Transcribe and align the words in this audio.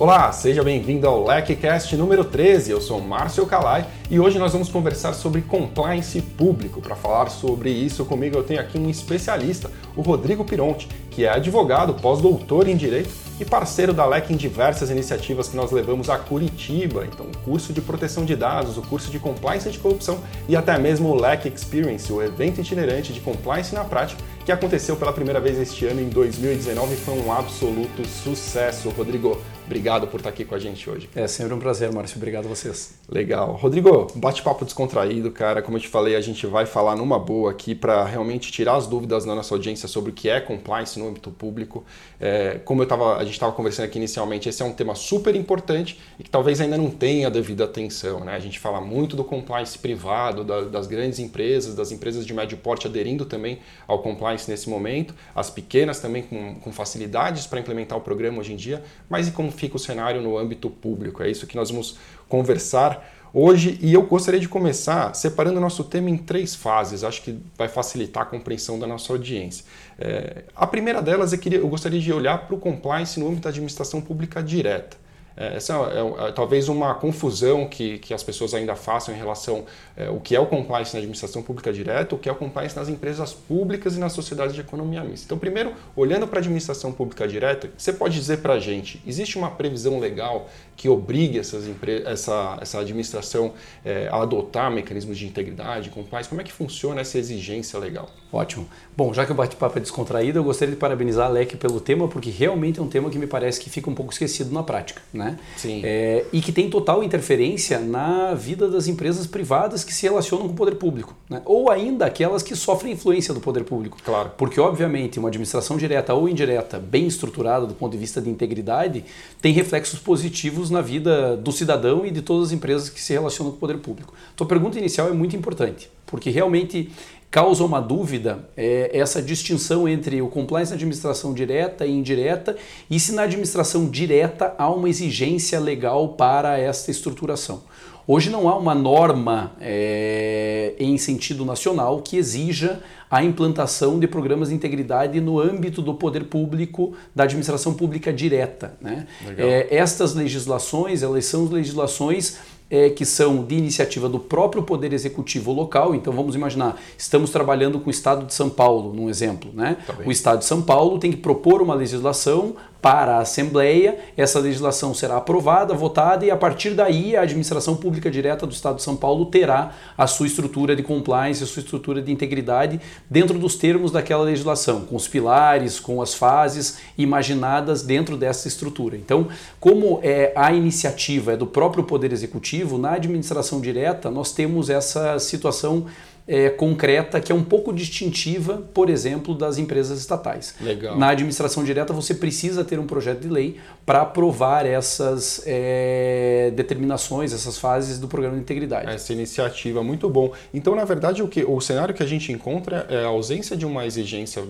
Olá, 0.00 0.32
seja 0.32 0.64
bem-vindo 0.64 1.06
ao 1.06 1.26
LecCast 1.26 1.94
número 1.94 2.24
13. 2.24 2.70
Eu 2.70 2.80
sou 2.80 3.02
Márcio 3.02 3.44
Calai 3.44 3.86
e 4.10 4.18
hoje 4.18 4.38
nós 4.38 4.50
vamos 4.50 4.70
conversar 4.70 5.12
sobre 5.12 5.42
compliance 5.42 6.22
público. 6.22 6.80
Para 6.80 6.96
falar 6.96 7.28
sobre 7.28 7.68
isso 7.68 8.06
comigo, 8.06 8.34
eu 8.34 8.42
tenho 8.42 8.60
aqui 8.60 8.78
um 8.78 8.88
especialista, 8.88 9.70
o 9.94 10.00
Rodrigo 10.00 10.42
Pironte, 10.42 10.88
que 11.10 11.26
é 11.26 11.28
advogado, 11.28 11.92
pós-doutor 11.92 12.66
em 12.66 12.78
Direito 12.78 13.10
e 13.38 13.44
parceiro 13.44 13.92
da 13.92 14.06
LEC 14.06 14.30
em 14.30 14.36
diversas 14.36 14.88
iniciativas 14.88 15.48
que 15.48 15.56
nós 15.56 15.70
levamos 15.70 16.08
a 16.08 16.16
Curitiba. 16.16 17.04
Então, 17.04 17.26
o 17.26 17.38
curso 17.44 17.70
de 17.70 17.82
proteção 17.82 18.24
de 18.24 18.34
dados, 18.34 18.78
o 18.78 18.82
curso 18.82 19.10
de 19.10 19.18
compliance 19.18 19.68
anticorrupção 19.68 20.20
e 20.48 20.56
até 20.56 20.78
mesmo 20.78 21.10
o 21.10 21.14
LEC 21.14 21.44
Experience, 21.46 22.10
o 22.10 22.22
evento 22.22 22.62
itinerante 22.62 23.12
de 23.12 23.20
compliance 23.20 23.74
na 23.74 23.84
prática, 23.84 24.22
que 24.46 24.52
aconteceu 24.52 24.96
pela 24.96 25.12
primeira 25.12 25.40
vez 25.40 25.58
este 25.58 25.84
ano 25.84 26.00
em 26.00 26.08
2019 26.08 26.94
e 26.94 26.96
foi 26.96 27.18
um 27.18 27.30
absoluto 27.30 28.06
sucesso. 28.08 28.88
Rodrigo, 28.90 29.38
Obrigado 29.70 30.08
por 30.08 30.18
estar 30.18 30.30
aqui 30.30 30.44
com 30.44 30.56
a 30.56 30.58
gente 30.58 30.90
hoje. 30.90 31.08
É 31.14 31.28
sempre 31.28 31.54
um 31.54 31.60
prazer, 31.60 31.92
Márcio. 31.92 32.16
Obrigado 32.16 32.46
a 32.46 32.48
vocês. 32.48 32.98
Legal. 33.08 33.52
Rodrigo, 33.52 34.08
bate-papo 34.16 34.64
descontraído, 34.64 35.30
cara. 35.30 35.62
Como 35.62 35.76
eu 35.76 35.80
te 35.80 35.86
falei, 35.86 36.16
a 36.16 36.20
gente 36.20 36.44
vai 36.44 36.66
falar 36.66 36.96
numa 36.96 37.20
boa 37.20 37.52
aqui 37.52 37.72
para 37.72 38.04
realmente 38.04 38.50
tirar 38.50 38.74
as 38.74 38.88
dúvidas 38.88 39.24
da 39.24 39.32
nossa 39.32 39.54
audiência 39.54 39.86
sobre 39.86 40.10
o 40.10 40.12
que 40.12 40.28
é 40.28 40.40
compliance 40.40 40.98
no 40.98 41.06
âmbito 41.06 41.30
público. 41.30 41.84
É, 42.18 42.58
como 42.64 42.82
eu 42.82 42.86
tava, 42.86 43.16
a 43.16 43.22
gente 43.22 43.34
estava 43.34 43.52
conversando 43.52 43.84
aqui 43.84 43.96
inicialmente, 43.96 44.48
esse 44.48 44.60
é 44.60 44.64
um 44.64 44.72
tema 44.72 44.96
super 44.96 45.36
importante 45.36 46.00
e 46.18 46.24
que 46.24 46.30
talvez 46.30 46.60
ainda 46.60 46.76
não 46.76 46.90
tenha 46.90 47.28
a 47.28 47.30
devida 47.30 47.62
atenção. 47.62 48.24
Né? 48.24 48.34
A 48.34 48.40
gente 48.40 48.58
fala 48.58 48.80
muito 48.80 49.14
do 49.14 49.22
compliance 49.22 49.78
privado, 49.78 50.42
da, 50.42 50.62
das 50.62 50.88
grandes 50.88 51.20
empresas, 51.20 51.76
das 51.76 51.92
empresas 51.92 52.26
de 52.26 52.34
médio 52.34 52.58
porte 52.58 52.88
aderindo 52.88 53.24
também 53.24 53.60
ao 53.86 54.00
compliance 54.00 54.50
nesse 54.50 54.68
momento, 54.68 55.14
as 55.32 55.48
pequenas 55.48 56.00
também 56.00 56.24
com, 56.24 56.56
com 56.56 56.72
facilidades 56.72 57.46
para 57.46 57.60
implementar 57.60 57.96
o 57.96 58.00
programa 58.00 58.40
hoje 58.40 58.52
em 58.52 58.56
dia, 58.56 58.82
mas 59.08 59.28
e 59.28 59.30
como 59.30 59.59
fica 59.60 59.76
o 59.76 59.78
cenário 59.78 60.20
no 60.20 60.36
âmbito 60.36 60.68
público. 60.68 61.22
É 61.22 61.30
isso 61.30 61.46
que 61.46 61.56
nós 61.56 61.70
vamos 61.70 61.98
conversar 62.28 63.06
hoje 63.32 63.78
e 63.80 63.92
eu 63.94 64.02
gostaria 64.02 64.40
de 64.40 64.48
começar 64.48 65.14
separando 65.14 65.58
o 65.58 65.60
nosso 65.60 65.84
tema 65.84 66.10
em 66.10 66.16
três 66.16 66.54
fases, 66.54 67.04
acho 67.04 67.22
que 67.22 67.38
vai 67.56 67.68
facilitar 67.68 68.24
a 68.24 68.26
compreensão 68.26 68.78
da 68.78 68.86
nossa 68.86 69.12
audiência. 69.12 69.64
É, 69.98 70.44
a 70.54 70.66
primeira 70.66 71.00
delas 71.00 71.32
é 71.32 71.36
que 71.36 71.54
eu 71.54 71.68
gostaria 71.68 72.00
de 72.00 72.12
olhar 72.12 72.46
para 72.46 72.54
o 72.54 72.58
compliance 72.58 73.20
no 73.20 73.26
âmbito 73.26 73.42
da 73.42 73.50
administração 73.50 74.00
pública 74.00 74.42
direta. 74.42 74.96
É, 75.40 75.56
essa 75.56 75.72
é, 75.72 76.28
é, 76.28 76.32
talvez 76.32 76.68
uma 76.68 76.94
confusão 76.94 77.66
que, 77.66 77.98
que 77.98 78.12
as 78.12 78.22
pessoas 78.22 78.52
ainda 78.52 78.76
façam 78.76 79.14
em 79.14 79.16
relação 79.16 79.64
é, 79.96 80.10
o 80.10 80.20
que 80.20 80.36
é 80.36 80.40
o 80.40 80.44
compliance 80.44 80.92
na 80.92 80.98
administração 80.98 81.42
pública 81.42 81.72
direta, 81.72 82.14
o 82.14 82.18
que 82.18 82.28
é 82.28 82.32
o 82.32 82.34
compliance 82.34 82.76
nas 82.76 82.90
empresas 82.90 83.32
públicas 83.32 83.96
e 83.96 83.98
nas 83.98 84.12
sociedades 84.12 84.54
de 84.54 84.60
economia 84.60 85.02
mista. 85.02 85.24
Então, 85.24 85.38
primeiro, 85.38 85.72
olhando 85.96 86.28
para 86.28 86.40
a 86.40 86.40
administração 86.40 86.92
pública 86.92 87.26
direta, 87.26 87.70
você 87.74 87.90
pode 87.90 88.14
dizer 88.14 88.38
para 88.38 88.54
a 88.54 88.60
gente, 88.60 89.02
existe 89.06 89.38
uma 89.38 89.50
previsão 89.50 89.98
legal 89.98 90.50
que 90.76 90.88
obrigue 90.88 91.38
essas 91.38 91.64
essa, 92.04 92.58
essa 92.60 92.78
administração 92.78 93.54
é, 93.82 94.08
a 94.08 94.22
adotar 94.22 94.70
mecanismos 94.70 95.16
de 95.16 95.26
integridade, 95.26 95.88
compliance? 95.88 96.28
Como 96.28 96.40
é 96.40 96.44
que 96.44 96.52
funciona 96.52 97.00
essa 97.00 97.18
exigência 97.18 97.78
legal? 97.78 98.10
Ótimo. 98.32 98.68
Bom, 98.96 99.12
já 99.12 99.26
que 99.26 99.32
o 99.32 99.34
bate-papo 99.34 99.78
é 99.78 99.80
descontraído, 99.80 100.38
eu 100.38 100.44
gostaria 100.44 100.72
de 100.72 100.80
parabenizar 100.80 101.26
a 101.26 101.28
LEC 101.28 101.56
pelo 101.56 101.80
tema, 101.80 102.06
porque 102.06 102.30
realmente 102.30 102.78
é 102.78 102.82
um 102.82 102.88
tema 102.88 103.10
que 103.10 103.18
me 103.18 103.26
parece 103.26 103.60
que 103.60 103.68
fica 103.68 103.90
um 103.90 103.94
pouco 103.94 104.12
esquecido 104.12 104.52
na 104.52 104.62
prática. 104.62 105.02
Né? 105.12 105.29
Sim. 105.56 105.82
É, 105.84 106.24
e 106.32 106.40
que 106.40 106.52
tem 106.52 106.70
total 106.70 107.02
interferência 107.02 107.78
na 107.78 108.34
vida 108.34 108.68
das 108.68 108.88
empresas 108.88 109.26
privadas 109.26 109.84
que 109.84 109.92
se 109.92 110.02
relacionam 110.02 110.46
com 110.46 110.52
o 110.52 110.56
poder 110.56 110.76
público. 110.76 111.14
Né? 111.28 111.42
Ou 111.44 111.70
ainda 111.70 112.06
aquelas 112.06 112.42
que 112.42 112.54
sofrem 112.56 112.92
influência 112.92 113.32
do 113.34 113.40
poder 113.40 113.64
público. 113.64 113.98
Claro. 114.04 114.32
Porque, 114.36 114.60
obviamente, 114.60 115.18
uma 115.18 115.28
administração 115.28 115.76
direta 115.76 116.14
ou 116.14 116.28
indireta, 116.28 116.78
bem 116.78 117.06
estruturada 117.06 117.66
do 117.66 117.74
ponto 117.74 117.92
de 117.92 117.98
vista 117.98 118.20
de 118.20 118.30
integridade, 118.30 119.04
tem 119.40 119.52
reflexos 119.52 119.98
positivos 119.98 120.70
na 120.70 120.80
vida 120.80 121.36
do 121.36 121.52
cidadão 121.52 122.04
e 122.04 122.10
de 122.10 122.22
todas 122.22 122.48
as 122.48 122.52
empresas 122.52 122.88
que 122.88 123.00
se 123.00 123.12
relacionam 123.12 123.52
com 123.52 123.56
o 123.56 123.60
poder 123.60 123.78
público. 123.78 124.14
Então, 124.34 124.44
a 124.44 124.48
pergunta 124.48 124.78
inicial 124.78 125.08
é 125.08 125.12
muito 125.12 125.36
importante, 125.36 125.90
porque 126.06 126.30
realmente 126.30 126.90
causa 127.30 127.64
uma 127.64 127.80
dúvida 127.80 128.40
é, 128.56 128.90
essa 128.92 129.22
distinção 129.22 129.88
entre 129.88 130.20
o 130.20 130.28
compliance 130.28 130.70
na 130.70 130.74
administração 130.74 131.32
direta 131.32 131.86
e 131.86 131.92
indireta 131.92 132.56
e 132.90 132.98
se 132.98 133.12
na 133.12 133.22
administração 133.22 133.88
direta 133.88 134.54
há 134.58 134.68
uma 134.68 134.88
exigência 134.88 135.60
legal 135.60 136.08
para 136.10 136.58
esta 136.58 136.90
estruturação. 136.90 137.62
Hoje 138.06 138.28
não 138.28 138.48
há 138.48 138.56
uma 138.56 138.74
norma 138.74 139.52
é, 139.60 140.74
em 140.80 140.98
sentido 140.98 141.44
nacional 141.44 142.02
que 142.02 142.16
exija 142.16 142.80
a 143.08 143.22
implantação 143.22 144.00
de 144.00 144.08
programas 144.08 144.48
de 144.48 144.54
integridade 144.54 145.20
no 145.20 145.38
âmbito 145.38 145.80
do 145.80 145.94
poder 145.94 146.24
público, 146.24 146.94
da 147.14 147.22
administração 147.22 147.74
pública 147.74 148.12
direta. 148.12 148.74
Né? 148.80 149.06
É, 149.36 149.68
estas 149.70 150.14
legislações, 150.14 151.04
elas 151.04 151.24
são 151.24 151.44
legislações 151.44 152.38
é, 152.70 152.88
que 152.88 153.04
são 153.04 153.44
de 153.44 153.56
iniciativa 153.56 154.08
do 154.08 154.20
próprio 154.20 154.62
Poder 154.62 154.92
Executivo 154.92 155.52
local. 155.52 155.94
Então 155.94 156.12
vamos 156.12 156.34
imaginar, 156.34 156.80
estamos 156.96 157.30
trabalhando 157.30 157.80
com 157.80 157.88
o 157.88 157.90
Estado 157.90 158.24
de 158.24 158.32
São 158.32 158.48
Paulo, 158.48 158.94
num 158.94 159.10
exemplo. 159.10 159.50
Né? 159.52 159.76
Tá 159.86 159.94
o 160.06 160.10
Estado 160.10 160.38
de 160.38 160.44
São 160.44 160.62
Paulo 160.62 160.98
tem 160.98 161.10
que 161.10 161.16
propor 161.16 161.60
uma 161.60 161.74
legislação 161.74 162.54
para 162.80 163.16
a 163.16 163.20
Assembleia, 163.20 163.98
essa 164.16 164.38
legislação 164.38 164.94
será 164.94 165.16
aprovada, 165.16 165.74
votada 165.74 166.24
e 166.24 166.30
a 166.30 166.36
partir 166.36 166.70
daí 166.70 167.14
a 167.14 167.22
administração 167.22 167.76
pública 167.76 168.10
direta 168.10 168.46
do 168.46 168.52
Estado 168.52 168.76
de 168.76 168.82
São 168.82 168.96
Paulo 168.96 169.26
terá 169.26 169.72
a 169.96 170.06
sua 170.06 170.26
estrutura 170.26 170.74
de 170.74 170.82
compliance, 170.82 171.42
a 171.42 171.46
sua 171.46 171.60
estrutura 171.60 172.00
de 172.00 172.10
integridade 172.10 172.80
dentro 173.08 173.38
dos 173.38 173.54
termos 173.54 173.92
daquela 173.92 174.24
legislação, 174.24 174.82
com 174.82 174.96
os 174.96 175.06
pilares, 175.06 175.78
com 175.78 176.00
as 176.00 176.14
fases 176.14 176.78
imaginadas 176.96 177.82
dentro 177.82 178.16
dessa 178.16 178.48
estrutura. 178.48 178.96
Então, 178.96 179.28
como 179.58 180.00
é, 180.02 180.32
a 180.34 180.52
iniciativa 180.52 181.32
é 181.32 181.36
do 181.36 181.46
próprio 181.46 181.84
Poder 181.84 182.12
Executivo, 182.12 182.78
na 182.78 182.92
administração 182.92 183.60
direta 183.60 184.10
nós 184.10 184.32
temos 184.32 184.70
essa 184.70 185.18
situação 185.18 185.86
é, 186.30 186.48
concreta 186.48 187.20
que 187.20 187.32
é 187.32 187.34
um 187.34 187.42
pouco 187.42 187.72
distintiva, 187.72 188.62
por 188.72 188.88
exemplo, 188.88 189.34
das 189.34 189.58
empresas 189.58 189.98
estatais. 189.98 190.54
Legal. 190.60 190.96
Na 190.96 191.08
administração 191.08 191.64
direta, 191.64 191.92
você 191.92 192.14
precisa 192.14 192.64
ter 192.64 192.78
um 192.78 192.86
projeto 192.86 193.18
de 193.18 193.28
lei 193.28 193.58
para 193.84 194.02
aprovar 194.02 194.64
essas 194.64 195.42
é, 195.44 196.52
determinações, 196.54 197.32
essas 197.32 197.58
fases 197.58 197.98
do 197.98 198.06
programa 198.06 198.36
de 198.36 198.42
integridade. 198.42 198.88
Essa 198.88 199.12
iniciativa, 199.12 199.82
muito 199.82 200.08
bom. 200.08 200.32
Então, 200.54 200.76
na 200.76 200.84
verdade, 200.84 201.20
o, 201.20 201.26
que, 201.26 201.42
o 201.42 201.60
cenário 201.60 201.92
que 201.92 202.02
a 202.02 202.06
gente 202.06 202.30
encontra 202.30 202.86
é 202.88 203.02
a 203.02 203.08
ausência 203.08 203.56
de 203.56 203.66
uma 203.66 203.84
exigência 203.84 204.44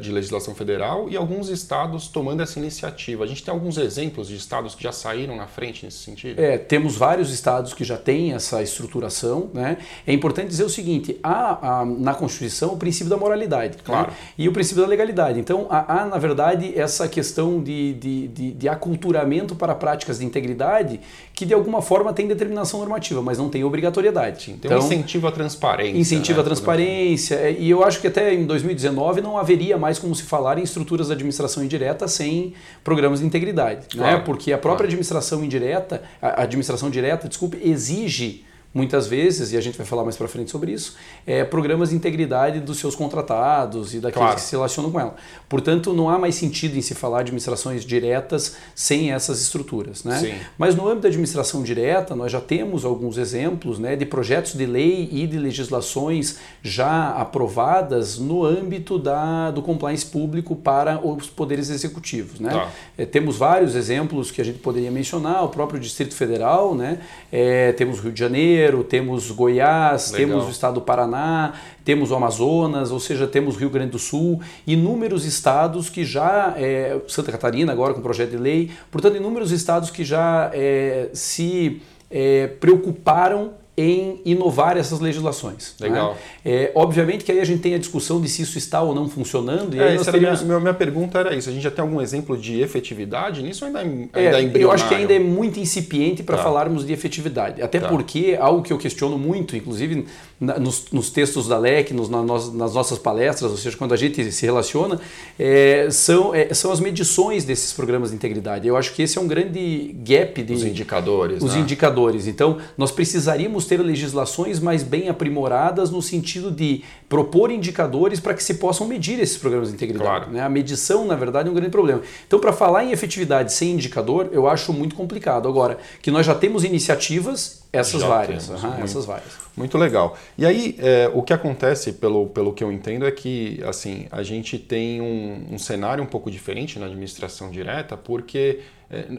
de 0.00 0.12
legislação 0.12 0.54
federal 0.54 1.08
e 1.10 1.16
alguns 1.16 1.48
estados 1.48 2.06
tomando 2.06 2.42
essa 2.42 2.58
iniciativa. 2.60 3.24
A 3.24 3.26
gente 3.26 3.42
tem 3.42 3.52
alguns 3.52 3.76
exemplos 3.78 4.28
de 4.28 4.36
estados 4.36 4.76
que 4.76 4.82
já 4.82 4.92
saíram 4.92 5.36
na 5.36 5.48
frente 5.48 5.84
nesse 5.84 5.98
sentido? 5.98 6.40
É, 6.40 6.56
temos 6.56 6.96
vários 6.96 7.32
estados 7.32 7.74
que 7.74 7.84
já 7.84 7.96
têm 7.96 8.32
essa 8.32 8.62
estruturação. 8.62 9.50
Né? 9.52 9.78
É 10.06 10.12
importante 10.12 10.48
dizer 10.48 10.64
o 10.64 10.70
seguinte: 10.70 11.15
há, 11.22 11.80
há 11.80 11.84
na 11.84 12.14
Constituição 12.14 12.74
o 12.74 12.76
princípio 12.76 13.08
da 13.08 13.16
moralidade 13.16 13.76
né? 13.76 13.82
claro. 13.84 14.10
né? 14.10 14.16
e 14.36 14.48
o 14.48 14.52
princípio 14.52 14.82
da 14.82 14.88
legalidade. 14.88 15.38
Então, 15.38 15.66
há, 15.70 16.02
há 16.02 16.06
na 16.06 16.18
verdade, 16.18 16.72
essa 16.78 17.08
questão 17.08 17.62
de, 17.62 17.94
de, 17.94 18.28
de, 18.28 18.50
de, 18.52 18.68
aculturamento 18.68 19.54
para 19.54 19.74
práticas 19.74 20.18
de 20.18 20.24
integridade 20.24 21.00
que, 21.34 21.44
de 21.44 21.54
alguma 21.54 21.82
forma, 21.82 22.12
tem 22.12 22.26
determinação 22.26 22.80
normativa, 22.80 23.22
mas 23.22 23.38
não 23.38 23.48
tem 23.48 23.64
obrigatoriedade. 23.64 24.46
Tem 24.46 24.54
então, 24.64 24.78
um 24.78 24.84
incentivo 24.84 25.26
à 25.26 25.32
transparência. 25.32 25.98
Incentivo 25.98 26.38
né? 26.38 26.42
à 26.42 26.44
transparência. 26.44 27.34
É, 27.36 27.52
e 27.52 27.70
eu 27.70 27.84
acho 27.84 28.00
que 28.00 28.06
até 28.06 28.34
em 28.34 28.46
2019 28.46 29.20
não 29.20 29.38
haveria 29.38 29.76
mais 29.76 29.98
como 29.98 30.14
se 30.14 30.22
falar 30.22 30.58
em 30.58 30.62
estruturas 30.62 31.08
de 31.08 31.12
administração 31.12 31.64
indireta 31.64 32.08
sem 32.08 32.54
programas 32.82 33.20
de 33.20 33.26
integridade. 33.26 33.80
Né? 33.80 34.02
Claro. 34.02 34.18
Né? 34.18 34.22
Porque 34.24 34.52
a 34.52 34.58
própria 34.58 34.76
claro. 34.76 34.86
administração 34.86 35.44
indireta, 35.44 36.02
a 36.20 36.42
administração 36.42 36.90
direta, 36.90 37.28
desculpe, 37.28 37.58
exige 37.62 38.44
muitas 38.76 39.06
vezes, 39.06 39.52
e 39.52 39.56
a 39.56 39.60
gente 39.60 39.78
vai 39.78 39.86
falar 39.86 40.04
mais 40.04 40.16
para 40.16 40.28
frente 40.28 40.50
sobre 40.50 40.70
isso, 40.70 40.96
é, 41.26 41.42
programas 41.44 41.88
de 41.88 41.96
integridade 41.96 42.60
dos 42.60 42.78
seus 42.78 42.94
contratados 42.94 43.94
e 43.94 44.00
daqueles 44.00 44.26
claro. 44.26 44.34
que 44.34 44.42
se 44.42 44.52
relacionam 44.52 44.90
com 44.90 45.00
ela. 45.00 45.16
Portanto, 45.48 45.94
não 45.94 46.10
há 46.10 46.18
mais 46.18 46.34
sentido 46.34 46.76
em 46.76 46.82
se 46.82 46.94
falar 46.94 47.18
de 47.18 47.22
administrações 47.22 47.84
diretas 47.84 48.56
sem 48.74 49.12
essas 49.12 49.40
estruturas. 49.40 50.04
Né? 50.04 50.18
Sim. 50.18 50.34
Mas 50.58 50.74
no 50.74 50.86
âmbito 50.86 51.02
da 51.02 51.08
administração 51.08 51.62
direta, 51.62 52.14
nós 52.14 52.30
já 52.30 52.40
temos 52.40 52.84
alguns 52.84 53.16
exemplos 53.16 53.78
né, 53.78 53.96
de 53.96 54.04
projetos 54.04 54.52
de 54.52 54.66
lei 54.66 55.08
e 55.10 55.26
de 55.26 55.38
legislações 55.38 56.38
já 56.62 57.12
aprovadas 57.12 58.18
no 58.18 58.44
âmbito 58.44 58.98
da, 58.98 59.50
do 59.50 59.62
compliance 59.62 60.04
público 60.04 60.54
para 60.54 61.00
os 61.04 61.28
poderes 61.28 61.70
executivos. 61.70 62.38
Né? 62.38 62.50
Tá. 62.50 62.70
É, 62.98 63.06
temos 63.06 63.38
vários 63.38 63.74
exemplos 63.74 64.30
que 64.30 64.40
a 64.42 64.44
gente 64.44 64.58
poderia 64.58 64.90
mencionar, 64.90 65.44
o 65.44 65.48
próprio 65.48 65.80
Distrito 65.80 66.14
Federal, 66.14 66.74
né? 66.74 66.98
É, 67.30 67.72
temos 67.72 67.98
o 67.98 68.02
Rio 68.02 68.12
de 68.12 68.18
Janeiro, 68.18 68.65
Janeiro, 68.66 68.84
temos 68.84 69.30
Goiás, 69.30 70.12
Legal. 70.12 70.28
temos 70.28 70.46
o 70.46 70.50
estado 70.50 70.74
do 70.74 70.80
Paraná, 70.80 71.54
temos 71.84 72.10
o 72.10 72.14
Amazonas, 72.14 72.90
ou 72.90 72.98
seja, 72.98 73.26
temos 73.26 73.56
Rio 73.56 73.70
Grande 73.70 73.92
do 73.92 73.98
Sul, 73.98 74.40
inúmeros 74.66 75.24
estados 75.24 75.88
que 75.88 76.04
já, 76.04 76.54
é, 76.56 77.00
Santa 77.06 77.30
Catarina 77.30 77.72
agora 77.72 77.94
com 77.94 78.00
projeto 78.00 78.30
de 78.30 78.36
lei, 78.36 78.70
portanto, 78.90 79.16
inúmeros 79.16 79.52
estados 79.52 79.90
que 79.90 80.04
já 80.04 80.50
é, 80.52 81.10
se 81.12 81.80
é, 82.10 82.48
preocuparam 82.48 83.52
em 83.76 84.22
inovar 84.24 84.78
essas 84.78 85.00
legislações. 85.00 85.74
Né? 85.78 85.88
Legal. 85.88 86.12
Né? 86.12 86.18
É, 86.44 86.72
obviamente 86.74 87.24
que 87.24 87.30
aí 87.30 87.40
a 87.40 87.44
gente 87.44 87.60
tem 87.60 87.74
a 87.74 87.78
discussão 87.78 88.20
de 88.20 88.28
se 88.28 88.40
isso 88.40 88.56
está 88.56 88.80
ou 88.80 88.94
não 88.94 89.06
funcionando. 89.06 89.76
E 89.76 89.78
é, 89.78 89.88
aí 89.88 89.96
nós 89.96 90.06
teríamos... 90.06 90.42
minha, 90.42 90.58
minha 90.58 90.74
pergunta 90.74 91.18
era 91.18 91.34
isso. 91.34 91.50
A 91.50 91.52
gente 91.52 91.62
já 91.62 91.70
tem 91.70 91.82
algum 91.82 92.00
exemplo 92.00 92.38
de 92.38 92.60
efetividade 92.60 93.42
nisso 93.42 93.66
ou 93.66 93.76
ainda, 93.76 94.08
é, 94.14 94.34
ainda 94.34 94.58
é, 94.58 94.64
Eu 94.64 94.72
acho 94.72 94.88
que 94.88 94.94
ainda 94.94 95.12
é 95.12 95.18
muito 95.18 95.60
incipiente 95.60 96.22
para 96.22 96.38
tá. 96.38 96.42
falarmos 96.42 96.86
de 96.86 96.92
efetividade. 96.92 97.60
Até 97.60 97.78
tá. 97.78 97.88
porque 97.88 98.36
algo 98.40 98.62
que 98.62 98.72
eu 98.72 98.78
questiono 98.78 99.18
muito, 99.18 99.54
inclusive 99.54 100.06
na, 100.40 100.58
nos, 100.58 100.86
nos, 100.90 101.10
textos 101.10 101.46
da 101.46 101.58
LEC, 101.58 101.92
nos, 101.92 102.08
na, 102.08 102.22
nas 102.22 102.74
nossas 102.74 102.98
palestras, 102.98 103.50
ou 103.50 103.56
seja, 103.58 103.76
quando 103.76 103.92
a 103.92 103.96
gente 103.96 104.32
se 104.32 104.46
relaciona, 104.46 104.98
é, 105.38 105.88
são, 105.90 106.34
é, 106.34 106.52
são 106.54 106.72
as 106.72 106.80
medições 106.80 107.44
desses 107.44 107.74
programas 107.74 108.10
de 108.10 108.16
integridade. 108.16 108.66
Eu 108.66 108.76
acho 108.76 108.94
que 108.94 109.02
esse 109.02 109.18
é 109.18 109.20
um 109.20 109.26
grande 109.26 109.94
gap 110.02 110.42
de... 110.42 110.54
Os 110.54 110.64
indicadores. 110.64 111.42
Os 111.42 111.54
né? 111.54 111.60
indicadores. 111.60 112.26
Então, 112.26 112.58
nós 112.76 112.90
precisaríamos 112.90 113.65
ter 113.66 113.80
legislações 113.80 114.60
mais 114.60 114.82
bem 114.82 115.08
aprimoradas 115.08 115.90
no 115.90 116.00
sentido 116.00 116.50
de 116.50 116.82
propor 117.08 117.50
indicadores 117.50 118.20
para 118.20 118.34
que 118.34 118.42
se 118.42 118.54
possam 118.54 118.86
medir 118.86 119.18
esses 119.20 119.36
programas 119.36 119.68
de 119.68 119.74
integridade. 119.74 120.08
Claro. 120.08 120.32
Né? 120.32 120.40
A 120.40 120.48
medição, 120.48 121.04
na 121.04 121.14
verdade, 121.14 121.48
é 121.48 121.50
um 121.50 121.54
grande 121.54 121.70
problema. 121.70 122.02
Então, 122.26 122.38
para 122.38 122.52
falar 122.52 122.84
em 122.84 122.92
efetividade 122.92 123.52
sem 123.52 123.72
indicador, 123.72 124.30
eu 124.32 124.48
acho 124.48 124.72
muito 124.72 124.94
complicado. 124.94 125.48
Agora, 125.48 125.78
que 126.00 126.10
nós 126.10 126.24
já 126.24 126.34
temos 126.34 126.64
iniciativas, 126.64 127.64
essas 127.72 128.00
já 128.00 128.08
várias. 128.08 128.48
Uhum, 128.48 128.60
muito, 128.60 128.82
essas 128.82 129.04
várias. 129.04 129.32
Muito 129.56 129.78
legal. 129.78 130.16
E 130.36 130.46
aí, 130.46 130.76
é, 130.78 131.10
o 131.12 131.22
que 131.22 131.32
acontece, 131.32 131.92
pelo, 131.92 132.26
pelo 132.26 132.52
que 132.52 132.62
eu 132.62 132.72
entendo, 132.72 133.06
é 133.06 133.10
que 133.10 133.62
assim, 133.64 134.06
a 134.10 134.22
gente 134.22 134.58
tem 134.58 135.00
um, 135.00 135.54
um 135.54 135.58
cenário 135.58 136.02
um 136.02 136.06
pouco 136.06 136.30
diferente 136.30 136.78
na 136.78 136.86
administração 136.86 137.50
direta, 137.50 137.96
porque 137.96 138.60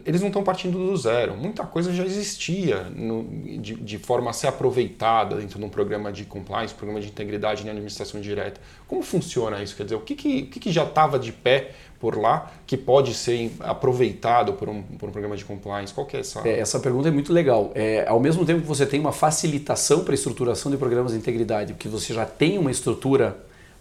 eles 0.06 0.22
não 0.22 0.28
estão 0.28 0.42
partindo 0.42 0.78
do 0.78 0.96
zero. 0.96 1.36
Muita 1.36 1.62
coisa 1.62 1.92
já 1.92 2.04
existia 2.04 2.84
no, 2.84 3.24
de, 3.60 3.74
de, 3.74 3.98
forma 3.98 4.30
a 4.30 4.32
ser 4.32 4.46
aproveitada 4.46 5.36
dentro 5.36 5.58
de 5.58 5.64
um 5.64 5.68
programa 5.68 6.10
de 6.10 6.24
compliance, 6.24 6.72
programa 6.72 7.00
de 7.00 7.08
integridade 7.08 7.64
na 7.64 7.72
administração 7.72 8.18
direta. 8.18 8.58
Como 8.86 9.02
funciona 9.02 9.62
isso? 9.62 9.76
Quer 9.76 9.82
dizer, 9.84 9.96
o 9.96 10.00
que, 10.00 10.14
que, 10.14 10.42
que 10.44 10.72
já 10.72 10.84
estava 10.84 11.18
de 11.18 11.32
pé 11.32 11.72
por 12.00 12.16
lá 12.16 12.50
que 12.66 12.78
pode 12.78 13.12
ser 13.12 13.52
aproveitado 13.60 14.54
por 14.54 14.70
um, 14.70 14.82
por 14.82 15.10
um 15.10 15.12
programa 15.12 15.36
de 15.36 15.44
compliance? 15.44 15.92
Qual 15.92 16.06
que 16.06 16.16
é 16.16 16.20
essa? 16.20 16.48
É, 16.48 16.60
essa 16.60 16.80
pergunta 16.80 17.08
é 17.08 17.10
muito 17.10 17.30
legal. 17.30 17.70
É, 17.74 18.06
ao 18.08 18.20
mesmo 18.20 18.46
tempo 18.46 18.62
que 18.62 18.66
você 18.66 18.86
tem 18.86 18.98
uma 18.98 19.12
facilitação 19.12 20.02
para 20.02 20.14
a 20.14 20.16
estruturação 20.16 20.72
de 20.72 20.78
programas 20.78 21.12
de 21.12 21.18
integridade, 21.18 21.74
porque 21.74 21.88
você 21.88 22.14
já 22.14 22.24
tem 22.24 22.56
uma 22.56 22.70
estrutura 22.70 23.36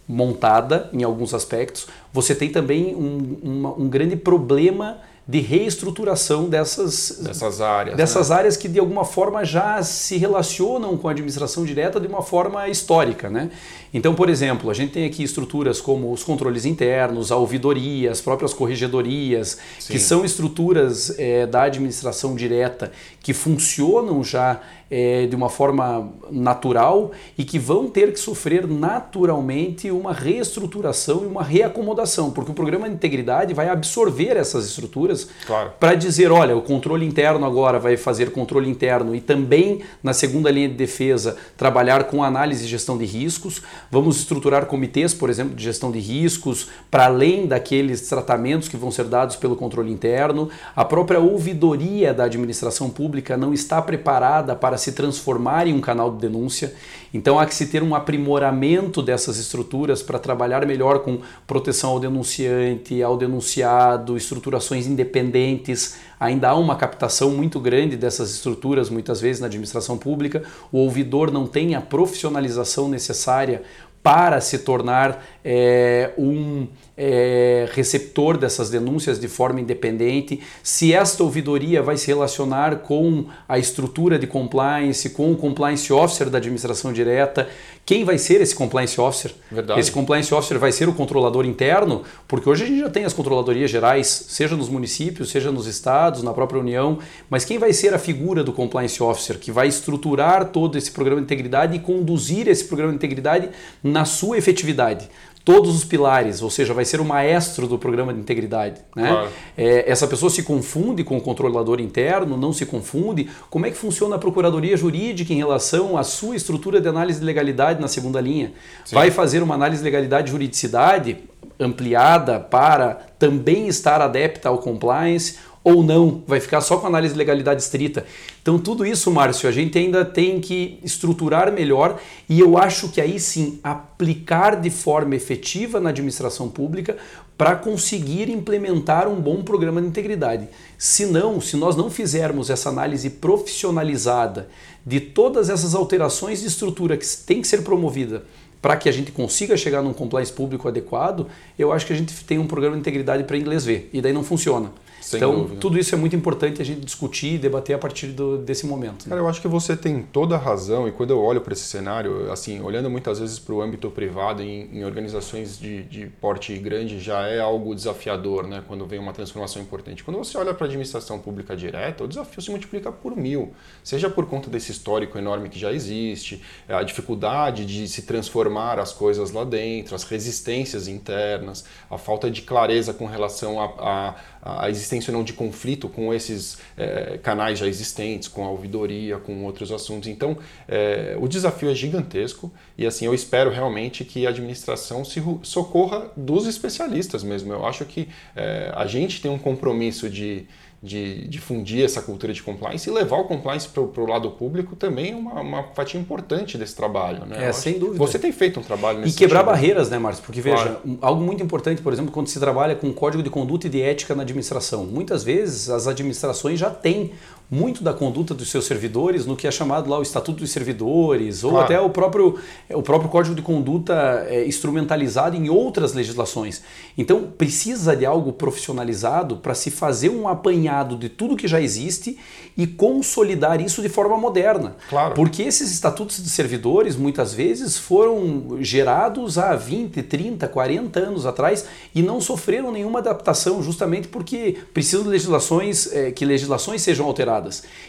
montada 0.06 0.90
em 0.92 1.04
alguns 1.04 1.34
aspectos, 1.34 1.88
você 2.12 2.36
tem 2.36 2.50
também 2.50 2.94
um, 2.94 3.38
uma, 3.42 3.74
um 3.74 3.88
grande 3.88 4.18
problema 4.18 5.00
de 5.28 5.40
reestruturação 5.40 6.48
dessas, 6.48 7.20
dessas 7.22 7.60
áreas. 7.60 7.98
Dessas 7.98 8.30
né? 8.30 8.36
áreas 8.36 8.56
que 8.56 8.70
de 8.70 8.80
alguma 8.80 9.04
forma 9.04 9.44
já 9.44 9.84
se 9.84 10.16
relacionam 10.16 10.96
com 10.98 11.10
a 11.10 11.12
administração 11.12 11.66
direta 11.66 12.00
de 12.00 12.08
uma 12.08 12.22
forma 12.22 12.70
histórica. 12.70 13.30
Né? 13.30 13.52
Então, 13.94 14.14
por 14.14 14.30
exemplo, 14.30 14.70
a 14.70 14.74
gente 14.74 14.92
tem 14.92 15.06
aqui 15.06 15.24
estruturas 15.24 15.80
como 15.80 16.12
os 16.12 16.24
controles 16.24 16.66
internos, 16.66 17.32
a 17.32 17.38
ouvidoria, 17.38 18.12
as 18.12 18.22
próprias 18.22 18.54
corregedorias, 18.54 19.58
Sim. 19.80 19.94
que 19.94 20.00
são 20.00 20.26
estruturas 20.26 21.18
é, 21.18 21.46
da 21.46 21.64
administração 21.64 22.36
direta 22.36 22.92
que 23.22 23.34
funcionam 23.34 24.24
já 24.24 24.62
é, 24.90 25.26
de 25.26 25.36
uma 25.36 25.50
forma 25.50 26.10
natural 26.32 27.12
e 27.38 27.44
que 27.44 27.60
vão 27.60 27.90
ter 27.90 28.14
que 28.14 28.20
sofrer 28.20 28.66
naturalmente 28.68 29.92
uma 29.92 30.14
reestruturação 30.14 31.24
e 31.24 31.28
uma 31.28 31.44
reacomodação, 31.44 32.32
porque 32.32 32.52
o 32.52 32.54
programa 32.54 32.88
de 32.88 32.96
integridade 32.96 33.54
vai 33.54 33.70
absorver 33.70 34.38
essas 34.38 34.66
estruturas 34.66 35.28
claro. 35.46 35.74
para 35.80 35.96
dizer, 35.96 36.32
olha, 36.32 36.56
o 36.56 36.62
controle 36.62 37.06
interno 37.06 37.46
agora 37.46 37.80
vai 37.80 37.98
fazer 37.98 38.32
controle 38.32 38.70
interno 38.70 39.16
e 39.16 39.20
também 39.20 39.82
na 40.02 40.14
segunda 40.14 40.50
linha 40.50 40.70
de 40.70 40.76
defesa 40.76 41.36
trabalhar 41.58 42.06
com 42.06 42.24
análise 42.24 42.66
e 42.66 42.68
gestão 42.68 42.98
de 42.98 43.06
riscos. 43.06 43.62
Vamos 43.90 44.18
estruturar 44.18 44.66
comitês, 44.66 45.14
por 45.14 45.30
exemplo, 45.30 45.56
de 45.56 45.64
gestão 45.64 45.92
de 45.92 46.00
riscos 46.00 46.68
para 46.92 47.06
além 47.06 47.48
daqueles 47.48 48.02
tratamentos 48.02 48.68
que 48.68 48.76
vão 48.76 48.92
ser 48.92 49.06
dados 49.06 49.36
pelo 49.36 49.56
controle 49.56 49.92
interno. 49.92 50.50
A 50.76 50.84
própria 50.84 51.20
ouvidoria 51.20 52.14
da 52.14 52.26
administração 52.26 52.90
pública 52.90 53.38
não 53.38 53.54
está 53.54 53.82
preparada 53.82 54.56
para 54.56 54.78
se 54.78 54.92
transformar 54.92 55.68
em 55.68 55.74
um 55.74 55.82
canal 55.82 56.12
de 56.12 56.18
denúncia. 56.18 56.74
Então 57.14 57.40
há 57.40 57.46
que 57.46 57.56
se 57.56 57.68
ter 57.68 57.82
um 57.82 57.96
aprimoramento 57.96 59.02
dessas 59.02 59.38
estruturas 59.38 60.04
para 60.04 60.20
trabalhar 60.20 60.66
melhor 60.66 61.00
com 61.00 61.20
proteção 61.46 61.92
ao 61.92 62.00
denunciante, 62.00 63.02
ao 63.02 63.18
denunciado, 63.18 64.18
estruturações 64.18 64.86
independentes. 64.86 65.96
Ainda 66.20 66.50
há 66.50 66.56
uma 66.56 66.76
captação 66.76 67.32
muito 67.32 67.60
grande 67.60 67.96
dessas 67.96 68.32
estruturas, 68.32 68.90
muitas 68.90 69.22
vezes 69.22 69.40
na 69.40 69.48
administração 69.48 69.98
pública. 69.98 70.44
O 70.72 70.80
ouvidor 70.80 71.32
não 71.32 71.46
tem 71.46 71.76
a 71.76 71.82
profissionalização 71.82 72.90
necessária 72.90 73.62
para 74.02 74.40
se 74.42 74.60
tornar 74.60 75.24
é, 75.44 76.14
um 76.18 76.68
é, 76.98 77.70
receptor 77.74 78.38
dessas 78.38 78.72
denúncias 78.72 79.20
de 79.20 79.28
forma 79.28 79.62
independente, 79.62 80.42
se 80.64 80.94
esta 80.94 81.24
ouvidoria 81.24 81.84
vai 81.84 81.96
se 81.96 82.08
relacionar 82.08 82.78
com 82.78 83.26
a 83.48 83.60
estrutura 83.60 84.18
de 84.18 84.26
compliance, 84.26 85.12
com 85.12 85.32
o 85.32 85.38
compliance 85.38 85.94
officer 85.94 86.30
da 86.30 86.40
administração 86.40 86.92
direta, 86.92 87.48
quem 87.86 88.04
vai 88.04 88.18
ser 88.18 88.42
esse 88.42 88.54
compliance 88.54 89.00
officer? 89.00 89.34
Verdade. 89.50 89.80
Esse 89.80 89.92
compliance 89.92 90.34
officer 90.34 90.60
vai 90.60 90.72
ser 90.74 90.90
o 90.90 90.94
controlador 90.94 91.46
interno, 91.46 92.04
porque 92.28 92.50
hoje 92.50 92.64
a 92.64 92.68
gente 92.68 92.80
já 92.80 92.90
tem 92.90 93.06
as 93.06 93.14
controladorias 93.14 93.72
gerais, 93.72 94.08
seja 94.08 94.58
nos 94.58 94.68
municípios, 94.68 95.30
seja 95.30 95.52
nos 95.52 95.68
estados, 95.68 96.24
na 96.24 96.34
própria 96.34 96.60
União, 96.60 97.00
mas 97.30 97.46
quem 97.46 97.58
vai 97.58 97.72
ser 97.72 97.94
a 97.94 98.00
figura 98.00 98.44
do 98.44 98.52
compliance 98.52 99.02
officer 99.02 99.38
que 99.38 99.52
vai 99.52 99.68
estruturar 99.68 100.50
todo 100.50 100.78
esse 100.78 100.92
programa 100.92 101.22
de 101.22 101.26
integridade 101.26 101.78
e 101.78 101.80
conduzir 101.80 102.48
esse 102.48 102.66
programa 102.66 102.92
de 102.92 102.98
integridade 102.98 103.50
na 103.82 104.04
sua 104.04 104.38
efetividade? 104.38 105.08
Todos 105.48 105.74
os 105.74 105.86
pilares, 105.86 106.42
ou 106.42 106.50
seja, 106.50 106.74
vai 106.74 106.84
ser 106.84 107.00
o 107.00 107.06
maestro 107.06 107.70
do 107.70 107.80
programa 107.80 108.14
de 108.14 108.20
integridade. 108.20 108.82
Né? 108.94 109.08
Claro. 109.08 109.30
É, 109.58 109.90
essa 109.90 110.06
pessoa 110.06 110.30
se 110.30 110.44
confunde 110.44 111.06
com 111.06 111.16
o 111.16 111.22
controlador 111.22 111.80
interno, 111.80 112.36
não 112.36 112.52
se 112.52 112.66
confunde. 112.66 113.30
Como 113.50 113.66
é 113.66 113.72
que 113.72 113.78
funciona 113.78 114.18
a 114.18 114.20
procuradoria 114.20 114.76
jurídica 114.76 115.32
em 115.32 115.38
relação 115.38 115.98
à 115.98 116.04
sua 116.04 116.36
estrutura 116.36 116.82
de 116.82 116.90
análise 116.90 117.22
de 117.22 117.26
legalidade 117.26 117.80
na 117.80 117.88
segunda 117.88 118.20
linha? 118.20 118.52
Sim. 118.84 118.94
Vai 118.94 119.10
fazer 119.10 119.42
uma 119.42 119.56
análise 119.56 119.80
de 119.80 119.86
legalidade 119.86 120.28
e 120.28 120.32
juridicidade 120.32 121.18
ampliada 121.58 122.42
para 122.42 123.08
também 123.18 123.70
estar 123.70 124.02
adepta 124.02 124.50
ao 124.50 124.58
compliance 124.58 125.38
ou 125.68 125.84
não, 125.84 126.24
vai 126.26 126.40
ficar 126.40 126.62
só 126.62 126.78
com 126.78 126.88
análise 126.88 127.14
de 127.14 127.18
legalidade 127.18 127.62
estrita. 127.62 128.06
Então, 128.42 128.58
tudo 128.58 128.86
isso, 128.86 129.12
Márcio, 129.12 129.50
a 129.50 129.52
gente 129.52 129.78
ainda 129.78 130.06
tem 130.06 130.40
que 130.40 130.80
estruturar 130.82 131.52
melhor 131.52 132.00
e 132.30 132.40
eu 132.40 132.58
acho 132.58 132.88
que 132.88 133.02
aí 133.02 133.20
sim 133.20 133.60
aplicar 133.62 134.62
de 134.62 134.70
forma 134.70 135.14
efetiva 135.14 135.82
na 135.82 135.90
administração 135.90 136.48
pública 136.48 136.96
para 137.38 137.54
conseguir 137.54 138.30
implementar 138.30 139.10
um 139.10 139.20
bom 139.20 139.44
programa 139.44 139.82
de 139.82 139.88
integridade. 139.88 140.48
Se 140.78 141.06
não, 141.06 141.42
se 141.42 141.58
nós 141.58 141.76
não 141.76 141.90
fizermos 141.90 142.50
essa 142.50 142.70
análise 142.70 143.10
profissionalizada 143.10 144.48
de 144.86 145.02
todas 145.02 145.50
essas 145.50 145.76
alterações 145.76 146.40
de 146.40 146.48
estrutura 146.48 146.96
que 146.96 147.06
tem 147.26 147.42
que 147.42 147.48
ser 147.48 147.62
promovida 147.64 148.24
para 148.62 148.78
que 148.78 148.88
a 148.88 148.92
gente 148.94 149.12
consiga 149.12 149.58
chegar 149.58 149.82
num 149.82 149.92
compliance 149.92 150.32
público 150.32 150.70
adequado, 150.70 151.28
eu 151.60 151.74
acho 151.74 151.86
que 151.86 151.92
a 151.92 151.96
gente 151.98 152.14
tem 152.24 152.40
um 152.40 152.48
programa 152.48 152.78
de 152.78 152.80
integridade 152.80 153.26
para 153.26 153.38
inglês 153.38 153.66
ver 153.66 153.90
e 153.92 154.00
daí 154.00 154.14
não 154.14 154.24
funciona. 154.24 154.72
Sem 155.08 155.20
então, 155.20 155.36
dúvida. 155.36 155.62
tudo 155.62 155.80
isso 155.80 155.96
é 155.96 155.98
muito 155.98 156.18
importante 156.18 156.62
a 156.62 156.66
gente 156.66 156.82
discutir 156.82 157.36
e 157.36 157.38
debater 157.38 157.74
a 157.74 157.80
partir 157.80 158.08
do, 158.08 158.38
desse 158.40 158.66
momento. 158.66 159.06
Né? 159.06 159.10
Cara, 159.10 159.22
eu 159.22 159.30
acho 159.30 159.40
que 159.40 159.48
você 159.48 159.78
tem 159.78 160.02
toda 160.02 160.36
a 160.36 160.38
razão 160.38 160.86
e 160.86 160.92
quando 160.92 161.12
eu 161.12 161.22
olho 161.22 161.40
para 161.40 161.54
esse 161.54 161.64
cenário, 161.64 162.30
assim, 162.30 162.60
olhando 162.62 162.90
muitas 162.90 163.18
vezes 163.18 163.40
para 163.40 163.56
o 163.56 163.62
âmbito 163.62 163.90
privado, 163.90 164.44
em, 164.44 164.70
em 164.70 164.84
organizações 164.84 165.58
de, 165.58 165.84
de, 165.84 166.08
porte 166.20 166.54
grande, 166.58 167.00
já 167.00 167.26
é 167.26 167.40
algo 167.40 167.74
desafiador, 167.74 168.46
né? 168.46 168.62
Quando 168.68 168.86
vem 168.86 169.00
uma 169.00 169.14
transformação 169.14 169.62
importante. 169.62 170.04
Quando 170.04 170.18
você 170.18 170.38
olha 170.38 170.54
para 170.54 170.66
a 170.66 170.68
administração 170.68 171.20
pública 171.20 171.56
direta, 171.56 172.04
o 172.04 172.08
desafio 172.08 172.42
se 172.42 172.52
multiplica 172.52 172.92
por 172.92 173.16
mil, 173.16 173.54
seja 173.86 174.10
por 174.10 174.26
conta 174.26 174.50
desse 174.50 174.74
histórico 174.74 175.18
enorme 175.18 175.48
que 175.48 175.58
já 175.58 175.72
existe, 175.72 176.44
a 176.68 176.84
dificuldade 176.84 177.66
de 177.66 177.88
se 177.88 178.02
transformar 178.02 178.78
as 178.78 178.92
coisas 178.92 179.32
lá 179.32 179.46
dentro, 179.46 179.96
as 179.96 180.04
resistências 180.04 180.90
internas, 180.90 181.64
a 181.90 181.98
falta 181.98 182.30
de 182.30 182.42
clareza 182.42 182.94
com 182.94 183.06
relação 183.06 183.62
a, 183.62 183.66
a 183.80 184.16
a 184.42 184.70
existência 184.70 185.12
ou 185.12 185.18
não 185.18 185.24
de 185.24 185.34
conflito 185.34 185.90
com 185.90 186.14
esses 186.14 186.58
é, 186.78 187.18
canais 187.22 187.60
já 187.60 187.68
existentes, 187.68 188.28
com 188.28 188.46
a 188.46 188.50
ouvidoria, 188.50 189.18
com 189.18 189.44
outros 189.44 189.72
assuntos. 189.72 190.08
Então, 190.08 190.38
é, 190.68 191.18
o 191.20 191.28
desafio 191.28 191.70
é 191.70 191.76
gigantesco 191.76 192.52
e 192.78 192.86
assim 192.86 193.06
eu 193.06 193.14
espero 193.14 193.50
realmente 193.50 194.04
que 194.06 194.26
a 194.26 194.30
administração 194.30 195.04
se 195.04 195.22
socorra 195.44 196.12
dos 196.16 196.46
especialistas 196.48 197.24
mesmo. 197.24 197.54
Eu 197.54 197.66
acho 197.66 197.86
que 197.86 198.10
é, 198.36 198.72
a 198.76 198.86
gente 198.86 199.22
tem 199.22 199.32
um 199.32 199.40
compromisso 199.40 200.10
de 200.10 200.48
de 200.82 201.28
difundir 201.28 201.84
essa 201.84 202.02
cultura 202.02 202.32
de 202.32 202.44
compliance 202.44 202.88
e 202.88 202.94
levar 202.94 203.18
o 203.18 203.24
compliance 203.24 203.68
para 203.68 203.82
o 203.82 204.06
lado 204.06 204.30
público 204.32 204.76
também 204.76 205.12
é 205.12 205.16
uma, 205.16 205.42
uma 205.42 205.64
fatia 205.74 206.00
importante 206.00 206.58
desse 206.58 206.76
trabalho. 206.76 207.26
Né? 207.26 207.48
É, 207.48 207.52
sem 207.52 207.80
dúvida. 207.80 207.98
Você 207.98 208.20
tem 208.20 208.32
feito 208.32 208.60
um 208.60 208.64
trabalho 208.64 209.00
nesse 209.00 209.16
E 209.16 209.18
quebrar 209.18 209.40
sentido. 209.40 209.52
barreiras, 209.54 209.90
né, 209.90 209.98
Márcio? 209.98 210.24
Porque, 210.24 210.40
veja, 210.40 210.56
claro. 210.64 211.00
algo 211.02 211.24
muito 211.24 211.42
importante, 211.42 211.82
por 211.82 211.92
exemplo, 211.92 212.12
quando 212.12 212.28
se 212.28 212.40
trabalha 212.40 212.76
com 212.76 212.94
código 212.94 213.24
de 213.24 213.30
conduta 213.30 213.66
e 213.66 213.70
de 213.70 213.82
ética 213.82 214.14
na 214.14 214.22
administração. 214.22 214.86
Muitas 214.86 215.24
vezes 215.24 215.70
as 215.70 215.88
administrações 215.88 216.60
já 216.60 216.70
têm 216.70 217.12
muito 217.50 217.84
da 217.84 217.94
conduta 217.94 218.34
dos 218.34 218.50
seus 218.50 218.66
servidores 218.66 219.26
no 219.26 219.36
que 219.36 219.48
é 219.48 219.52
chamado 219.52 219.90
lá 219.90 219.98
o 219.98 220.02
Estatuto 220.02 220.40
dos 220.40 220.52
Servidores, 220.52 221.44
ou 221.44 221.52
claro. 221.52 221.66
até 221.66 221.80
o 221.80 221.90
próprio, 221.90 222.38
o 222.70 222.82
próprio 222.82 223.10
Código 223.10 223.34
de 223.34 223.42
Conduta 223.42 224.26
é, 224.28 224.46
instrumentalizado 224.46 225.36
em 225.36 225.50
outras 225.50 225.94
legislações. 225.94 226.62
Então, 226.98 227.24
precisa 227.38 227.96
de 227.96 228.06
algo 228.06 228.34
profissionalizado 228.34 229.38
para 229.38 229.54
se 229.54 229.72
fazer 229.72 230.10
um 230.10 230.28
apanhado 230.28 230.98
de 230.98 231.08
tudo 231.08 231.38
que 231.38 231.48
já 231.48 231.62
existe 231.62 232.18
e 232.58 232.68
consolidar 232.68 233.62
isso 233.62 233.82
de 233.82 233.88
forma 233.88 234.18
moderna. 234.18 234.76
Claro. 234.90 235.14
Porque 235.14 235.44
esses 235.44 235.72
estatutos 235.72 236.22
de 236.22 236.30
servidores, 236.30 236.96
muitas 236.96 237.34
vezes, 237.34 237.78
foram 237.78 238.58
gerados 238.60 239.38
há 239.38 239.56
20, 239.56 240.04
30, 240.04 240.48
40 240.48 241.00
anos 241.00 241.26
atrás 241.26 241.66
e 241.96 242.02
não 242.02 242.20
sofreram 242.20 242.72
nenhuma 242.72 243.00
adaptação, 243.00 243.62
justamente 243.64 244.08
porque 244.08 244.58
precisam 244.74 245.04
de 245.04 245.10
legislações, 245.10 245.94
é, 245.94 246.12
que 246.12 246.26
legislações 246.26 246.82
sejam 246.82 247.06
alteradas. 247.06 247.37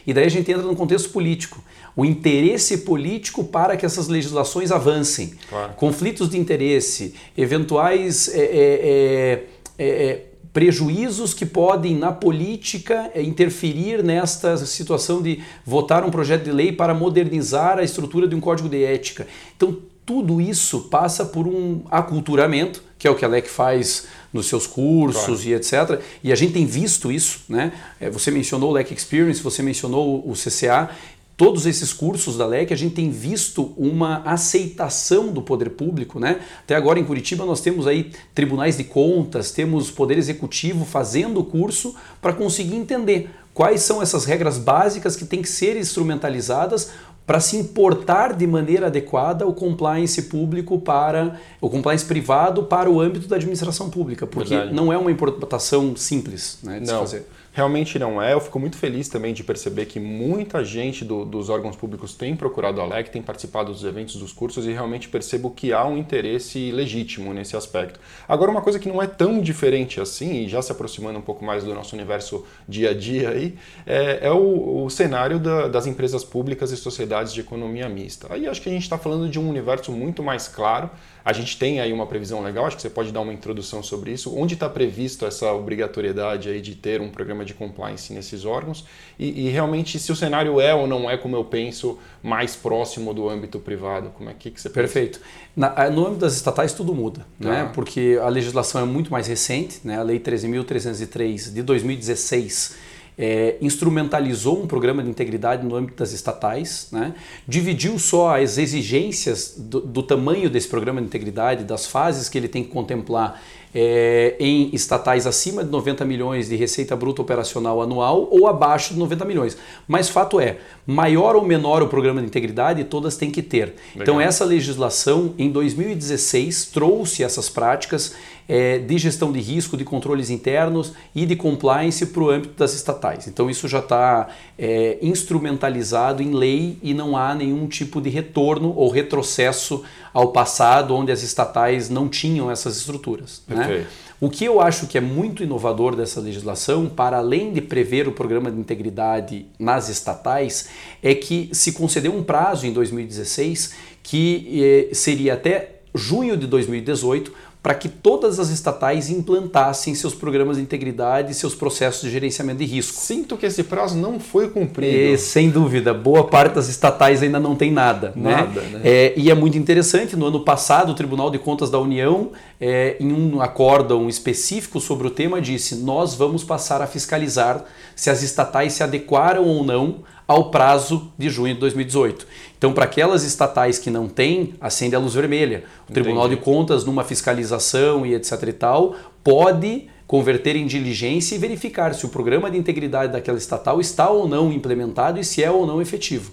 E 0.07 0.13
daí 0.13 0.25
a 0.25 0.31
gente 0.31 0.51
entra 0.51 0.63
no 0.63 0.77
contexto 0.77 1.11
político. 1.11 1.63
O 1.97 2.05
interesse 2.05 2.79
político 2.79 3.45
para 3.45 3.77
que 3.77 3.85
essas 3.87 4.09
legislações 4.09 4.71
avancem. 4.71 5.35
Claro. 5.49 5.75
Conflitos 5.75 6.29
de 6.29 6.39
interesse, 6.39 7.15
eventuais. 7.37 8.29
É, 8.35 8.41
é, 8.43 9.45
é 9.79 10.25
prejuízos 10.53 11.35
que 11.35 11.47
podem, 11.47 11.97
na 11.97 12.11
política, 12.11 13.13
interferir 13.15 14.03
nesta 14.03 14.57
situação 14.57 15.23
de 15.23 15.41
votar 15.65 16.05
um 16.05 16.11
projeto 16.11 16.45
de 16.45 16.51
lei 16.51 16.73
para 16.73 16.93
modernizar 16.93 17.79
a 17.79 17.85
estrutura 17.85 18.27
de 18.27 18.35
um 18.35 18.41
código 18.41 18.69
de 18.69 18.83
ética. 18.83 19.29
Então, 19.57 19.79
tudo 20.05 20.41
isso 20.41 20.89
passa 20.89 21.25
por 21.25 21.47
um 21.47 21.83
aculturamento, 21.91 22.83
que 22.99 23.07
é 23.07 23.11
o 23.11 23.15
que 23.15 23.25
a 23.25 23.29
LEC 23.29 23.49
faz 23.49 24.07
nos 24.33 24.47
seus 24.47 24.67
cursos 24.67 25.25
claro. 25.25 25.43
e 25.49 25.55
etc. 25.55 26.01
E 26.23 26.33
a 26.33 26.37
gente 26.37 26.53
tem 26.53 26.67
visto 26.67 27.11
isso, 27.13 27.41
né? 27.49 27.73
Eh, 28.01 28.11
você 28.11 28.31
mencionou 28.31 28.71
o 28.71 28.73
LEC 28.73 28.93
Experience, 28.93 29.43
você 29.43 29.63
mencionou 29.63 30.29
o 30.29 30.33
CCA, 30.33 30.91
todos 31.39 31.67
esses 31.67 31.93
cursos 31.93 32.37
da 32.37 32.45
LEC, 32.45 32.73
a 32.73 32.77
gente 32.77 32.97
tem 32.97 33.11
visto 33.11 33.73
uma 33.77 34.23
aceitação 34.25 35.29
do 35.29 35.41
poder 35.41 35.71
público, 35.71 36.19
né? 36.19 36.41
Até 36.65 36.75
agora 36.75 36.99
em 36.99 37.05
Curitiba 37.05 37.47
nós 37.47 37.61
temos 37.61 37.87
aí 37.87 38.11
tribunais 38.35 38.77
de 38.77 38.83
contas, 38.83 39.53
temos 39.53 39.89
poder 39.89 40.19
executivo 40.19 40.85
fazendo 40.85 41.39
o 41.39 41.45
curso 41.45 41.95
para 42.21 42.33
conseguir 42.33 42.75
entender 42.75 43.31
quais 43.55 43.83
são 43.83 44.03
essas 44.03 44.25
regras 44.25 44.59
básicas 44.59 45.15
que 45.15 45.25
têm 45.25 45.41
que 45.41 45.49
ser 45.49 45.77
instrumentalizadas 45.77 46.91
para 47.29 47.41
se 47.41 47.59
importar 47.59 48.33
de 48.33 48.47
maneira 48.47 48.87
adequada 48.87 49.47
o 49.47 49.53
compliance 49.53 50.23
público 50.23 50.79
para 50.79 51.39
o 51.61 51.69
compliance 51.69 52.03
privado 52.03 52.63
para 52.63 52.91
o 52.91 52.99
âmbito 52.99 53.29
da 53.29 53.37
administração 53.37 53.91
pública, 53.91 54.27
porque 54.27 54.55
Verdade. 54.57 54.75
não 54.75 54.91
é 54.91 54.97
uma 54.97 55.13
importação 55.13 55.95
simples, 55.95 56.59
né, 56.63 56.81
de 56.81 56.87
não. 56.87 56.95
se 56.95 57.01
fazer. 57.01 57.27
Realmente 57.59 57.99
não 57.99 58.23
é. 58.23 58.35
Eu 58.35 58.41
fico 58.41 58.57
muito 58.61 58.77
feliz 58.77 59.09
também 59.09 59.35
de 59.35 59.43
perceber 59.43 59.87
que 59.87 59.99
muita 59.99 60.65
gente 60.65 61.05
do, 61.05 61.25
dos 61.25 61.49
órgãos 61.49 61.75
públicos 61.75 62.15
tem 62.15 62.37
procurado 62.37 62.81
a 62.81 62.87
LEC, 62.87 63.11
tem 63.11 63.21
participado 63.21 63.73
dos 63.73 63.83
eventos, 63.83 64.15
dos 64.15 64.33
cursos 64.33 64.65
e 64.65 64.71
realmente 64.71 65.09
percebo 65.09 65.51
que 65.51 65.73
há 65.73 65.85
um 65.85 65.99
interesse 65.99 66.71
legítimo 66.71 67.35
nesse 67.35 67.57
aspecto. 67.57 67.99
Agora, 68.29 68.49
uma 68.49 68.63
coisa 68.63 68.79
que 68.79 68.89
não 68.89 69.03
é 69.03 69.09
tão 69.09 69.41
diferente 69.41 70.01
assim, 70.01 70.45
e 70.45 70.49
já 70.49 70.63
se 70.63 70.71
aproximando 70.71 71.19
um 71.19 71.23
pouco 71.23 71.45
mais 71.45 71.65
do 71.65 71.75
nosso 71.75 71.97
universo 71.97 72.47
dia 72.69 72.91
a 72.91 72.95
dia 72.95 73.31
aí, 73.31 73.59
é, 73.85 74.29
é 74.29 74.31
o, 74.31 74.85
o, 74.85 74.89
cenário 74.89 75.41
da, 75.41 75.67
das 75.67 75.85
empresas 75.85 76.23
públicas 76.23 76.71
e 76.71 76.77
sociedades 76.77 77.35
de 77.35 77.41
economia 77.41 77.89
mista. 77.89 78.29
Aí 78.31 78.47
acho 78.47 78.63
que 78.63 78.69
a 78.69 78.73
gente 78.73 78.85
está 78.85 78.97
falando 78.97 79.29
de 79.29 79.41
um 79.41 79.49
universo 79.49 79.91
muito 79.91 80.23
mais 80.23 80.47
claro 80.47 80.89
a 81.29 81.33
gente 81.35 81.59
tem 81.59 81.79
aí 81.79 81.93
uma 81.93 82.07
previsão 82.07 82.43
legal, 82.43 82.65
acho 82.65 82.77
que 82.77 82.81
você 82.81 82.89
pode 82.89 83.13
dar 83.13 83.21
uma 83.21 83.35
introdução 83.35 83.83
sobre 83.83 84.13
isso. 84.13 84.35
Onde 84.35 84.55
está 84.55 84.67
previsto 84.67 85.27
essa 85.27 85.53
obrigatoriedade 85.53 86.49
aí 86.49 86.59
de 86.59 86.75
ter 86.75 87.03
um 87.03 87.11
programa 87.11 87.45
de 87.45 87.53
compliance 87.53 88.11
nesses 88.15 88.47
órgãos? 88.47 88.87
E, 89.19 89.47
e, 89.47 89.51
realmente 89.51 89.99
se 89.99 90.11
o 90.11 90.17
cenário 90.17 90.59
é 90.59 90.75
ou 90.75 90.87
não 90.87 91.11
é, 91.11 91.19
como 91.19 91.37
eu 91.37 91.45
penso, 91.45 91.99
mais 92.23 92.57
próximo 92.57 93.13
do 93.13 93.29
âmbito 93.29 93.59
privado? 93.59 94.09
Como 94.17 94.31
é 94.31 94.33
que, 94.33 94.51
que 94.51 94.59
você 94.59 94.71
pensa? 94.71 94.79
Perfeito. 94.79 95.21
Na, 95.55 95.91
no 95.91 96.07
âmbito 96.07 96.21
das 96.21 96.35
estatais 96.35 96.73
tudo 96.73 96.95
muda, 96.95 97.27
tá. 97.39 97.51
né? 97.51 97.71
porque 97.75 98.19
a 98.23 98.29
legislação 98.31 98.81
é 98.81 98.85
muito 98.87 99.13
mais 99.13 99.27
recente, 99.27 99.81
né? 99.85 99.99
a 99.99 100.03
Lei 100.03 100.19
13.303 100.19 101.53
de 101.53 101.63
2016 101.63 102.88
é, 103.19 103.57
instrumentalizou 103.61 104.63
um 104.63 104.67
programa 104.67 105.03
de 105.03 105.11
integridade 105.11 105.67
no 105.67 105.75
âmbito 105.75 105.99
das 105.99 106.13
estatais, 106.13 106.89
né? 106.93 107.15
dividiu 107.47 107.99
só 107.99 108.41
as 108.41 108.59
exigências 108.59 109.55
do, 109.59 109.81
do, 109.81 110.03
tamanho 110.05 110.49
desse 110.49 110.69
programa 110.69 111.01
de 111.01 111.09
integridade, 111.09 111.65
das 111.65 111.85
fases 111.85 112.29
que 112.29 112.39
ele 112.39 112.47
tem 112.47 112.63
que 112.63 112.71
contemplar 112.71 113.43
é, 113.75 114.37
em 114.39 114.71
estatais 114.73 115.27
acima 115.27 115.65
de 115.65 115.71
90 115.71 116.05
milhões 116.05 116.49
de 116.49 116.57
receita 116.57 116.95
bruta 116.95 117.21
operacional 117.21 117.83
anual 117.83 118.29
ou 118.31 118.47
abaixo 118.47 118.95
de 118.95 119.01
90 119.01 119.25
milhões. 119.25 119.59
Mas 119.87 120.09
fato 120.09 120.41
é, 120.41 120.59
maior 120.87 121.35
ou 121.35 121.45
menor 121.45 121.83
o 121.83 121.89
programa 121.89 122.21
de 122.21 122.27
integridade, 122.29 122.85
todas 122.85 123.17
têm 123.17 123.31
que 123.31 123.43
ter. 123.43 123.67
Legal. 123.67 123.75
Então 123.97 124.21
essa 124.21 124.45
legislação 124.45 125.35
em 125.37 125.51
2016 125.51 126.67
trouxe 126.67 127.25
essas 127.25 127.49
práticas 127.49 128.15
é, 128.49 128.79
de 128.79 128.97
gestão 128.97 129.31
de 129.31 129.41
risco, 129.41 129.77
de 129.77 129.85
controles 129.85 130.31
internos 130.31 130.95
e 131.15 131.27
de 131.27 131.37
compliance 131.37 132.07
para 132.07 132.23
o 132.23 132.31
âmbito 132.31 132.55
das 132.55 132.73
estatais. 132.73 133.29
Então 133.29 133.51
isso 133.51 133.69
já 133.69 133.81
está 133.81 134.29
é, 134.59 134.99
instrumentalizado 135.03 136.23
em 136.23 136.33
lei 136.35 136.79
e 136.83 136.95
não 136.95 137.17
há 137.17 137.35
nenhum 137.35 137.67
tipo 137.67 138.01
de 138.01 138.09
retorno 138.09 138.73
ou 138.75 138.89
retrocesso 138.91 139.85
ao 140.15 140.33
passado, 140.33 140.95
onde 140.95 141.13
as 141.13 141.23
estatais 141.23 141.91
não 141.91 142.09
tinham 142.09 142.51
essas 142.51 142.79
estruturas. 142.79 143.43
Né? 143.47 143.87
O 144.21 144.29
que 144.29 144.45
eu 144.45 144.61
acho 144.61 144.89
que 144.89 144.99
é 144.99 145.01
muito 145.01 145.45
inovador 145.45 145.95
dessa 145.95 146.21
legislação, 146.21 146.89
para 146.89 147.19
além 147.19 147.53
de 147.53 147.61
prever 147.61 148.09
o 148.09 148.13
programa 148.13 148.51
de 148.51 148.59
integridade 148.59 149.47
nas 149.61 149.89
estatais, 149.89 150.69
é 151.01 151.15
que 151.15 151.51
se 151.53 151.71
concedeu 151.71 152.13
um 152.13 152.25
prazo 152.25 152.67
em 152.67 152.73
2016 152.73 153.75
que 154.03 154.89
eh, 154.91 154.95
seria 154.95 155.35
até 155.35 155.79
junho 155.95 156.37
de 156.37 156.47
2018 156.47 157.33
para 157.63 157.75
que 157.75 157.89
todas 157.89 158.39
as 158.39 158.51
estatais 158.51 159.11
implantassem 159.11 159.95
seus 159.95 160.15
programas 160.15 160.57
de 160.57 160.63
integridade 160.63 161.33
e 161.33 161.35
seus 161.35 161.55
processos 161.55 162.03
de 162.03 162.11
gerenciamento 162.11 162.59
de 162.61 162.65
risco. 162.65 162.97
Sinto 162.97 163.37
que 163.37 163.47
esse 163.47 163.65
prazo 163.65 163.97
não 163.97 164.21
foi 164.21 164.49
cumprido. 164.49 165.15
É, 165.15 165.17
sem 165.17 165.51
dúvida, 165.51 165.93
boa 165.93 166.25
parte 166.25 166.55
das 166.55 166.69
estatais 166.69 167.23
ainda 167.23 167.41
não 167.41 167.57
tem 167.57 167.73
nada. 167.73 168.13
Né? 168.15 168.31
Nada, 168.31 168.61
né? 168.61 168.79
né? 168.79 168.81
É, 168.85 169.15
e 169.17 169.31
é 169.31 169.35
muito 169.35 169.59
interessante, 169.59 170.17
no 170.17 170.27
ano 170.27 170.41
passado 170.41 170.93
o 170.93 170.95
Tribunal 170.95 171.31
de 171.31 171.39
Contas 171.39 171.69
da 171.69 171.79
União, 171.79 172.31
é, 172.61 172.97
em 173.01 173.13
um 173.13 173.41
acórdão 173.41 174.09
específico 174.09 174.81
sobre 174.81 175.09
o 175.09 175.11
tema, 175.11 175.41
disse: 175.41 175.75
nós 175.77 176.15
vamos 176.15 176.45
passar 176.45 176.81
a 176.81 176.87
fiscalizar 176.87 177.65
se 177.97 178.09
as 178.09 178.23
estatais 178.23 178.73
se 178.75 178.83
adequaram 178.83 179.45
ou 179.45 179.65
não 179.65 179.97
ao 180.29 180.51
prazo 180.51 181.11
de 181.17 181.31
junho 181.31 181.55
de 181.55 181.61
2018. 181.61 182.27
Então, 182.59 182.73
para 182.73 182.85
aquelas 182.85 183.23
estatais 183.23 183.79
que 183.79 183.89
não 183.89 184.09
têm, 184.09 184.55
acende 184.61 184.97
a 184.97 184.99
luz 184.99 185.15
vermelha. 185.15 185.63
O 185.89 185.93
Tribunal 185.93 186.27
Entendi. 186.27 186.41
de 186.41 186.45
Contas, 186.45 186.85
numa 186.85 187.05
fiscalização 187.05 188.05
e 188.05 188.15
etc 188.15 188.43
e 188.49 188.53
tal, 188.53 188.97
pode 189.23 189.87
converter 190.09 190.57
em 190.57 190.67
diligência 190.67 191.37
e 191.37 191.39
verificar 191.39 191.95
se 191.95 192.05
o 192.05 192.09
programa 192.09 192.51
de 192.51 192.59
integridade 192.59 193.13
daquela 193.13 193.39
estatal 193.39 193.81
está 193.81 194.11
ou 194.11 194.27
não 194.27 194.51
implementado 194.51 195.21
e 195.21 195.25
se 195.25 195.45
é 195.45 195.51
ou 195.51 195.67
não 195.67 195.81
efetivo. 195.81 196.33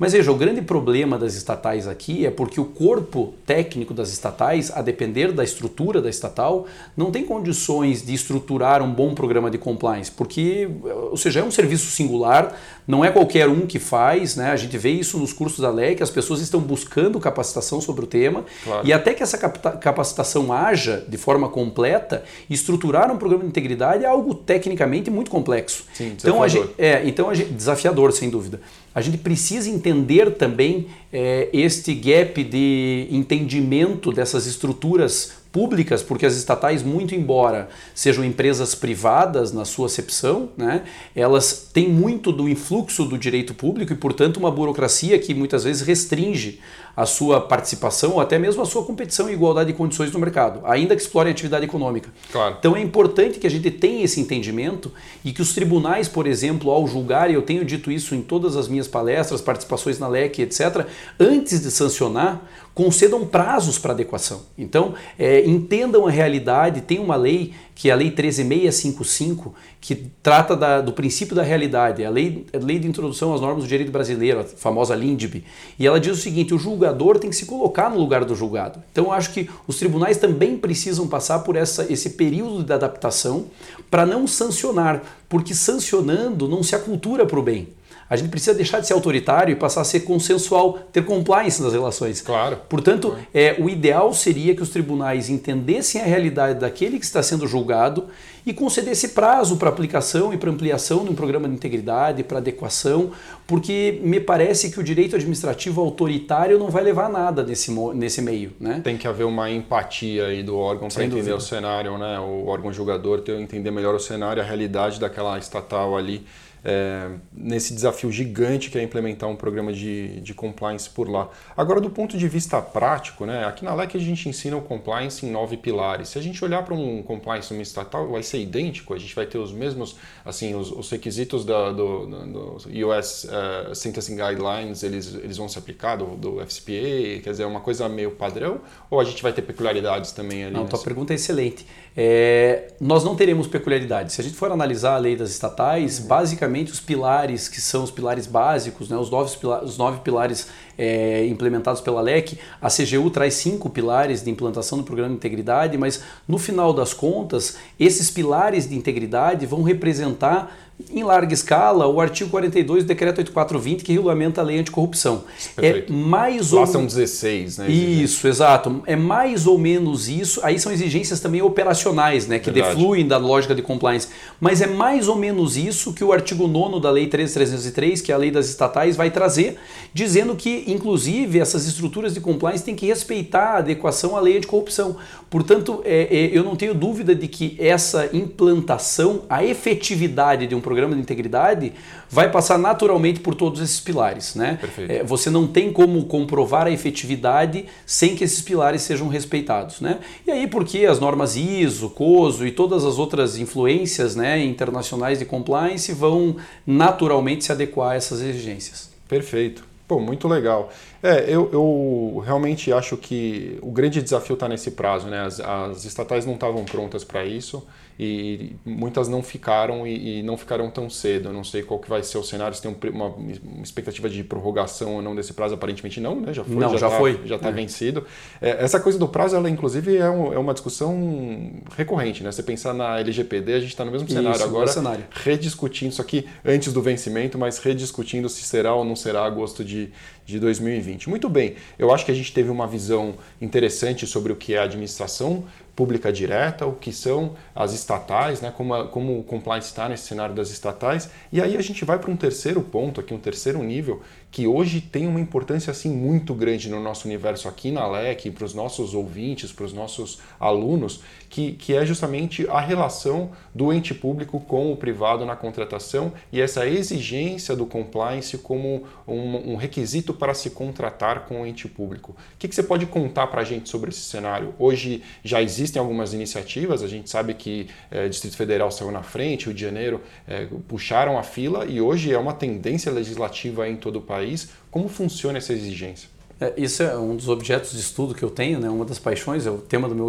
Mas 0.00 0.14
veja, 0.14 0.32
o 0.32 0.34
grande 0.34 0.62
problema 0.62 1.18
das 1.18 1.34
estatais 1.34 1.86
aqui 1.86 2.24
é 2.24 2.30
porque 2.30 2.58
o 2.58 2.64
corpo 2.64 3.34
técnico 3.44 3.92
das 3.92 4.10
estatais, 4.10 4.72
a 4.74 4.80
depender 4.80 5.30
da 5.30 5.44
estrutura 5.44 6.00
da 6.00 6.08
estatal, 6.08 6.66
não 6.96 7.10
tem 7.10 7.22
condições 7.22 8.02
de 8.02 8.14
estruturar 8.14 8.82
um 8.82 8.90
bom 8.90 9.14
programa 9.14 9.50
de 9.50 9.58
compliance, 9.58 10.10
porque, 10.10 10.66
ou 11.10 11.18
seja, 11.18 11.40
é 11.40 11.44
um 11.44 11.50
serviço 11.50 11.90
singular, 11.90 12.58
não 12.90 13.04
é 13.04 13.10
qualquer 13.10 13.48
um 13.48 13.66
que 13.66 13.78
faz, 13.78 14.34
né? 14.34 14.50
A 14.50 14.56
gente 14.56 14.76
vê 14.76 14.90
isso 14.90 15.16
nos 15.18 15.32
cursos 15.32 15.60
da 15.60 15.70
LEC, 15.70 16.02
as 16.02 16.10
pessoas 16.10 16.40
estão 16.40 16.60
buscando 16.60 17.20
capacitação 17.20 17.80
sobre 17.80 18.04
o 18.04 18.06
tema 18.06 18.44
claro. 18.64 18.86
e 18.86 18.92
até 18.92 19.14
que 19.14 19.22
essa 19.22 19.38
capacitação 19.38 20.52
haja 20.52 21.04
de 21.08 21.16
forma 21.16 21.48
completa, 21.48 22.24
estruturar 22.48 23.12
um 23.12 23.16
programa 23.16 23.44
de 23.44 23.48
integridade 23.48 24.04
é 24.04 24.08
algo 24.08 24.34
tecnicamente 24.34 25.10
muito 25.10 25.30
complexo. 25.30 25.84
Sim, 25.94 26.16
então, 26.18 26.42
a 26.42 26.48
gente, 26.48 26.68
é, 26.76 27.06
então 27.06 27.30
a 27.30 27.34
gente, 27.34 27.52
desafiador, 27.52 28.12
sem 28.12 28.28
dúvida 28.28 28.60
a 28.94 29.00
gente 29.00 29.18
precisa 29.18 29.70
entender 29.70 30.34
também 30.34 30.88
é, 31.12 31.48
este 31.52 31.94
gap 31.94 32.42
de 32.42 33.06
entendimento 33.10 34.12
dessas 34.12 34.46
estruturas 34.46 35.32
públicas, 35.52 36.02
porque 36.02 36.24
as 36.24 36.36
estatais, 36.36 36.82
muito 36.82 37.14
embora 37.14 37.68
sejam 37.94 38.24
empresas 38.24 38.74
privadas 38.74 39.52
na 39.52 39.64
sua 39.64 39.86
acepção, 39.86 40.50
né, 40.56 40.82
elas 41.14 41.68
têm 41.72 41.88
muito 41.88 42.30
do 42.30 42.48
influxo 42.48 43.04
do 43.04 43.18
direito 43.18 43.54
público 43.54 43.92
e, 43.92 43.96
portanto, 43.96 44.36
uma 44.36 44.50
burocracia 44.50 45.18
que 45.18 45.34
muitas 45.34 45.64
vezes 45.64 45.82
restringe 45.82 46.60
a 46.96 47.06
sua 47.06 47.40
participação 47.40 48.12
ou 48.12 48.20
até 48.20 48.38
mesmo 48.38 48.62
a 48.62 48.66
sua 48.66 48.84
competição 48.84 49.30
e 49.30 49.32
igualdade 49.32 49.72
de 49.72 49.78
condições 49.78 50.12
no 50.12 50.18
mercado, 50.18 50.60
ainda 50.64 50.94
que 50.94 51.02
explorem 51.02 51.30
a 51.30 51.32
atividade 51.32 51.64
econômica. 51.64 52.10
Claro. 52.30 52.56
Então 52.58 52.76
é 52.76 52.80
importante 52.80 53.38
que 53.38 53.46
a 53.46 53.50
gente 53.50 53.70
tenha 53.70 54.04
esse 54.04 54.20
entendimento 54.20 54.92
e 55.24 55.32
que 55.32 55.40
os 55.40 55.54
tribunais, 55.54 56.08
por 56.08 56.26
exemplo, 56.26 56.70
ao 56.70 56.86
julgar, 56.86 57.30
e 57.30 57.34
eu 57.34 57.42
tenho 57.42 57.64
dito 57.64 57.90
isso 57.90 58.14
em 58.14 58.22
todas 58.22 58.56
as 58.56 58.68
minhas 58.68 58.88
palestras, 58.88 59.40
participações 59.40 59.98
na 59.98 60.08
LEC, 60.08 60.40
etc., 60.40 60.86
antes 61.18 61.62
de 61.62 61.70
sancionar, 61.70 62.42
concedam 62.74 63.26
prazos 63.26 63.78
para 63.78 63.92
adequação. 63.92 64.42
Então, 64.56 64.94
é, 65.18 65.44
entendam 65.46 66.06
a 66.06 66.10
realidade. 66.10 66.80
Tem 66.80 66.98
uma 66.98 67.16
lei, 67.16 67.52
que 67.74 67.90
é 67.90 67.92
a 67.92 67.96
Lei 67.96 68.10
13655, 68.10 69.54
que 69.80 69.94
trata 70.22 70.56
da, 70.56 70.80
do 70.80 70.92
princípio 70.92 71.34
da 71.34 71.42
realidade, 71.42 72.04
a 72.04 72.10
lei, 72.10 72.46
a 72.52 72.58
lei 72.58 72.78
de 72.78 72.86
introdução 72.86 73.34
às 73.34 73.40
normas 73.40 73.64
do 73.64 73.68
direito 73.68 73.90
brasileiro, 73.90 74.40
a 74.40 74.44
famosa 74.44 74.94
LINDB. 74.94 75.44
E 75.78 75.86
ela 75.86 75.98
diz 75.98 76.12
o 76.12 76.20
seguinte: 76.20 76.54
o 76.54 76.58
julgador 76.58 77.18
tem 77.18 77.30
que 77.30 77.36
se 77.36 77.46
colocar 77.46 77.90
no 77.90 77.98
lugar 77.98 78.24
do 78.24 78.34
julgado. 78.34 78.82
Então, 78.92 79.06
eu 79.06 79.12
acho 79.12 79.32
que 79.32 79.48
os 79.66 79.78
tribunais 79.78 80.16
também 80.16 80.56
precisam 80.56 81.08
passar 81.08 81.40
por 81.40 81.56
essa, 81.56 81.90
esse 81.92 82.10
período 82.10 82.62
de 82.62 82.72
adaptação 82.72 83.46
para 83.90 84.06
não 84.06 84.26
sancionar, 84.26 85.02
porque 85.28 85.54
sancionando 85.54 86.48
não 86.48 86.62
se 86.62 86.74
acultura 86.74 87.26
para 87.26 87.38
o 87.38 87.42
bem. 87.42 87.68
A 88.10 88.16
gente 88.16 88.28
precisa 88.28 88.52
deixar 88.52 88.80
de 88.80 88.88
ser 88.88 88.92
autoritário 88.92 89.52
e 89.52 89.54
passar 89.54 89.82
a 89.82 89.84
ser 89.84 90.00
consensual, 90.00 90.80
ter 90.92 91.04
compliance 91.04 91.62
nas 91.62 91.72
relações. 91.72 92.20
Claro. 92.20 92.58
Portanto, 92.68 93.16
é, 93.32 93.54
o 93.60 93.70
ideal 93.70 94.12
seria 94.12 94.52
que 94.52 94.60
os 94.60 94.68
tribunais 94.68 95.30
entendessem 95.30 96.00
a 96.00 96.04
realidade 96.04 96.58
daquele 96.58 96.98
que 96.98 97.04
está 97.04 97.22
sendo 97.22 97.46
julgado 97.46 98.08
e 98.44 98.52
concedesse 98.52 99.10
prazo 99.10 99.56
para 99.58 99.68
aplicação 99.68 100.34
e 100.34 100.36
para 100.36 100.50
ampliação 100.50 101.04
de 101.04 101.10
um 101.10 101.14
programa 101.14 101.48
de 101.48 101.54
integridade, 101.54 102.24
para 102.24 102.38
adequação, 102.38 103.12
porque 103.46 104.00
me 104.02 104.18
parece 104.18 104.72
que 104.72 104.80
o 104.80 104.82
direito 104.82 105.14
administrativo 105.14 105.80
autoritário 105.80 106.58
não 106.58 106.68
vai 106.68 106.82
levar 106.82 107.06
a 107.06 107.08
nada 107.08 107.44
nesse, 107.44 107.70
nesse 107.94 108.20
meio. 108.20 108.52
Né? 108.58 108.80
Tem 108.82 108.96
que 108.96 109.06
haver 109.06 109.24
uma 109.24 109.48
empatia 109.48 110.26
aí 110.26 110.42
do 110.42 110.56
órgão 110.56 110.88
para 110.88 111.04
entender 111.04 111.20
dúvida. 111.20 111.36
o 111.36 111.40
cenário, 111.40 111.96
né? 111.96 112.18
o 112.18 112.46
órgão 112.46 112.72
julgador 112.72 113.20
ter 113.20 113.38
entender 113.38 113.70
melhor 113.70 113.94
o 113.94 114.00
cenário, 114.00 114.42
a 114.42 114.44
realidade 114.44 114.98
daquela 114.98 115.38
estatal 115.38 115.96
ali 115.96 116.24
é, 116.64 117.10
nesse 117.32 117.74
desafio 117.74 118.10
gigante 118.10 118.70
que 118.70 118.78
é 118.78 118.82
implementar 118.82 119.28
um 119.28 119.36
programa 119.36 119.72
de, 119.72 120.20
de 120.20 120.34
compliance 120.34 120.88
por 120.88 121.08
lá. 121.08 121.28
Agora, 121.56 121.80
do 121.80 121.90
ponto 121.90 122.16
de 122.18 122.28
vista 122.28 122.60
prático, 122.60 123.24
né, 123.24 123.44
aqui 123.44 123.64
na 123.64 123.74
LEC 123.74 123.96
a 123.96 124.00
gente 124.00 124.28
ensina 124.28 124.56
o 124.56 124.62
compliance 124.62 125.24
em 125.24 125.30
nove 125.30 125.56
pilares. 125.56 126.10
Se 126.10 126.18
a 126.18 126.22
gente 126.22 126.42
olhar 126.44 126.62
para 126.64 126.74
um 126.74 127.02
compliance 127.02 127.52
numa 127.52 127.62
estatal, 127.62 128.08
vai 128.08 128.22
ser 128.22 128.40
idêntico, 128.40 128.94
a 128.94 128.98
gente 128.98 129.14
vai 129.14 129.26
ter 129.26 129.38
os 129.38 129.52
mesmos, 129.52 129.96
assim, 130.24 130.54
os, 130.54 130.70
os 130.70 130.90
requisitos 130.90 131.44
da, 131.44 131.72
do, 131.72 132.06
do, 132.06 132.88
US 132.88 133.24
uh, 133.24 133.74
Sentencing 133.74 134.16
Guidelines, 134.16 134.82
eles, 134.82 135.14
eles 135.14 135.36
vão 135.36 135.48
se 135.48 135.58
aplicar 135.58 135.96
do, 135.96 136.16
do 136.16 136.40
FCPA, 136.40 137.22
quer 137.22 137.30
dizer, 137.30 137.42
é 137.44 137.46
uma 137.46 137.60
coisa 137.60 137.88
meio 137.88 138.12
padrão, 138.12 138.60
ou 138.90 139.00
a 139.00 139.04
gente 139.04 139.22
vai 139.22 139.32
ter 139.32 139.42
peculiaridades 139.42 140.12
também 140.12 140.44
ali? 140.44 140.52
Não, 140.52 140.62
nessa? 140.62 140.76
tua 140.76 140.84
pergunta 140.84 141.12
é 141.12 141.16
excelente. 141.16 141.66
É, 142.02 142.68
nós 142.80 143.04
não 143.04 143.14
teremos 143.14 143.46
peculiaridades. 143.46 144.14
Se 144.14 144.22
a 144.22 144.24
gente 144.24 144.34
for 144.34 144.50
analisar 144.50 144.94
a 144.94 144.96
lei 144.96 145.14
das 145.14 145.28
estatais, 145.28 145.98
uhum. 145.98 146.06
basicamente 146.06 146.72
os 146.72 146.80
pilares, 146.80 147.46
que 147.46 147.60
são 147.60 147.84
os 147.84 147.90
pilares 147.90 148.26
básicos, 148.26 148.88
né, 148.88 148.96
os, 148.96 149.10
nove, 149.10 149.36
os 149.62 149.76
nove 149.76 150.00
pilares 150.00 150.48
é, 150.78 151.26
implementados 151.26 151.82
pela 151.82 152.00
LEC, 152.00 152.38
a 152.58 152.68
CGU 152.68 153.10
traz 153.10 153.34
cinco 153.34 153.68
pilares 153.68 154.24
de 154.24 154.30
implantação 154.30 154.78
do 154.78 154.84
programa 154.84 155.10
de 155.10 155.16
integridade, 155.16 155.76
mas 155.76 156.02
no 156.26 156.38
final 156.38 156.72
das 156.72 156.94
contas, 156.94 157.58
esses 157.78 158.10
pilares 158.10 158.66
de 158.66 158.74
integridade 158.74 159.44
vão 159.44 159.62
representar 159.62 160.56
em 160.92 161.02
larga 161.02 161.32
escala, 161.32 161.86
o 161.86 162.00
artigo 162.00 162.30
42 162.30 162.84
do 162.84 162.86
decreto 162.86 163.18
8420 163.18 163.84
que 163.84 163.92
regulamenta 163.92 164.40
a 164.40 164.44
lei 164.44 164.58
anticorrupção. 164.58 165.24
Perfeito. 165.54 165.92
É 165.92 165.96
mais 165.96 166.52
Lá 166.52 166.60
ou 166.60 166.66
são 166.66 166.86
16, 166.86 167.58
né? 167.58 167.70
Isso, 167.70 168.26
exato. 168.26 168.82
É 168.86 168.96
mais 168.96 169.46
ou 169.46 169.58
menos 169.58 170.08
isso. 170.08 170.40
Aí 170.42 170.58
são 170.58 170.72
exigências 170.72 171.20
também 171.20 171.42
operacionais, 171.42 172.26
né, 172.26 172.38
que 172.38 172.50
Verdade. 172.50 172.76
defluem 172.76 173.06
da 173.06 173.16
lógica 173.16 173.54
de 173.54 173.62
compliance, 173.62 174.08
mas 174.40 174.60
é 174.60 174.66
mais 174.66 175.08
ou 175.08 175.16
menos 175.16 175.56
isso 175.56 175.92
que 175.92 176.04
o 176.04 176.12
artigo 176.12 176.46
9 176.46 176.80
da 176.80 176.90
lei 176.90 177.06
13303, 177.06 178.00
que 178.00 178.12
é 178.12 178.14
a 178.14 178.18
lei 178.18 178.30
das 178.30 178.48
estatais 178.48 178.96
vai 178.96 179.10
trazer, 179.10 179.58
dizendo 179.92 180.34
que 180.36 180.64
inclusive 180.66 181.38
essas 181.38 181.66
estruturas 181.66 182.14
de 182.14 182.20
compliance 182.20 182.64
têm 182.64 182.74
que 182.74 182.86
respeitar 182.86 183.54
a 183.54 183.58
adequação 183.58 184.16
à 184.16 184.20
lei 184.20 184.36
anticorrupção. 184.36 184.96
Portanto, 185.28 185.80
é, 185.84 186.08
é, 186.10 186.36
eu 186.36 186.42
não 186.42 186.56
tenho 186.56 186.74
dúvida 186.74 187.14
de 187.14 187.28
que 187.28 187.56
essa 187.58 188.10
implantação, 188.12 189.22
a 189.28 189.44
efetividade 189.44 190.46
de 190.46 190.54
um 190.54 190.60
programa 190.70 190.94
de 190.94 191.00
integridade 191.00 191.72
vai 192.08 192.30
passar 192.30 192.56
naturalmente 192.56 193.18
por 193.18 193.34
todos 193.34 193.60
esses 193.60 193.80
pilares. 193.80 194.36
Né? 194.36 194.60
É, 194.88 195.02
você 195.02 195.28
não 195.28 195.44
tem 195.44 195.72
como 195.72 196.04
comprovar 196.04 196.68
a 196.68 196.70
efetividade 196.70 197.66
sem 197.84 198.14
que 198.14 198.22
esses 198.22 198.40
pilares 198.40 198.82
sejam 198.82 199.08
respeitados. 199.08 199.80
Né? 199.80 199.98
E 200.24 200.30
aí, 200.30 200.46
porque 200.46 200.86
as 200.86 201.00
normas 201.00 201.34
ISO, 201.34 201.90
COSO 201.90 202.46
e 202.46 202.52
todas 202.52 202.84
as 202.84 202.98
outras 202.98 203.36
influências 203.36 204.14
né, 204.14 204.38
internacionais 204.44 205.18
de 205.18 205.24
compliance 205.24 205.92
vão 205.92 206.36
naturalmente 206.64 207.44
se 207.44 207.50
adequar 207.50 207.92
a 207.92 207.94
essas 207.96 208.20
exigências. 208.20 208.90
Perfeito. 209.08 209.64
Pô, 209.88 209.98
muito 209.98 210.28
legal. 210.28 210.70
É, 211.02 211.24
eu, 211.28 211.50
eu 211.52 212.22
realmente 212.24 212.72
acho 212.72 212.96
que 212.96 213.58
o 213.62 213.70
grande 213.70 214.02
desafio 214.02 214.34
está 214.34 214.48
nesse 214.48 214.72
prazo, 214.72 215.08
né? 215.08 215.20
As, 215.20 215.40
as 215.40 215.84
estatais 215.84 216.26
não 216.26 216.34
estavam 216.34 216.64
prontas 216.64 217.04
para 217.04 217.24
isso 217.24 217.66
e 218.02 218.56
muitas 218.64 219.08
não 219.08 219.22
ficaram 219.22 219.86
e, 219.86 220.20
e, 220.20 220.22
não 220.22 220.34
ficaram 220.38 220.70
tão 220.70 220.88
cedo. 220.88 221.28
Eu 221.28 221.32
não 221.34 221.44
sei 221.44 221.62
qual 221.62 221.78
que 221.78 221.86
vai 221.86 222.02
ser 222.02 222.16
o 222.16 222.22
cenário, 222.22 222.56
se 222.56 222.62
tem 222.62 222.74
uma, 222.90 223.08
uma, 223.08 223.62
expectativa 223.62 224.08
de 224.08 224.24
prorrogação 224.24 224.94
ou 224.94 225.02
não 225.02 225.14
desse 225.14 225.34
prazo, 225.34 225.54
aparentemente 225.54 226.00
não, 226.00 226.18
né? 226.18 226.32
Já 226.32 226.42
foi, 226.42 226.54
não, 226.54 226.70
já, 226.70 226.78
já 226.78 226.88
tá, 226.88 226.96
foi. 226.96 227.20
já 227.26 227.36
está 227.36 227.50
é. 227.50 227.52
vencido. 227.52 228.06
É, 228.40 228.64
essa 228.64 228.80
coisa 228.80 228.98
do 228.98 229.06
prazo, 229.06 229.36
ela 229.36 229.50
inclusive 229.50 229.98
é, 229.98 230.08
um, 230.08 230.32
é, 230.32 230.38
uma 230.38 230.54
discussão 230.54 231.52
recorrente, 231.76 232.22
né? 232.22 232.32
Você 232.32 232.42
pensar 232.42 232.72
na 232.72 232.98
LGPD, 233.00 233.52
a 233.52 233.60
gente 233.60 233.68
está 233.68 233.84
no 233.84 233.92
mesmo 233.92 234.08
cenário 234.08 234.36
isso, 234.36 234.44
agora, 234.44 234.66
cenário. 234.66 235.04
rediscutindo 235.10 235.92
isso 235.92 236.00
aqui 236.00 236.26
antes 236.42 236.72
do 236.72 236.80
vencimento, 236.80 237.36
mas 237.36 237.58
rediscutindo 237.58 238.30
se 238.30 238.42
será 238.44 238.74
ou 238.74 238.82
não 238.82 238.96
será 238.96 239.26
agosto 239.26 239.62
de, 239.62 239.92
de 240.30 240.40
2020. 240.40 241.10
Muito 241.10 241.28
bem, 241.28 241.56
eu 241.78 241.92
acho 241.92 242.04
que 242.04 242.10
a 242.10 242.14
gente 242.14 242.32
teve 242.32 242.50
uma 242.50 242.66
visão 242.66 243.14
interessante 243.40 244.06
sobre 244.06 244.32
o 244.32 244.36
que 244.36 244.54
é 244.54 244.58
a 244.58 244.62
administração 244.62 245.44
pública 245.74 246.12
direta, 246.12 246.66
o 246.66 246.74
que 246.74 246.92
são 246.92 247.34
as 247.54 247.72
estatais, 247.72 248.40
né, 248.42 248.52
como, 248.54 248.74
a, 248.74 248.86
como 248.88 249.18
o 249.18 249.22
compliance 249.22 249.68
está 249.68 249.88
nesse 249.88 250.04
cenário 250.04 250.34
das 250.34 250.50
estatais. 250.50 251.08
E 251.32 251.40
aí 251.40 251.56
a 251.56 251.62
gente 251.62 251.84
vai 251.84 251.98
para 251.98 252.10
um 252.10 252.16
terceiro 252.16 252.60
ponto 252.60 253.00
aqui, 253.00 253.14
um 253.14 253.18
terceiro 253.18 253.62
nível, 253.62 254.02
que 254.30 254.46
hoje 254.46 254.80
tem 254.80 255.06
uma 255.06 255.20
importância 255.20 255.70
assim 255.70 255.90
muito 255.90 256.34
grande 256.34 256.68
no 256.68 256.80
nosso 256.80 257.08
universo 257.08 257.48
aqui 257.48 257.70
na 257.70 257.86
LEC, 257.86 258.30
para 258.30 258.44
os 258.44 258.54
nossos 258.54 258.94
ouvintes, 258.94 259.52
para 259.52 259.64
os 259.64 259.72
nossos 259.72 260.20
alunos, 260.38 261.02
que, 261.28 261.52
que 261.52 261.74
é 261.74 261.84
justamente 261.84 262.48
a 262.48 262.60
relação 262.60 263.30
do 263.54 263.72
ente 263.72 263.92
público 263.92 264.38
com 264.40 264.72
o 264.72 264.76
privado 264.76 265.26
na 265.26 265.34
contratação 265.34 266.12
e 266.32 266.40
essa 266.40 266.66
exigência 266.66 267.56
do 267.56 267.66
compliance 267.66 268.38
como 268.38 268.84
um, 269.06 269.52
um 269.52 269.56
requisito 269.56 270.14
para 270.14 270.32
se 270.34 270.50
contratar 270.50 271.26
com 271.26 271.42
o 271.42 271.46
ente 271.46 271.66
público. 271.68 272.12
O 272.12 272.38
que, 272.38 272.46
que 272.46 272.54
você 272.54 272.62
pode 272.62 272.86
contar 272.86 273.26
para 273.26 273.40
a 273.40 273.44
gente 273.44 273.68
sobre 273.68 273.90
esse 273.90 274.00
cenário? 274.00 274.54
Hoje 274.58 275.02
já 275.24 275.42
existem 275.42 275.80
algumas 275.80 276.14
iniciativas, 276.14 276.82
a 276.82 276.88
gente 276.88 277.10
sabe 277.10 277.34
que 277.34 277.68
é, 277.90 278.08
Distrito 278.08 278.36
Federal 278.36 278.70
saiu 278.70 278.92
na 278.92 279.02
frente, 279.02 279.46
Rio 279.46 279.54
de 279.54 279.60
Janeiro 279.60 280.00
é, 280.26 280.46
puxaram 280.68 281.18
a 281.18 281.22
fila 281.22 281.64
e 281.64 281.80
hoje 281.80 282.12
é 282.12 282.18
uma 282.18 282.32
tendência 282.32 282.92
legislativa 282.92 283.68
em 283.68 283.76
todo 283.76 283.96
o 283.96 284.02
país 284.02 284.19
país. 284.20 284.48
Como 284.70 284.88
funciona 284.88 285.38
essa 285.38 285.52
exigência? 285.52 286.08
É, 286.40 286.54
isso 286.56 286.82
é 286.82 286.96
um 286.96 287.14
dos 287.14 287.28
objetos 287.28 287.72
de 287.72 287.80
estudo 287.80 288.14
que 288.14 288.22
eu 288.22 288.30
tenho, 288.30 288.58
né? 288.58 288.70
uma 288.70 288.84
das 288.84 288.98
paixões, 288.98 289.46
é 289.46 289.50
o 289.50 289.58
tema 289.58 289.88
do 289.88 289.94
meu 289.94 290.06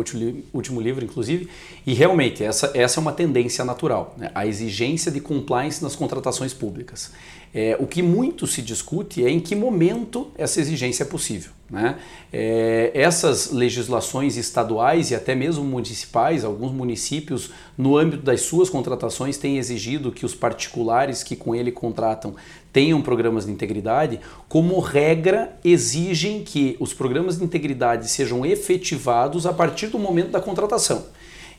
último 0.53 0.79
livro, 0.79 1.03
inclusive, 1.03 1.49
e 1.85 1.93
realmente 1.93 2.41
essa, 2.41 2.71
essa 2.73 2.99
é 2.99 3.01
uma 3.01 3.11
tendência 3.11 3.65
natural, 3.65 4.15
né? 4.17 4.31
a 4.33 4.47
exigência 4.47 5.11
de 5.11 5.19
compliance 5.19 5.83
nas 5.83 5.93
contratações 5.93 6.53
públicas. 6.53 7.11
É, 7.53 7.75
o 7.79 7.85
que 7.85 8.01
muito 8.01 8.47
se 8.47 8.61
discute 8.61 9.25
é 9.25 9.29
em 9.29 9.41
que 9.41 9.55
momento 9.55 10.31
essa 10.37 10.61
exigência 10.61 11.03
é 11.03 11.05
possível. 11.05 11.51
Né? 11.71 11.97
É, 12.33 12.91
essas 12.93 13.49
legislações 13.51 14.35
estaduais 14.35 15.09
e 15.09 15.15
até 15.15 15.33
mesmo 15.33 15.63
municipais, 15.63 16.43
alguns 16.43 16.73
municípios, 16.73 17.51
no 17.77 17.97
âmbito 17.97 18.23
das 18.23 18.41
suas 18.41 18.69
contratações, 18.69 19.37
têm 19.37 19.57
exigido 19.57 20.11
que 20.11 20.25
os 20.25 20.35
particulares 20.35 21.23
que 21.23 21.33
com 21.33 21.55
ele 21.55 21.71
contratam 21.71 22.35
tenham 22.73 23.01
programas 23.01 23.45
de 23.45 23.51
integridade, 23.53 24.19
como 24.49 24.79
regra, 24.79 25.57
exigem 25.63 26.43
que 26.43 26.75
os 26.77 26.93
programas 26.93 27.37
de 27.37 27.45
integridade 27.45 28.09
sejam 28.09 28.45
efetivados 28.45 29.45
a 29.45 29.53
partir 29.53 29.87
do 29.87 29.97
momento 29.97 30.31
da 30.31 30.41
contratação. 30.41 31.05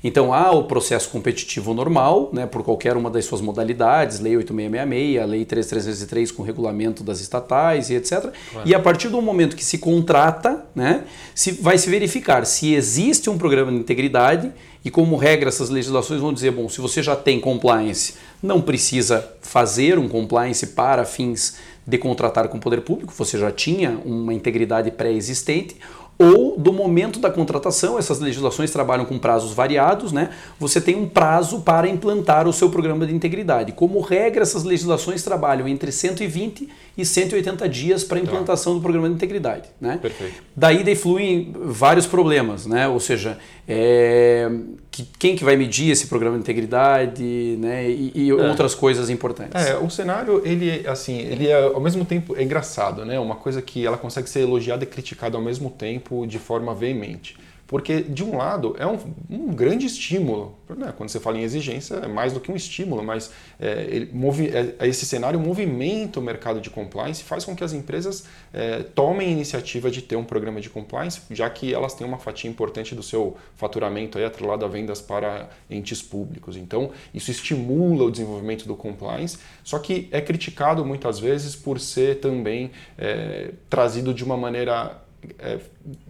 Então 0.03 0.33
há 0.33 0.51
o 0.51 0.65
processo 0.65 1.09
competitivo 1.11 1.73
normal, 1.73 2.31
né, 2.33 2.47
por 2.47 2.63
qualquer 2.63 2.97
uma 2.97 3.09
das 3.09 3.25
suas 3.25 3.41
modalidades, 3.41 4.19
Lei 4.19 4.37
8666, 4.37 5.23
a 5.23 5.27
Lei 5.27 5.45
3303 5.45 6.33
com 6.33 6.43
regulamento 6.43 7.05
das 7.05 7.21
estatais 7.21 7.91
e 7.91 7.95
etc. 7.95 8.33
Claro. 8.51 8.69
E 8.69 8.75
a 8.75 8.81
partir 8.81 9.09
do 9.09 9.23
momento 9.23 9.55
que 9.55 9.65
se 9.65 9.79
contrata, 9.79 10.65
né, 10.75 11.05
se, 11.35 11.53
vai 11.53 11.79
se 11.79 11.89
verificar 11.89 12.45
se 12.45 12.75
existe 12.75 13.31
um 13.31 13.39
programa 13.39 13.71
de 13.71 13.79
integridade 13.79 14.53
e 14.85 14.91
como 14.91 15.17
regra 15.17 15.49
essas 15.49 15.71
legislações 15.71 16.21
vão 16.21 16.33
dizer, 16.33 16.51
bom, 16.51 16.69
se 16.69 16.81
você 16.81 17.03
já 17.03 17.15
tem 17.15 17.39
compliance, 17.41 18.15
não 18.43 18.61
precisa 18.61 19.33
fazer 19.41 19.99
um 19.99 20.09
compliance 20.09 20.67
para 20.69 21.05
fins 21.05 21.57
de 21.87 21.99
contratar 21.99 22.49
com 22.49 22.59
o 22.59 22.61
poder 22.61 22.81
público, 22.83 23.13
você 23.17 23.39
já 23.39 23.51
tinha 23.51 24.01
uma 24.05 24.33
integridade 24.33 24.91
pré-existente, 24.91 25.77
ou 26.19 26.57
do 26.59 26.73
momento 26.73 27.19
da 27.19 27.31
contratação, 27.31 27.99
essas 27.99 28.21
legislações 28.21 28.71
trabalham 28.71 29.05
com 29.05 29.19
prazos 29.19 29.53
variados, 29.53 30.13
né? 30.13 30.31
Você 30.59 30.81
tem 30.81 30.95
um 30.95 31.09
prazo 31.09 31.61
para 31.61 31.89
implantar 31.89 32.47
o 32.47 32.53
seu 32.53 32.71
programa 32.71 33.07
de 33.07 33.15
integridade. 33.15 33.73
Como 33.73 34.01
regra, 34.01 34.43
essas 34.43 34.63
legislações 34.63 35.23
trabalham 35.23 35.67
entre 35.67 35.91
120 35.91 36.69
e 36.97 37.05
180 37.05 37.69
dias 37.69 38.05
para 38.05 38.19
a 38.19 38.21
tá. 38.21 38.27
implantação 38.27 38.75
tá. 38.75 38.79
do 38.79 38.83
programa 38.83 39.09
de 39.09 39.15
integridade, 39.15 39.69
né? 39.81 39.99
Perfeito. 40.01 40.43
Daí 40.55 40.85
defluem 40.85 41.53
vários 41.65 42.07
problemas, 42.07 42.67
né? 42.67 42.87
Ou 42.87 43.01
seja, 43.01 43.39
é, 43.67 44.51
que, 44.93 45.09
quem 45.19 45.35
que 45.35 45.43
vai 45.43 45.57
medir 45.57 45.91
esse 45.91 46.07
programa 46.07 46.37
de 46.37 46.43
integridade, 46.43 47.57
né? 47.59 47.89
E, 47.89 48.13
e 48.15 48.31
é. 48.31 48.35
outras 48.35 48.75
coisas 48.75 49.09
importantes. 49.09 49.67
É, 49.67 49.77
o 49.79 49.89
cenário, 49.89 50.43
ele, 50.45 50.87
assim, 50.87 51.19
ele 51.19 51.49
é, 51.49 51.63
ao 51.65 51.81
mesmo 51.81 52.05
tempo 52.05 52.37
é 52.37 52.43
engraçado, 52.43 53.03
né? 53.03 53.19
Uma 53.19 53.37
coisa 53.37 53.63
que 53.63 53.87
ela 53.87 53.97
consegue 53.97 54.29
ser 54.29 54.41
elogiada 54.41 54.85
e 54.85 54.87
criticada 54.87 55.37
ao 55.37 55.43
mesmo 55.43 55.71
tempo 55.71 56.27
de 56.27 56.39
forma 56.39 56.75
veemente. 56.75 57.37
Porque, 57.73 58.03
de 58.03 58.23
um 58.23 58.37
lado, 58.37 58.77
é 58.79 58.87
um, 58.87 58.99
um 59.31 59.47
grande 59.55 59.87
estímulo. 59.87 60.59
Né? 60.69 60.93
Quando 60.95 61.09
você 61.09 61.19
fala 61.19 61.39
em 61.39 61.43
exigência, 61.43 61.95
é 61.95 62.07
mais 62.07 62.35
do 62.35 62.39
que 62.39 62.53
um 62.53 62.55
estímulo, 62.55 63.03
mas 63.03 63.33
é, 63.59 63.87
ele 63.89 64.11
é, 64.53 64.85
é 64.85 64.87
esse 64.87 65.07
cenário 65.07 65.41
movimenta 65.41 66.21
o 66.21 66.23
mercado 66.23 66.61
de 66.61 66.69
compliance 66.69 67.23
e 67.23 67.25
faz 67.25 67.47
com 67.47 67.57
que 67.57 67.65
as 67.65 67.73
empresas 67.73 68.27
é, 68.53 68.83
tomem 68.83 69.29
a 69.29 69.31
iniciativa 69.31 69.91
de 69.91 70.03
ter 70.03 70.17
um 70.17 70.25
programa 70.25 70.61
de 70.61 70.69
compliance, 70.69 71.23
já 71.31 71.49
que 71.49 71.73
elas 71.73 71.95
têm 71.95 72.07
uma 72.07 72.19
fatia 72.19 72.51
importante 72.51 72.95
do 72.95 73.03
seu 73.03 73.39
faturamento 73.57 74.19
aí, 74.19 74.25
atrelado 74.27 74.67
a 74.67 74.69
vendas 74.69 75.01
para 75.01 75.49
entes 75.71 76.03
públicos. 76.03 76.59
Então, 76.59 76.91
isso 77.15 77.31
estimula 77.31 78.05
o 78.05 78.11
desenvolvimento 78.11 78.67
do 78.69 78.77
compliance, 78.77 79.39
só 79.65 79.79
que 79.79 80.11
é 80.11 80.21
criticado 80.21 80.85
muitas 80.85 81.19
vezes 81.19 81.57
por 81.57 81.81
ser 81.81 82.21
também 82.21 82.71
é, 82.99 83.53
trazido 83.71 84.13
de 84.13 84.23
uma 84.23 84.37
maneira 84.37 85.01
é, 85.39 85.59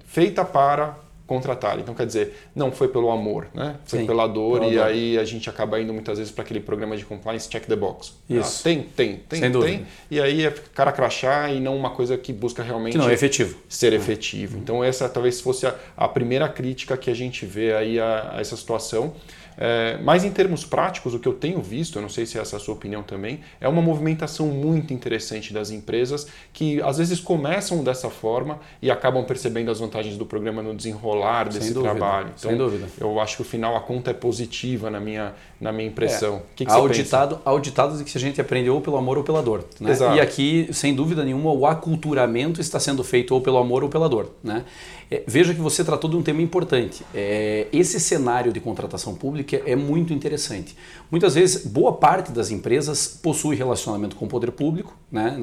feita 0.05 0.44
para 0.44 0.98
contratar. 1.32 1.78
Então, 1.78 1.94
quer 1.94 2.06
dizer, 2.06 2.34
não 2.54 2.70
foi 2.70 2.88
pelo 2.88 3.10
amor, 3.10 3.48
né? 3.54 3.76
Foi 3.84 4.00
Sim, 4.00 4.06
pela 4.06 4.26
dor 4.26 4.64
e 4.64 4.78
aí 4.78 5.18
a 5.18 5.24
gente 5.24 5.48
acaba 5.48 5.80
indo 5.80 5.92
muitas 5.92 6.18
vezes 6.18 6.32
para 6.32 6.44
aquele 6.44 6.60
programa 6.60 6.96
de 6.96 7.04
compliance 7.04 7.48
check 7.48 7.66
the 7.66 7.76
box. 7.76 8.08
Tá? 8.28 8.34
Isso. 8.34 8.60
Ah, 8.60 8.64
tem, 8.64 8.82
tem, 8.82 9.16
tem, 9.28 9.40
Sem 9.40 9.40
tem. 9.40 9.52
Dúvida. 9.52 9.84
E 10.10 10.20
aí 10.20 10.46
é 10.46 10.50
cara 10.74 10.92
crachar 10.92 11.52
e 11.52 11.60
não 11.60 11.76
uma 11.76 11.90
coisa 11.90 12.16
que 12.16 12.32
busca 12.32 12.62
realmente 12.62 12.92
que 12.92 12.98
não 12.98 13.08
é 13.08 13.14
efetivo. 13.14 13.56
ser 13.68 13.92
efetivo. 13.92 14.58
Então, 14.58 14.82
essa 14.84 15.08
talvez 15.08 15.40
fosse 15.40 15.66
a, 15.66 15.74
a 15.96 16.08
primeira 16.08 16.48
crítica 16.48 16.96
que 16.96 17.10
a 17.10 17.14
gente 17.14 17.46
vê 17.46 17.74
aí 17.74 17.98
a, 17.98 18.32
a 18.34 18.40
essa 18.40 18.56
situação. 18.56 19.14
É, 19.56 19.98
mas 20.02 20.24
em 20.24 20.30
termos 20.30 20.64
práticos, 20.64 21.14
o 21.14 21.18
que 21.18 21.28
eu 21.28 21.32
tenho 21.32 21.60
visto, 21.60 21.98
eu 21.98 22.02
não 22.02 22.08
sei 22.08 22.26
se 22.26 22.38
essa 22.38 22.56
é 22.56 22.58
a 22.58 22.60
sua 22.60 22.74
opinião 22.74 23.02
também, 23.02 23.40
é 23.60 23.68
uma 23.68 23.82
movimentação 23.82 24.46
muito 24.46 24.92
interessante 24.92 25.52
das 25.52 25.70
empresas 25.70 26.26
que 26.52 26.80
às 26.82 26.98
vezes 26.98 27.20
começam 27.20 27.82
dessa 27.84 28.10
forma 28.10 28.58
e 28.80 28.90
acabam 28.90 29.24
percebendo 29.24 29.70
as 29.70 29.80
vantagens 29.80 30.16
do 30.16 30.26
programa 30.26 30.62
no 30.62 30.74
desenrolar 30.74 31.48
desse 31.48 31.72
Sem 31.72 31.82
trabalho. 31.82 32.30
Então, 32.36 32.50
Sem 32.50 32.58
dúvida. 32.58 32.86
eu 33.00 33.20
acho 33.20 33.36
que 33.36 33.42
o 33.42 33.44
final 33.44 33.76
a 33.76 33.80
conta 33.80 34.10
é 34.10 34.14
positiva 34.14 34.90
na 34.90 35.00
minha, 35.00 35.34
na 35.60 35.72
minha 35.72 35.88
impressão. 35.88 36.34
É. 36.34 36.38
O 36.38 36.42
que, 36.56 36.66
que 36.66 36.72
ao, 36.72 36.88
ditado, 36.88 37.40
ao 37.44 37.60
ditado 37.60 37.96
de 37.98 38.04
que 38.04 38.16
a 38.16 38.20
gente 38.20 38.40
aprendeu 38.40 38.74
ou 38.74 38.80
pelo 38.80 38.96
amor 38.96 39.18
ou 39.18 39.24
pela 39.24 39.42
dor. 39.42 39.64
Né? 39.80 39.96
E 40.16 40.20
aqui, 40.20 40.68
sem 40.72 40.94
dúvida 40.94 41.24
nenhuma, 41.24 41.52
o 41.52 41.66
aculturamento 41.66 42.60
está 42.60 42.78
sendo 42.78 43.02
feito 43.04 43.34
ou 43.34 43.40
pelo 43.40 43.58
amor 43.58 43.82
ou 43.82 43.88
pela 43.88 44.08
dor. 44.08 44.30
Né? 44.42 44.64
É, 45.12 45.22
veja 45.27 45.53
que 45.53 45.61
você 45.61 45.85
tratou 45.85 46.09
de 46.09 46.16
um 46.16 46.22
tema 46.22 46.40
importante. 46.40 47.05
É, 47.14 47.66
esse 47.70 48.01
cenário 48.01 48.51
de 48.51 48.59
contratação 48.61 49.14
pública 49.14 49.61
é 49.66 49.77
muito 49.77 50.14
interessante. 50.14 50.75
Muitas 51.11 51.35
vezes, 51.35 51.66
boa 51.66 51.92
parte 51.92 52.33
das 52.33 52.51
empresas 52.51 53.07
possui 53.22 53.55
relacionamento 53.55 54.16
com 54.16 54.25
o 54.25 54.29
poder 54.29 54.53
público 54.53 54.96
né, 55.11 55.37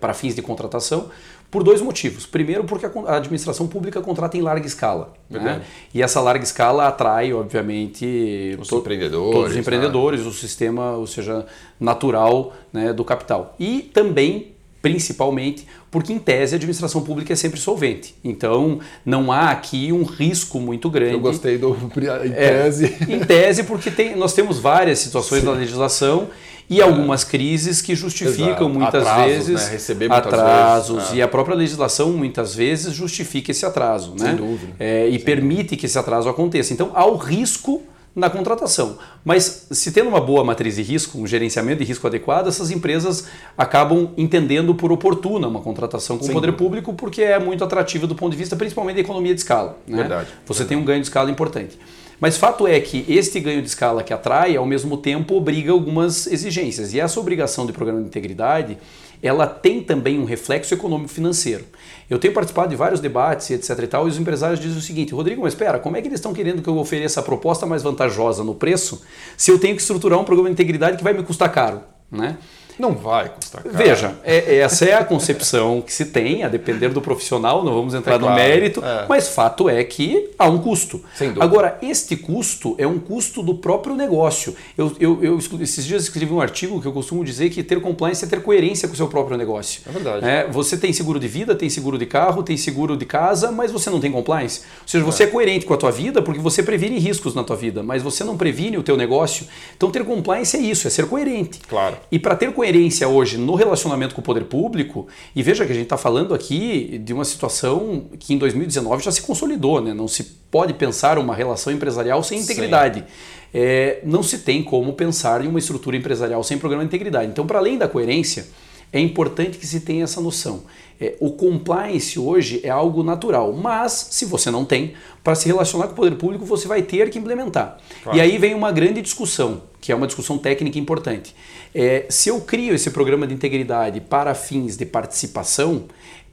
para 0.00 0.14
fins 0.14 0.36
de 0.36 0.42
contratação 0.42 1.10
por 1.50 1.64
dois 1.64 1.82
motivos. 1.82 2.24
Primeiro, 2.24 2.62
porque 2.62 2.86
a 2.86 3.16
administração 3.16 3.66
pública 3.66 4.00
contrata 4.00 4.36
em 4.36 4.42
larga 4.42 4.64
escala. 4.64 5.12
Né? 5.28 5.60
E 5.92 6.00
essa 6.00 6.20
larga 6.20 6.44
escala 6.44 6.86
atrai, 6.86 7.32
obviamente, 7.32 8.56
os 8.60 8.68
to 8.68 8.78
empreendedores, 8.78 9.34
todos 9.34 9.50
os 9.50 9.56
empreendedores, 9.56 10.20
né? 10.20 10.28
o 10.28 10.32
sistema, 10.32 10.92
ou 10.92 11.08
seja, 11.08 11.44
natural 11.80 12.52
né, 12.72 12.92
do 12.92 13.04
capital. 13.04 13.56
E 13.58 13.80
também 13.80 14.52
principalmente 14.82 15.66
porque, 15.90 16.12
em 16.12 16.18
tese, 16.18 16.54
a 16.54 16.56
administração 16.56 17.02
pública 17.02 17.32
é 17.32 17.36
sempre 17.36 17.58
solvente. 17.58 18.14
Então, 18.22 18.78
não 19.04 19.32
há 19.32 19.50
aqui 19.50 19.92
um 19.92 20.04
risco 20.04 20.60
muito 20.60 20.88
grande. 20.88 21.14
Eu 21.14 21.20
gostei 21.20 21.58
do 21.58 21.76
em 22.24 22.30
tese. 22.30 22.96
É, 23.08 23.12
em 23.12 23.18
tese, 23.20 23.64
porque 23.64 23.90
tem, 23.90 24.16
nós 24.16 24.32
temos 24.32 24.58
várias 24.58 25.00
situações 25.00 25.40
Sim. 25.40 25.46
na 25.46 25.52
legislação 25.52 26.28
e 26.68 26.80
é. 26.80 26.84
algumas 26.84 27.24
crises 27.24 27.82
que 27.82 27.96
justificam 27.96 28.46
Exato. 28.46 28.68
muitas 28.68 29.06
atrasos, 29.06 29.32
vezes 29.32 29.64
né? 29.64 29.70
Receber 29.72 30.08
muitas 30.08 30.32
atrasos 30.32 30.96
vezes. 30.96 31.12
É. 31.12 31.16
e 31.16 31.22
a 31.22 31.26
própria 31.26 31.56
legislação 31.56 32.12
muitas 32.12 32.54
vezes 32.54 32.94
justifica 32.94 33.50
esse 33.50 33.66
atraso, 33.66 34.14
Sem 34.16 34.28
né? 34.28 34.34
dúvida. 34.34 34.72
É, 34.78 35.08
e 35.08 35.14
Sem 35.14 35.20
permite 35.20 35.62
dúvida. 35.62 35.76
que 35.76 35.86
esse 35.86 35.98
atraso 35.98 36.28
aconteça. 36.28 36.72
Então, 36.72 36.92
há 36.94 37.04
o 37.04 37.16
risco 37.16 37.82
na 38.20 38.28
contratação. 38.28 38.98
Mas 39.24 39.66
se 39.70 39.90
tendo 39.90 40.08
uma 40.08 40.20
boa 40.20 40.44
matriz 40.44 40.76
de 40.76 40.82
risco, 40.82 41.18
um 41.18 41.26
gerenciamento 41.26 41.78
de 41.78 41.84
risco 41.84 42.06
adequado, 42.06 42.46
essas 42.46 42.70
empresas 42.70 43.26
acabam 43.56 44.10
entendendo 44.16 44.74
por 44.74 44.92
oportuna 44.92 45.48
uma 45.48 45.60
contratação 45.60 46.18
com 46.18 46.26
o 46.26 46.32
poder 46.32 46.52
público 46.52 46.92
porque 46.92 47.22
é 47.22 47.38
muito 47.38 47.64
atrativa 47.64 48.06
do 48.06 48.14
ponto 48.14 48.32
de 48.32 48.36
vista 48.36 48.54
principalmente 48.54 48.96
da 48.96 49.00
economia 49.00 49.34
de 49.34 49.40
escala. 49.40 49.78
Né? 49.86 49.96
Verdade. 49.96 50.28
Você 50.46 50.58
verdade. 50.58 50.68
tem 50.68 50.78
um 50.78 50.84
ganho 50.84 51.00
de 51.00 51.06
escala 51.06 51.30
importante. 51.30 51.78
Mas 52.20 52.36
fato 52.36 52.66
é 52.66 52.78
que 52.78 53.04
este 53.08 53.40
ganho 53.40 53.62
de 53.62 53.68
escala 53.68 54.02
que 54.02 54.12
atrai, 54.12 54.54
ao 54.54 54.66
mesmo 54.66 54.98
tempo, 54.98 55.34
obriga 55.34 55.72
algumas 55.72 56.26
exigências. 56.26 56.92
E 56.92 57.00
essa 57.00 57.18
obrigação 57.18 57.64
de 57.64 57.72
programa 57.72 58.00
de 58.00 58.06
integridade, 58.08 58.76
ela 59.22 59.46
tem 59.46 59.82
também 59.82 60.18
um 60.18 60.24
reflexo 60.24 60.74
econômico-financeiro. 60.74 61.64
Eu 62.10 62.18
tenho 62.18 62.34
participado 62.34 62.68
de 62.68 62.76
vários 62.76 63.00
debates, 63.00 63.50
etc 63.50 63.78
e 63.82 63.86
tal, 63.86 64.06
e 64.06 64.10
os 64.10 64.18
empresários 64.18 64.60
dizem 64.60 64.76
o 64.76 64.82
seguinte, 64.82 65.14
Rodrigo, 65.14 65.42
mas 65.42 65.54
espera, 65.54 65.78
como 65.78 65.96
é 65.96 66.02
que 66.02 66.08
eles 66.08 66.18
estão 66.18 66.34
querendo 66.34 66.60
que 66.60 66.68
eu 66.68 66.76
ofereça 66.76 67.20
a 67.20 67.22
proposta 67.22 67.64
mais 67.64 67.82
vantajosa 67.82 68.44
no 68.44 68.54
preço 68.54 69.02
se 69.36 69.50
eu 69.50 69.58
tenho 69.58 69.74
que 69.74 69.80
estruturar 69.80 70.18
um 70.18 70.24
programa 70.24 70.48
de 70.48 70.52
integridade 70.52 70.98
que 70.98 71.04
vai 71.04 71.14
me 71.14 71.22
custar 71.22 71.50
caro? 71.50 71.80
Né? 72.10 72.36
Não 72.80 72.94
vai 72.94 73.28
custar 73.28 73.62
caro. 73.62 73.76
Veja, 73.76 74.14
é, 74.24 74.56
essa 74.56 74.86
é 74.86 74.94
a 74.94 75.04
concepção 75.04 75.82
que 75.82 75.92
se 75.92 76.06
tem, 76.06 76.42
a 76.42 76.48
depender 76.48 76.88
do 76.88 77.02
profissional, 77.02 77.62
não 77.62 77.74
vamos 77.74 77.92
entrar 77.92 78.14
é 78.14 78.18
claro, 78.18 78.34
no 78.34 78.40
mérito, 78.40 78.82
é. 78.82 79.04
mas 79.06 79.28
fato 79.28 79.68
é 79.68 79.84
que 79.84 80.30
há 80.38 80.48
um 80.48 80.58
custo. 80.58 81.02
Agora, 81.38 81.78
este 81.82 82.16
custo 82.16 82.74
é 82.78 82.86
um 82.86 82.98
custo 82.98 83.42
do 83.42 83.54
próprio 83.54 83.94
negócio. 83.94 84.56
Eu, 84.78 84.96
eu, 84.98 85.22
eu, 85.22 85.38
esses 85.60 85.84
dias 85.84 86.04
escrevi 86.04 86.32
um 86.32 86.40
artigo 86.40 86.80
que 86.80 86.86
eu 86.86 86.92
costumo 86.92 87.22
dizer 87.22 87.50
que 87.50 87.62
ter 87.62 87.80
compliance 87.82 88.24
é 88.24 88.28
ter 88.28 88.42
coerência 88.42 88.88
com 88.88 88.94
o 88.94 88.96
seu 88.96 89.08
próprio 89.08 89.36
negócio. 89.36 89.82
É 89.86 89.92
verdade. 89.92 90.26
É, 90.26 90.48
você 90.48 90.78
tem 90.78 90.90
seguro 90.92 91.20
de 91.20 91.28
vida, 91.28 91.54
tem 91.54 91.68
seguro 91.68 91.98
de 91.98 92.06
carro, 92.06 92.42
tem 92.42 92.56
seguro 92.56 92.96
de 92.96 93.04
casa, 93.04 93.52
mas 93.52 93.70
você 93.70 93.90
não 93.90 94.00
tem 94.00 94.10
compliance. 94.10 94.60
Ou 94.60 94.88
seja, 94.88 95.04
você 95.04 95.24
é, 95.24 95.26
é 95.26 95.28
coerente 95.28 95.66
com 95.66 95.74
a 95.74 95.76
tua 95.76 95.90
vida 95.90 96.22
porque 96.22 96.40
você 96.40 96.62
previne 96.62 96.98
riscos 96.98 97.34
na 97.34 97.44
tua 97.44 97.56
vida, 97.56 97.82
mas 97.82 98.02
você 98.02 98.24
não 98.24 98.38
previne 98.38 98.78
o 98.78 98.82
teu 98.82 98.96
negócio. 98.96 99.46
Então, 99.76 99.90
ter 99.90 100.02
compliance 100.02 100.56
é 100.56 100.60
isso, 100.60 100.86
é 100.86 100.90
ser 100.90 101.06
coerente. 101.06 101.60
Claro. 101.68 101.96
E 102.10 102.18
para 102.18 102.34
ter 102.34 102.52
coerência 102.52 102.69
coerência 102.70 103.08
hoje 103.08 103.36
no 103.36 103.54
relacionamento 103.56 104.14
com 104.14 104.20
o 104.20 104.24
poder 104.24 104.44
público, 104.44 105.08
e 105.34 105.42
veja 105.42 105.66
que 105.66 105.72
a 105.72 105.74
gente 105.74 105.84
está 105.84 105.96
falando 105.96 106.32
aqui 106.32 106.98
de 107.04 107.12
uma 107.12 107.24
situação 107.24 108.04
que 108.18 108.32
em 108.32 108.38
2019 108.38 109.02
já 109.02 109.10
se 109.10 109.22
consolidou, 109.22 109.80
né? 109.80 109.92
não 109.92 110.06
se 110.06 110.22
pode 110.50 110.72
pensar 110.74 111.18
uma 111.18 111.34
relação 111.34 111.72
empresarial 111.72 112.22
sem 112.22 112.38
integridade. 112.38 113.04
É, 113.52 114.00
não 114.04 114.22
se 114.22 114.38
tem 114.38 114.62
como 114.62 114.92
pensar 114.92 115.44
em 115.44 115.48
uma 115.48 115.58
estrutura 115.58 115.96
empresarial 115.96 116.42
sem 116.44 116.56
programa 116.56 116.84
de 116.84 116.88
integridade. 116.88 117.30
Então, 117.30 117.44
para 117.44 117.58
além 117.58 117.76
da 117.76 117.88
coerência, 117.88 118.46
é 118.92 119.00
importante 119.00 119.58
que 119.58 119.66
se 119.66 119.80
tenha 119.80 120.04
essa 120.04 120.20
noção. 120.20 120.62
É, 121.00 121.16
o 121.18 121.32
compliance 121.32 122.18
hoje 122.18 122.60
é 122.62 122.70
algo 122.70 123.02
natural, 123.02 123.52
mas 123.52 124.08
se 124.10 124.24
você 124.24 124.50
não 124.50 124.64
tem, 124.64 124.92
para 125.24 125.34
se 125.34 125.46
relacionar 125.46 125.86
com 125.86 125.92
o 125.92 125.96
poder 125.96 126.14
público, 126.16 126.44
você 126.44 126.68
vai 126.68 126.82
ter 126.82 127.10
que 127.10 127.18
implementar. 127.18 127.78
Claro. 128.02 128.18
E 128.18 128.20
aí 128.20 128.38
vem 128.38 128.54
uma 128.54 128.70
grande 128.70 129.02
discussão, 129.02 129.62
que 129.80 129.90
é 129.90 129.94
uma 129.94 130.06
discussão 130.06 130.38
técnica 130.38 130.78
importante. 130.78 131.34
É, 131.74 132.06
se 132.08 132.28
eu 132.28 132.40
crio 132.40 132.74
esse 132.74 132.90
programa 132.90 133.26
de 133.26 133.34
integridade 133.34 134.00
para 134.00 134.34
fins 134.34 134.76
de 134.76 134.84
participação, 134.84 135.86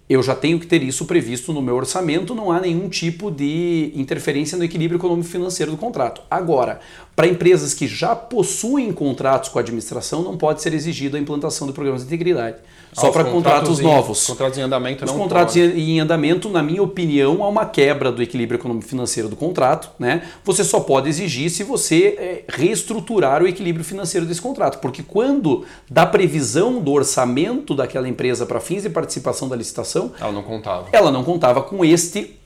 eu 0.10 0.24
já 0.24 0.34
tenho 0.34 0.60
que 0.60 0.66
ter 0.66 0.82
isso 0.82 1.06
previsto 1.06 1.52
no 1.52 1.62
meu 1.62 1.76
orçamento, 1.76 2.34
não 2.34 2.52
há 2.52 2.62
nenhum 2.62 2.88
tipo 2.88 3.30
de 3.30 3.92
interferência 3.94 4.58
no 4.58 4.64
equilíbrio 4.64 4.98
econômico-financeiro 4.98 5.72
do 5.72 5.78
contrato. 5.78 6.22
Agora, 6.32 6.80
para 7.16 7.28
empresas 7.28 7.74
que 7.74 7.88
já 7.88 8.16
possuem 8.16 8.94
contratos 8.94 9.50
com 9.50 9.60
a 9.60 9.62
administração, 9.62 10.22
não 10.22 10.38
pode 10.38 10.62
ser 10.62 10.74
exigida 10.74 11.18
a 11.18 11.20
implantação 11.20 11.68
de 11.68 11.74
programas 11.74 12.02
de 12.02 12.08
integridade. 12.08 12.58
Só 12.94 13.12
para 13.12 13.26
contratos, 13.26 13.78
contratos 13.78 13.80
novos. 13.80 14.26
contratos 14.26 14.58
em 14.58 14.62
andamento 14.62 15.06
Os 15.06 15.12
não 15.12 15.20
contratos 15.20 15.56
pode. 15.56 15.80
em 15.80 16.00
andamento, 16.00 16.50
na 16.50 16.64
minha 16.64 16.82
opinião, 16.82 17.44
há 17.44 17.48
uma 17.48 17.66
quebra 17.66 18.12
do 18.12 18.24
equilíbrio 18.24 18.58
econômico-financeiro 18.58 19.30
do 19.30 19.36
contrato. 19.36 19.92
Né? 20.00 20.24
Você 20.44 20.64
só 20.64 20.80
pode 20.80 21.08
exigir 21.10 21.50
se 21.52 21.64
você 21.64 22.16
é, 22.18 22.44
reestruturar 22.48 23.44
o 23.44 23.48
equilíbrio 23.48 23.86
financeiro 23.86 24.26
desse 24.26 24.42
contrato. 24.42 24.80
Porque 24.80 25.04
quando 25.04 25.66
da 25.90 26.06
previsão 26.06 26.80
do 26.80 26.92
orçamento 26.92 27.76
daquela 27.76 28.08
empresa 28.08 28.46
para 28.46 28.60
fins 28.60 28.84
de 28.84 28.90
participação 28.90 29.48
da 29.48 29.56
licitação, 29.56 29.97
ela 30.20 30.32
não 30.32 30.44
contava. 30.44 30.88
Ela 30.92 31.12
não 31.12 31.24
contava 31.24 31.62
com 31.62 31.84
este 31.84 32.38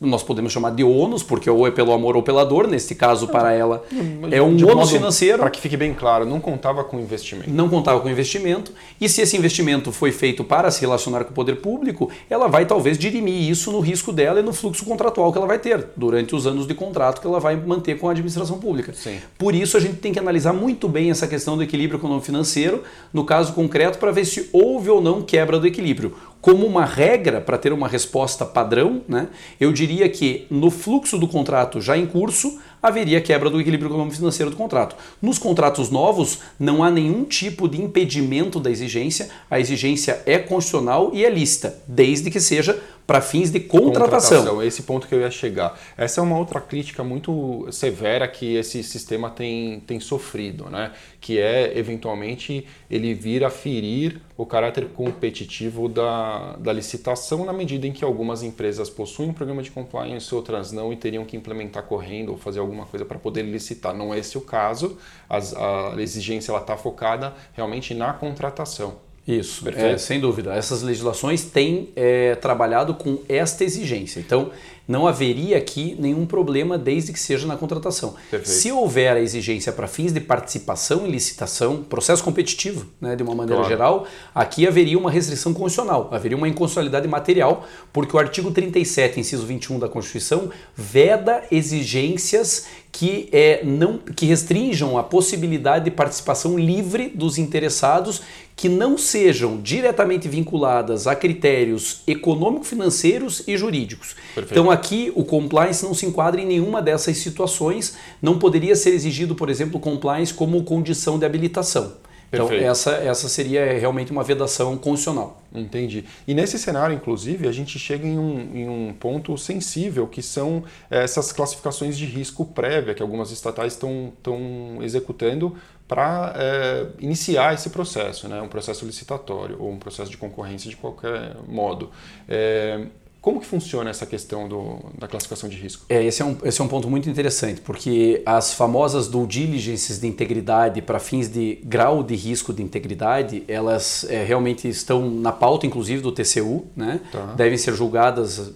nós 0.00 0.22
podemos 0.22 0.52
chamar 0.52 0.70
de 0.70 0.82
ônus, 0.82 1.22
porque 1.22 1.50
ou 1.50 1.66
é 1.66 1.70
pelo 1.70 1.92
amor 1.92 2.16
ou 2.16 2.22
pela 2.22 2.44
dor, 2.44 2.66
neste 2.66 2.94
caso 2.94 3.28
para 3.28 3.52
ela 3.52 3.84
é 4.30 4.40
um 4.40 4.56
ônus 4.66 4.90
financeiro. 4.90 5.38
Para 5.38 5.50
que 5.50 5.60
fique 5.60 5.76
bem 5.76 5.92
claro, 5.92 6.24
não 6.24 6.40
contava 6.40 6.82
com 6.82 6.98
investimento. 6.98 7.50
Não 7.50 7.68
contava 7.68 8.00
com 8.00 8.08
investimento, 8.08 8.72
e 8.98 9.08
se 9.08 9.20
esse 9.20 9.36
investimento 9.36 9.92
foi 9.92 10.12
feito 10.12 10.42
para 10.42 10.70
se 10.70 10.80
relacionar 10.80 11.24
com 11.24 11.32
o 11.32 11.34
poder 11.34 11.56
público, 11.56 12.10
ela 12.30 12.48
vai 12.48 12.64
talvez 12.64 12.96
dirimir 12.96 13.50
isso 13.50 13.70
no 13.70 13.80
risco 13.80 14.12
dela 14.12 14.40
e 14.40 14.42
no 14.42 14.52
fluxo 14.52 14.84
contratual 14.84 15.30
que 15.30 15.36
ela 15.36 15.46
vai 15.46 15.58
ter 15.58 15.88
durante 15.94 16.34
os 16.34 16.46
anos 16.46 16.66
de 16.66 16.74
contrato 16.74 17.20
que 17.20 17.26
ela 17.26 17.38
vai 17.38 17.54
manter 17.54 17.98
com 17.98 18.08
a 18.08 18.12
administração 18.12 18.58
pública. 18.58 18.94
Sim. 18.94 19.18
Por 19.36 19.54
isso 19.54 19.76
a 19.76 19.80
gente 19.80 19.96
tem 19.96 20.12
que 20.12 20.18
analisar 20.18 20.54
muito 20.54 20.88
bem 20.88 21.10
essa 21.10 21.26
questão 21.26 21.56
do 21.56 21.62
equilíbrio 21.62 21.98
econômico 21.98 22.24
financeiro, 22.24 22.82
no 23.12 23.24
caso 23.24 23.52
concreto, 23.52 23.98
para 23.98 24.10
ver 24.10 24.24
se 24.24 24.48
houve 24.52 24.88
ou 24.88 25.02
não 25.02 25.20
quebra 25.20 25.58
do 25.58 25.66
equilíbrio 25.66 26.14
como 26.40 26.66
uma 26.66 26.84
regra 26.84 27.40
para 27.40 27.58
ter 27.58 27.72
uma 27.72 27.86
resposta 27.86 28.44
padrão, 28.44 29.02
né, 29.08 29.28
eu 29.60 29.72
diria 29.72 30.08
que 30.08 30.46
no 30.50 30.70
fluxo 30.70 31.18
do 31.18 31.28
contrato 31.28 31.80
já 31.80 31.96
em 31.96 32.06
curso 32.06 32.58
haveria 32.82 33.20
quebra 33.20 33.50
do 33.50 33.60
equilíbrio 33.60 33.90
econômico 33.90 34.16
financeiro 34.16 34.50
do 34.50 34.56
contrato. 34.56 34.96
Nos 35.20 35.38
contratos 35.38 35.90
novos 35.90 36.38
não 36.58 36.82
há 36.82 36.90
nenhum 36.90 37.24
tipo 37.24 37.68
de 37.68 37.80
impedimento 37.80 38.58
da 38.58 38.70
exigência, 38.70 39.28
a 39.50 39.60
exigência 39.60 40.22
é 40.24 40.38
constitucional 40.38 41.10
e 41.12 41.24
é 41.24 41.30
lista, 41.30 41.78
desde 41.86 42.30
que 42.30 42.40
seja 42.40 42.80
para 43.10 43.20
fins 43.20 43.50
de 43.50 43.58
contratação. 43.58 44.38
contratação. 44.38 44.62
Esse 44.62 44.84
ponto 44.84 45.08
que 45.08 45.14
eu 45.16 45.20
ia 45.20 45.32
chegar. 45.32 45.76
Essa 45.96 46.20
é 46.20 46.22
uma 46.22 46.38
outra 46.38 46.60
crítica 46.60 47.02
muito 47.02 47.66
severa 47.72 48.28
que 48.28 48.54
esse 48.54 48.84
sistema 48.84 49.28
tem, 49.28 49.80
tem 49.80 49.98
sofrido, 49.98 50.70
né? 50.70 50.92
que 51.20 51.36
é, 51.36 51.76
eventualmente, 51.76 52.64
ele 52.88 53.12
vir 53.12 53.42
a 53.42 53.50
ferir 53.50 54.20
o 54.36 54.46
caráter 54.46 54.90
competitivo 54.90 55.88
da, 55.88 56.54
da 56.60 56.72
licitação, 56.72 57.44
na 57.44 57.52
medida 57.52 57.84
em 57.84 57.90
que 57.92 58.04
algumas 58.04 58.44
empresas 58.44 58.88
possuem 58.88 59.30
um 59.30 59.32
programa 59.32 59.60
de 59.60 59.72
compliance, 59.72 60.32
outras 60.32 60.70
não, 60.70 60.92
e 60.92 60.96
teriam 60.96 61.24
que 61.24 61.36
implementar 61.36 61.82
correndo 61.82 62.30
ou 62.30 62.38
fazer 62.38 62.60
alguma 62.60 62.86
coisa 62.86 63.04
para 63.04 63.18
poder 63.18 63.42
licitar. 63.42 63.92
Não 63.92 64.14
é 64.14 64.20
esse 64.20 64.38
o 64.38 64.40
caso, 64.40 64.96
As, 65.28 65.52
a 65.52 65.94
exigência 65.98 66.56
está 66.56 66.76
focada 66.76 67.34
realmente 67.54 67.92
na 67.92 68.12
contratação. 68.12 69.09
Isso, 69.26 69.68
é, 69.68 69.96
sem 69.98 70.18
dúvida. 70.18 70.54
Essas 70.54 70.82
legislações 70.82 71.44
têm 71.44 71.90
é, 71.94 72.34
trabalhado 72.34 72.94
com 72.94 73.18
esta 73.28 73.64
exigência. 73.64 74.18
Então, 74.18 74.50
não 74.90 75.06
haveria 75.06 75.56
aqui 75.56 75.96
nenhum 76.00 76.26
problema 76.26 76.76
desde 76.76 77.12
que 77.12 77.20
seja 77.20 77.46
na 77.46 77.56
contratação. 77.56 78.16
Perfeito. 78.28 78.48
Se 78.48 78.72
houver 78.72 79.16
a 79.16 79.20
exigência 79.20 79.72
para 79.72 79.86
fins 79.86 80.12
de 80.12 80.18
participação 80.18 81.06
em 81.06 81.10
licitação, 81.12 81.84
processo 81.84 82.24
competitivo, 82.24 82.86
né, 83.00 83.14
de 83.14 83.22
uma 83.22 83.32
maneira 83.32 83.60
claro. 83.60 83.68
geral, 83.68 84.06
aqui 84.34 84.66
haveria 84.66 84.98
uma 84.98 85.08
restrição 85.08 85.54
constitucional, 85.54 86.08
haveria 86.10 86.36
uma 86.36 86.48
inconstitucionalidade 86.48 87.06
material, 87.06 87.64
porque 87.92 88.16
o 88.16 88.18
artigo 88.18 88.50
37, 88.50 89.20
inciso 89.20 89.46
21 89.46 89.78
da 89.78 89.88
Constituição, 89.88 90.50
veda 90.74 91.44
exigências 91.52 92.66
que, 92.92 93.28
é, 93.30 93.64
não, 93.64 93.98
que 93.98 94.26
restringam 94.26 94.98
a 94.98 95.02
possibilidade 95.04 95.84
de 95.84 95.90
participação 95.92 96.58
livre 96.58 97.08
dos 97.08 97.38
interessados 97.38 98.20
que 98.60 98.68
não 98.68 98.98
sejam 98.98 99.58
diretamente 99.58 100.28
vinculadas 100.28 101.06
a 101.06 101.14
critérios 101.14 102.02
econômico-financeiros 102.06 103.42
e 103.46 103.56
jurídicos. 103.56 104.14
Perfeito. 104.34 104.52
Então 104.52 104.70
aqui 104.80 105.12
o 105.14 105.24
compliance 105.24 105.84
não 105.84 105.94
se 105.94 106.06
enquadra 106.06 106.40
em 106.40 106.46
nenhuma 106.46 106.80
dessas 106.82 107.18
situações, 107.18 107.96
não 108.20 108.38
poderia 108.38 108.74
ser 108.74 108.90
exigido, 108.90 109.34
por 109.34 109.48
exemplo, 109.48 109.78
compliance 109.78 110.32
como 110.32 110.62
condição 110.64 111.18
de 111.18 111.24
habilitação. 111.24 111.92
Então, 112.32 112.48
essa, 112.52 112.92
essa 112.92 113.28
seria 113.28 113.76
realmente 113.78 114.12
uma 114.12 114.22
vedação 114.22 114.76
constitucional. 114.76 115.42
Entendi. 115.52 116.04
E 116.28 116.32
nesse 116.32 116.58
cenário, 116.58 116.94
inclusive, 116.94 117.48
a 117.48 117.52
gente 117.52 117.76
chega 117.76 118.06
em 118.06 118.16
um, 118.16 118.56
em 118.56 118.68
um 118.68 118.94
ponto 118.94 119.36
sensível, 119.36 120.06
que 120.06 120.22
são 120.22 120.62
essas 120.88 121.32
classificações 121.32 121.98
de 121.98 122.04
risco 122.04 122.44
prévia 122.44 122.94
que 122.94 123.02
algumas 123.02 123.32
estatais 123.32 123.72
estão 123.72 124.78
executando 124.80 125.56
para 125.88 126.32
é, 126.36 126.86
iniciar 127.00 127.52
esse 127.52 127.68
processo, 127.68 128.28
né? 128.28 128.40
um 128.40 128.46
processo 128.46 128.86
licitatório 128.86 129.56
ou 129.58 129.72
um 129.72 129.78
processo 129.78 130.08
de 130.08 130.16
concorrência 130.16 130.70
de 130.70 130.76
qualquer 130.76 131.34
modo. 131.48 131.90
É, 132.28 132.86
como 133.20 133.38
que 133.38 133.46
funciona 133.46 133.90
essa 133.90 134.06
questão 134.06 134.48
do, 134.48 134.78
da 134.98 135.06
classificação 135.06 135.46
de 135.46 135.56
risco? 135.56 135.84
É, 135.90 136.02
esse, 136.02 136.22
é 136.22 136.24
um, 136.24 136.38
esse 136.42 136.58
é 136.58 136.64
um 136.64 136.68
ponto 136.68 136.88
muito 136.88 137.08
interessante, 137.10 137.60
porque 137.60 138.22
as 138.24 138.54
famosas 138.54 139.08
due 139.08 139.26
diligences 139.26 140.00
de 140.00 140.06
integridade 140.06 140.80
para 140.80 140.98
fins 140.98 141.28
de 141.28 141.58
grau 141.62 142.02
de 142.02 142.14
risco 142.14 142.50
de 142.50 142.62
integridade, 142.62 143.44
elas 143.46 144.04
é, 144.08 144.24
realmente 144.24 144.66
estão 144.66 145.10
na 145.10 145.32
pauta, 145.32 145.66
inclusive, 145.66 146.00
do 146.00 146.10
TCU, 146.10 146.64
né? 146.74 147.00
Tá. 147.12 147.34
devem 147.36 147.58
ser 147.58 147.74
julgadas 147.74 148.52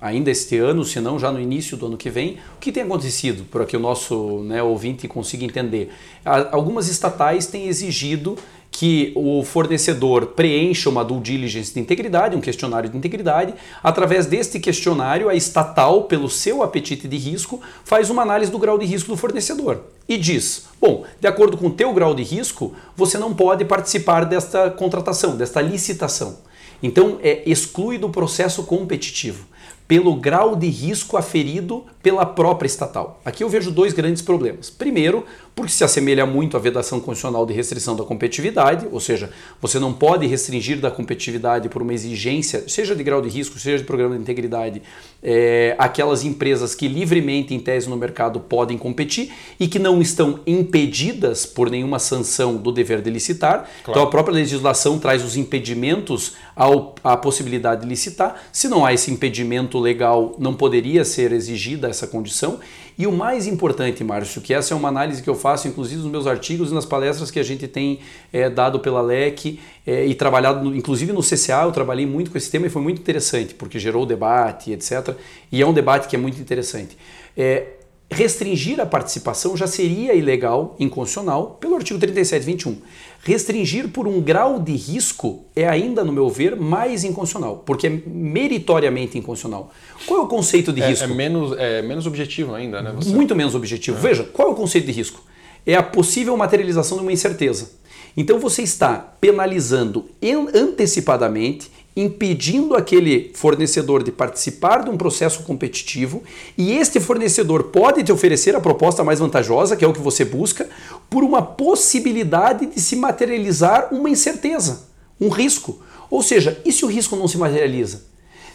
ainda 0.00 0.30
este 0.30 0.56
ano, 0.58 0.84
se 0.84 1.00
não 1.00 1.18
já 1.18 1.32
no 1.32 1.40
início 1.40 1.76
do 1.76 1.86
ano 1.86 1.96
que 1.96 2.08
vem. 2.08 2.38
O 2.56 2.60
que 2.60 2.70
tem 2.70 2.84
acontecido, 2.84 3.44
para 3.50 3.66
que 3.66 3.76
o 3.76 3.80
nosso 3.80 4.44
né, 4.44 4.62
ouvinte 4.62 5.08
consiga 5.08 5.44
entender? 5.44 5.90
Algumas 6.24 6.88
estatais 6.88 7.46
têm 7.46 7.66
exigido 7.66 8.36
que 8.78 9.10
o 9.16 9.42
fornecedor 9.42 10.26
preencha 10.36 10.88
uma 10.88 11.04
due 11.04 11.18
diligence 11.18 11.74
de 11.74 11.80
integridade, 11.80 12.36
um 12.36 12.40
questionário 12.40 12.88
de 12.88 12.96
integridade. 12.96 13.52
Através 13.82 14.24
deste 14.24 14.60
questionário, 14.60 15.28
a 15.28 15.34
estatal, 15.34 16.04
pelo 16.04 16.30
seu 16.30 16.62
apetite 16.62 17.08
de 17.08 17.16
risco, 17.16 17.60
faz 17.82 18.08
uma 18.08 18.22
análise 18.22 18.52
do 18.52 18.58
grau 18.58 18.78
de 18.78 18.86
risco 18.86 19.10
do 19.10 19.16
fornecedor 19.16 19.82
e 20.08 20.16
diz: 20.16 20.66
bom, 20.80 21.02
de 21.18 21.26
acordo 21.26 21.56
com 21.56 21.66
o 21.66 21.72
teu 21.72 21.92
grau 21.92 22.14
de 22.14 22.22
risco, 22.22 22.72
você 22.96 23.18
não 23.18 23.34
pode 23.34 23.64
participar 23.64 24.24
desta 24.24 24.70
contratação, 24.70 25.36
desta 25.36 25.60
licitação. 25.60 26.36
Então, 26.80 27.18
é 27.20 27.42
exclui 27.50 27.98
do 27.98 28.10
processo 28.10 28.62
competitivo 28.62 29.44
pelo 29.88 30.14
grau 30.14 30.54
de 30.54 30.68
risco 30.68 31.16
aferido 31.16 31.86
pela 32.02 32.24
própria 32.26 32.66
estatal. 32.66 33.20
Aqui 33.24 33.42
eu 33.42 33.48
vejo 33.48 33.70
dois 33.70 33.94
grandes 33.94 34.20
problemas. 34.20 34.68
Primeiro, 34.68 35.24
porque 35.54 35.72
se 35.72 35.82
assemelha 35.82 36.24
muito 36.24 36.56
à 36.56 36.60
vedação 36.60 37.00
constitucional 37.00 37.44
de 37.44 37.52
restrição 37.52 37.96
da 37.96 38.04
competitividade, 38.04 38.86
ou 38.92 39.00
seja, 39.00 39.30
você 39.60 39.78
não 39.78 39.92
pode 39.92 40.26
restringir 40.26 40.78
da 40.78 40.90
competitividade 40.90 41.68
por 41.68 41.82
uma 41.82 41.92
exigência, 41.92 42.68
seja 42.68 42.94
de 42.94 43.02
grau 43.02 43.20
de 43.20 43.28
risco, 43.28 43.58
seja 43.58 43.78
de 43.78 43.84
programa 43.84 44.14
de 44.14 44.20
integridade, 44.20 44.82
é, 45.20 45.74
aquelas 45.78 46.22
empresas 46.22 46.74
que 46.74 46.86
livremente, 46.86 47.54
em 47.54 47.58
tese 47.58 47.88
no 47.88 47.96
mercado, 47.96 48.38
podem 48.38 48.78
competir 48.78 49.32
e 49.58 49.66
que 49.66 49.78
não 49.78 50.00
estão 50.00 50.40
impedidas 50.46 51.44
por 51.44 51.70
nenhuma 51.70 51.98
sanção 51.98 52.56
do 52.56 52.70
dever 52.70 53.00
de 53.00 53.10
licitar. 53.10 53.68
Claro. 53.82 53.90
Então 53.90 54.02
a 54.02 54.06
própria 54.06 54.34
legislação 54.34 54.98
traz 54.98 55.24
os 55.24 55.36
impedimentos 55.36 56.34
ao, 56.54 56.94
à 57.02 57.16
possibilidade 57.16 57.82
de 57.82 57.88
licitar. 57.88 58.40
Se 58.52 58.68
não 58.68 58.84
há 58.84 58.92
esse 58.92 59.10
impedimento 59.10 59.77
legal, 59.78 60.34
não 60.38 60.54
poderia 60.54 61.04
ser 61.04 61.32
exigida 61.32 61.88
essa 61.88 62.06
condição. 62.06 62.58
E 62.98 63.06
o 63.06 63.12
mais 63.12 63.46
importante, 63.46 64.02
Márcio, 64.02 64.40
que 64.40 64.52
essa 64.52 64.74
é 64.74 64.76
uma 64.76 64.88
análise 64.88 65.22
que 65.22 65.30
eu 65.30 65.34
faço, 65.34 65.68
inclusive 65.68 66.02
nos 66.02 66.10
meus 66.10 66.26
artigos 66.26 66.72
e 66.72 66.74
nas 66.74 66.84
palestras 66.84 67.30
que 67.30 67.38
a 67.38 67.44
gente 67.44 67.68
tem 67.68 68.00
é, 68.32 68.50
dado 68.50 68.80
pela 68.80 69.00
LEC 69.00 69.60
é, 69.86 70.04
e 70.04 70.14
trabalhado, 70.14 70.64
no, 70.64 70.74
inclusive 70.76 71.12
no 71.12 71.20
CCA, 71.20 71.62
eu 71.62 71.72
trabalhei 71.72 72.06
muito 72.06 72.30
com 72.30 72.36
esse 72.36 72.50
tema 72.50 72.66
e 72.66 72.70
foi 72.70 72.82
muito 72.82 73.00
interessante, 73.00 73.54
porque 73.54 73.78
gerou 73.78 74.04
debate, 74.04 74.72
etc. 74.72 75.14
E 75.52 75.62
é 75.62 75.66
um 75.66 75.72
debate 75.72 76.08
que 76.08 76.16
é 76.16 76.18
muito 76.18 76.40
interessante. 76.40 76.98
É, 77.36 77.77
restringir 78.10 78.80
a 78.80 78.86
participação 78.86 79.56
já 79.56 79.66
seria 79.66 80.14
ilegal, 80.14 80.74
inconstitucional, 80.78 81.58
pelo 81.60 81.74
artigo 81.74 81.98
3721. 81.98 82.76
Restringir 83.22 83.88
por 83.88 84.08
um 84.08 84.20
grau 84.20 84.58
de 84.58 84.74
risco 84.74 85.44
é 85.54 85.68
ainda, 85.68 86.04
no 86.04 86.12
meu 86.12 86.28
ver, 86.30 86.56
mais 86.56 87.04
inconstitucional, 87.04 87.62
porque 87.66 87.86
é 87.86 87.90
meritoriamente 88.06 89.18
inconstitucional. 89.18 89.70
Qual 90.06 90.20
é 90.20 90.22
o 90.22 90.26
conceito 90.26 90.72
de 90.72 90.80
é, 90.80 90.88
risco? 90.88 91.04
É 91.04 91.08
menos, 91.08 91.56
é 91.58 91.82
menos 91.82 92.06
objetivo 92.06 92.54
ainda, 92.54 92.80
né? 92.80 92.92
Você... 92.96 93.10
Muito 93.10 93.36
menos 93.36 93.54
objetivo. 93.54 93.98
É. 93.98 94.00
Veja, 94.00 94.24
qual 94.24 94.48
é 94.48 94.50
o 94.52 94.54
conceito 94.54 94.86
de 94.86 94.92
risco? 94.92 95.22
É 95.66 95.74
a 95.74 95.82
possível 95.82 96.34
materialização 96.36 96.96
de 96.96 97.02
uma 97.02 97.12
incerteza. 97.12 97.72
Então 98.16 98.38
você 98.38 98.62
está 98.62 98.96
penalizando 99.20 100.06
antecipadamente 100.54 101.70
impedindo 102.00 102.76
aquele 102.76 103.32
fornecedor 103.34 104.04
de 104.04 104.12
participar 104.12 104.84
de 104.84 104.90
um 104.90 104.96
processo 104.96 105.42
competitivo 105.42 106.22
e 106.56 106.72
este 106.72 107.00
fornecedor 107.00 107.64
pode 107.64 108.04
te 108.04 108.12
oferecer 108.12 108.54
a 108.54 108.60
proposta 108.60 109.02
mais 109.02 109.18
vantajosa, 109.18 109.76
que 109.76 109.84
é 109.84 109.88
o 109.88 109.92
que 109.92 110.00
você 110.00 110.24
busca, 110.24 110.68
por 111.10 111.24
uma 111.24 111.42
possibilidade 111.42 112.66
de 112.66 112.80
se 112.80 112.94
materializar 112.94 113.88
uma 113.92 114.08
incerteza, 114.08 114.86
um 115.20 115.28
risco. 115.28 115.82
Ou 116.08 116.22
seja, 116.22 116.60
e 116.64 116.70
se 116.70 116.84
o 116.84 116.88
risco 116.88 117.16
não 117.16 117.26
se 117.26 117.36
materializa? 117.36 118.07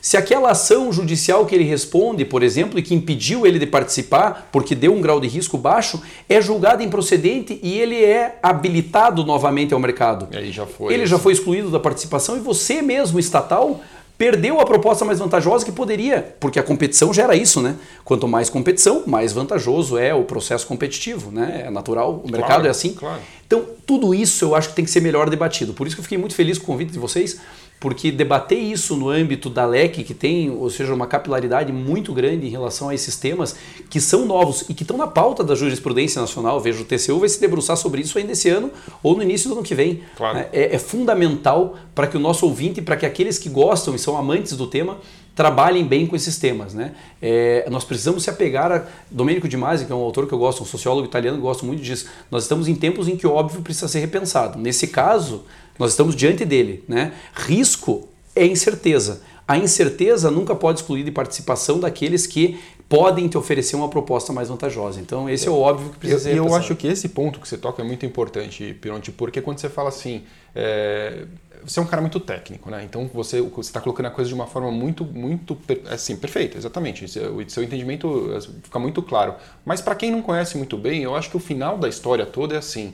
Se 0.03 0.17
aquela 0.17 0.51
ação 0.51 0.91
judicial 0.91 1.45
que 1.45 1.55
ele 1.55 1.63
responde, 1.63 2.25
por 2.25 2.43
exemplo, 2.43 2.77
e 2.77 2.81
que 2.81 2.93
impediu 2.93 3.47
ele 3.47 3.57
de 3.57 3.65
participar 3.65 4.49
porque 4.51 4.75
deu 4.75 4.93
um 4.93 4.99
grau 4.99 5.17
de 5.17 5.29
risco 5.29 5.57
baixo, 5.57 6.01
é 6.27 6.41
julgada 6.41 6.83
improcedente 6.83 7.57
e 7.63 7.79
ele 7.79 8.03
é 8.03 8.37
habilitado 8.43 9.25
novamente 9.25 9.73
ao 9.73 9.79
mercado. 9.79 10.27
E 10.29 10.35
aí 10.35 10.51
já 10.51 10.65
foi. 10.65 10.93
Ele 10.93 11.05
já 11.05 11.17
foi 11.17 11.31
excluído 11.31 11.71
da 11.71 11.79
participação 11.79 12.35
e 12.35 12.41
você 12.41 12.81
mesmo, 12.81 13.17
estatal, 13.17 13.79
perdeu 14.17 14.59
a 14.59 14.65
proposta 14.65 15.05
mais 15.05 15.19
vantajosa 15.19 15.63
que 15.63 15.71
poderia, 15.71 16.35
porque 16.37 16.59
a 16.59 16.63
competição 16.63 17.13
gera 17.13 17.33
isso, 17.33 17.61
né? 17.61 17.77
Quanto 18.03 18.27
mais 18.27 18.49
competição, 18.49 19.03
mais 19.07 19.31
vantajoso 19.31 19.97
é 19.97 20.13
o 20.13 20.25
processo 20.25 20.67
competitivo, 20.67 21.31
né? 21.31 21.63
É 21.67 21.69
natural, 21.71 22.21
o 22.25 22.29
mercado 22.29 22.47
claro, 22.47 22.67
é 22.67 22.69
assim. 22.69 22.93
Claro. 22.93 23.21
Então, 23.47 23.65
tudo 23.85 24.13
isso 24.13 24.45
eu 24.45 24.55
acho 24.55 24.69
que 24.69 24.75
tem 24.75 24.83
que 24.83 24.91
ser 24.91 25.01
melhor 25.01 25.29
debatido. 25.29 25.73
Por 25.73 25.87
isso 25.87 25.95
que 25.95 25.99
eu 26.01 26.03
fiquei 26.03 26.17
muito 26.17 26.35
feliz 26.35 26.57
com 26.57 26.63
o 26.63 26.67
convite 26.67 26.91
de 26.91 26.99
vocês, 26.99 27.39
porque 27.83 28.13
debater 28.13 28.57
isso 28.57 28.95
no 28.95 29.09
âmbito 29.09 29.49
da 29.49 29.65
LEC, 29.65 30.05
que 30.05 30.13
tem, 30.13 30.49
ou 30.49 30.69
seja, 30.69 30.93
uma 30.93 31.05
capilaridade 31.05 31.73
muito 31.73 32.13
grande 32.13 32.47
em 32.47 32.49
relação 32.49 32.87
a 32.87 32.95
esses 32.95 33.17
temas, 33.17 33.57
que 33.89 33.99
são 33.99 34.25
novos 34.25 34.63
e 34.69 34.73
que 34.73 34.83
estão 34.83 34.95
na 34.95 35.05
pauta 35.05 35.43
da 35.43 35.53
jurisprudência 35.53 36.21
nacional, 36.21 36.61
vejo 36.61 36.83
o 36.83 36.85
TCU 36.85 37.19
vai 37.19 37.27
se 37.27 37.41
debruçar 37.41 37.75
sobre 37.75 38.01
isso 38.01 38.17
ainda 38.17 38.31
esse 38.31 38.47
ano 38.47 38.71
ou 39.03 39.17
no 39.17 39.21
início 39.21 39.49
do 39.49 39.55
ano 39.55 39.63
que 39.63 39.75
vem. 39.75 39.99
Claro. 40.15 40.45
É, 40.53 40.73
é 40.73 40.79
fundamental 40.79 41.75
para 41.93 42.07
que 42.07 42.15
o 42.15 42.21
nosso 42.21 42.45
ouvinte, 42.45 42.81
para 42.81 42.95
que 42.95 43.05
aqueles 43.05 43.37
que 43.37 43.49
gostam 43.49 43.93
e 43.93 43.99
são 43.99 44.15
amantes 44.15 44.55
do 44.55 44.65
tema, 44.65 44.99
trabalhem 45.35 45.85
bem 45.85 46.07
com 46.07 46.15
esses 46.15 46.37
temas. 46.37 46.73
Né? 46.73 46.93
É, 47.21 47.67
nós 47.69 47.83
precisamos 47.83 48.23
se 48.23 48.29
apegar 48.29 48.71
a 48.71 48.85
Domenico 49.11 49.45
Di 49.45 49.57
Masi, 49.57 49.83
que 49.85 49.91
é 49.91 49.95
um 49.95 49.99
autor 49.99 50.25
que 50.25 50.33
eu 50.33 50.37
gosto, 50.37 50.63
um 50.63 50.65
sociólogo 50.65 51.05
italiano 51.05 51.35
que 51.37 51.43
gosto 51.43 51.65
muito 51.65 51.83
disso. 51.83 52.07
Nós 52.31 52.43
estamos 52.43 52.69
em 52.69 52.75
tempos 52.75 53.09
em 53.09 53.17
que 53.17 53.27
o 53.27 53.31
óbvio 53.31 53.61
precisa 53.61 53.89
ser 53.89 53.99
repensado. 53.99 54.57
Nesse 54.57 54.87
caso, 54.87 55.43
nós 55.77 55.91
estamos 55.91 56.15
diante 56.15 56.45
dele. 56.45 56.83
Né? 56.87 57.13
Risco 57.33 58.07
é 58.35 58.45
incerteza. 58.45 59.21
A 59.47 59.57
incerteza 59.57 60.31
nunca 60.31 60.55
pode 60.55 60.79
excluir 60.79 61.03
de 61.03 61.11
participação 61.11 61.79
daqueles 61.79 62.25
que 62.25 62.59
podem 62.87 63.27
te 63.27 63.37
oferecer 63.37 63.75
uma 63.75 63.89
proposta 63.89 64.31
mais 64.31 64.49
vantajosa. 64.49 65.01
Então, 65.01 65.29
esse 65.29 65.45
é, 65.45 65.49
é 65.49 65.51
o 65.51 65.59
óbvio 65.59 65.89
que 65.89 65.97
precisa 65.97 66.29
eu, 66.29 66.35
ser. 66.35 66.35
E 66.35 66.37
eu 66.37 66.55
acho 66.55 66.75
que 66.75 66.87
esse 66.87 67.09
ponto 67.09 67.39
que 67.39 67.47
você 67.47 67.57
toca 67.57 67.81
é 67.81 67.85
muito 67.85 68.05
importante, 68.05 68.73
Pironte, 68.79 69.11
porque 69.11 69.41
quando 69.41 69.57
você 69.57 69.67
fala 69.67 69.89
assim, 69.89 70.23
é, 70.55 71.25
você 71.65 71.79
é 71.79 71.81
um 71.81 71.85
cara 71.85 72.01
muito 72.01 72.19
técnico, 72.19 72.69
né? 72.69 72.83
Então 72.83 73.09
você 73.13 73.39
está 73.59 73.81
colocando 73.81 74.07
a 74.07 74.11
coisa 74.11 74.27
de 74.27 74.35
uma 74.35 74.45
forma 74.45 74.71
muito, 74.71 75.03
muito 75.03 75.57
assim, 75.89 76.15
perfeita, 76.15 76.57
exatamente. 76.57 77.05
O 77.05 77.49
seu 77.49 77.63
entendimento 77.63 78.31
é, 78.35 78.41
fica 78.41 78.79
muito 78.79 79.01
claro. 79.01 79.35
Mas 79.65 79.81
para 79.81 79.95
quem 79.95 80.11
não 80.11 80.21
conhece 80.21 80.57
muito 80.57 80.77
bem, 80.77 81.01
eu 81.01 81.15
acho 81.15 81.29
que 81.29 81.37
o 81.37 81.39
final 81.39 81.77
da 81.77 81.89
história 81.89 82.25
toda 82.25 82.55
é 82.55 82.57
assim. 82.57 82.93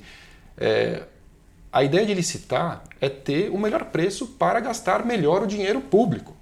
É, 0.57 1.03
a 1.71 1.83
ideia 1.83 2.05
de 2.05 2.13
licitar 2.13 2.83
é 2.99 3.07
ter 3.07 3.49
o 3.51 3.57
melhor 3.57 3.85
preço 3.85 4.25
para 4.25 4.59
gastar 4.59 5.05
melhor 5.05 5.43
o 5.43 5.47
dinheiro 5.47 5.79
público. 5.81 6.35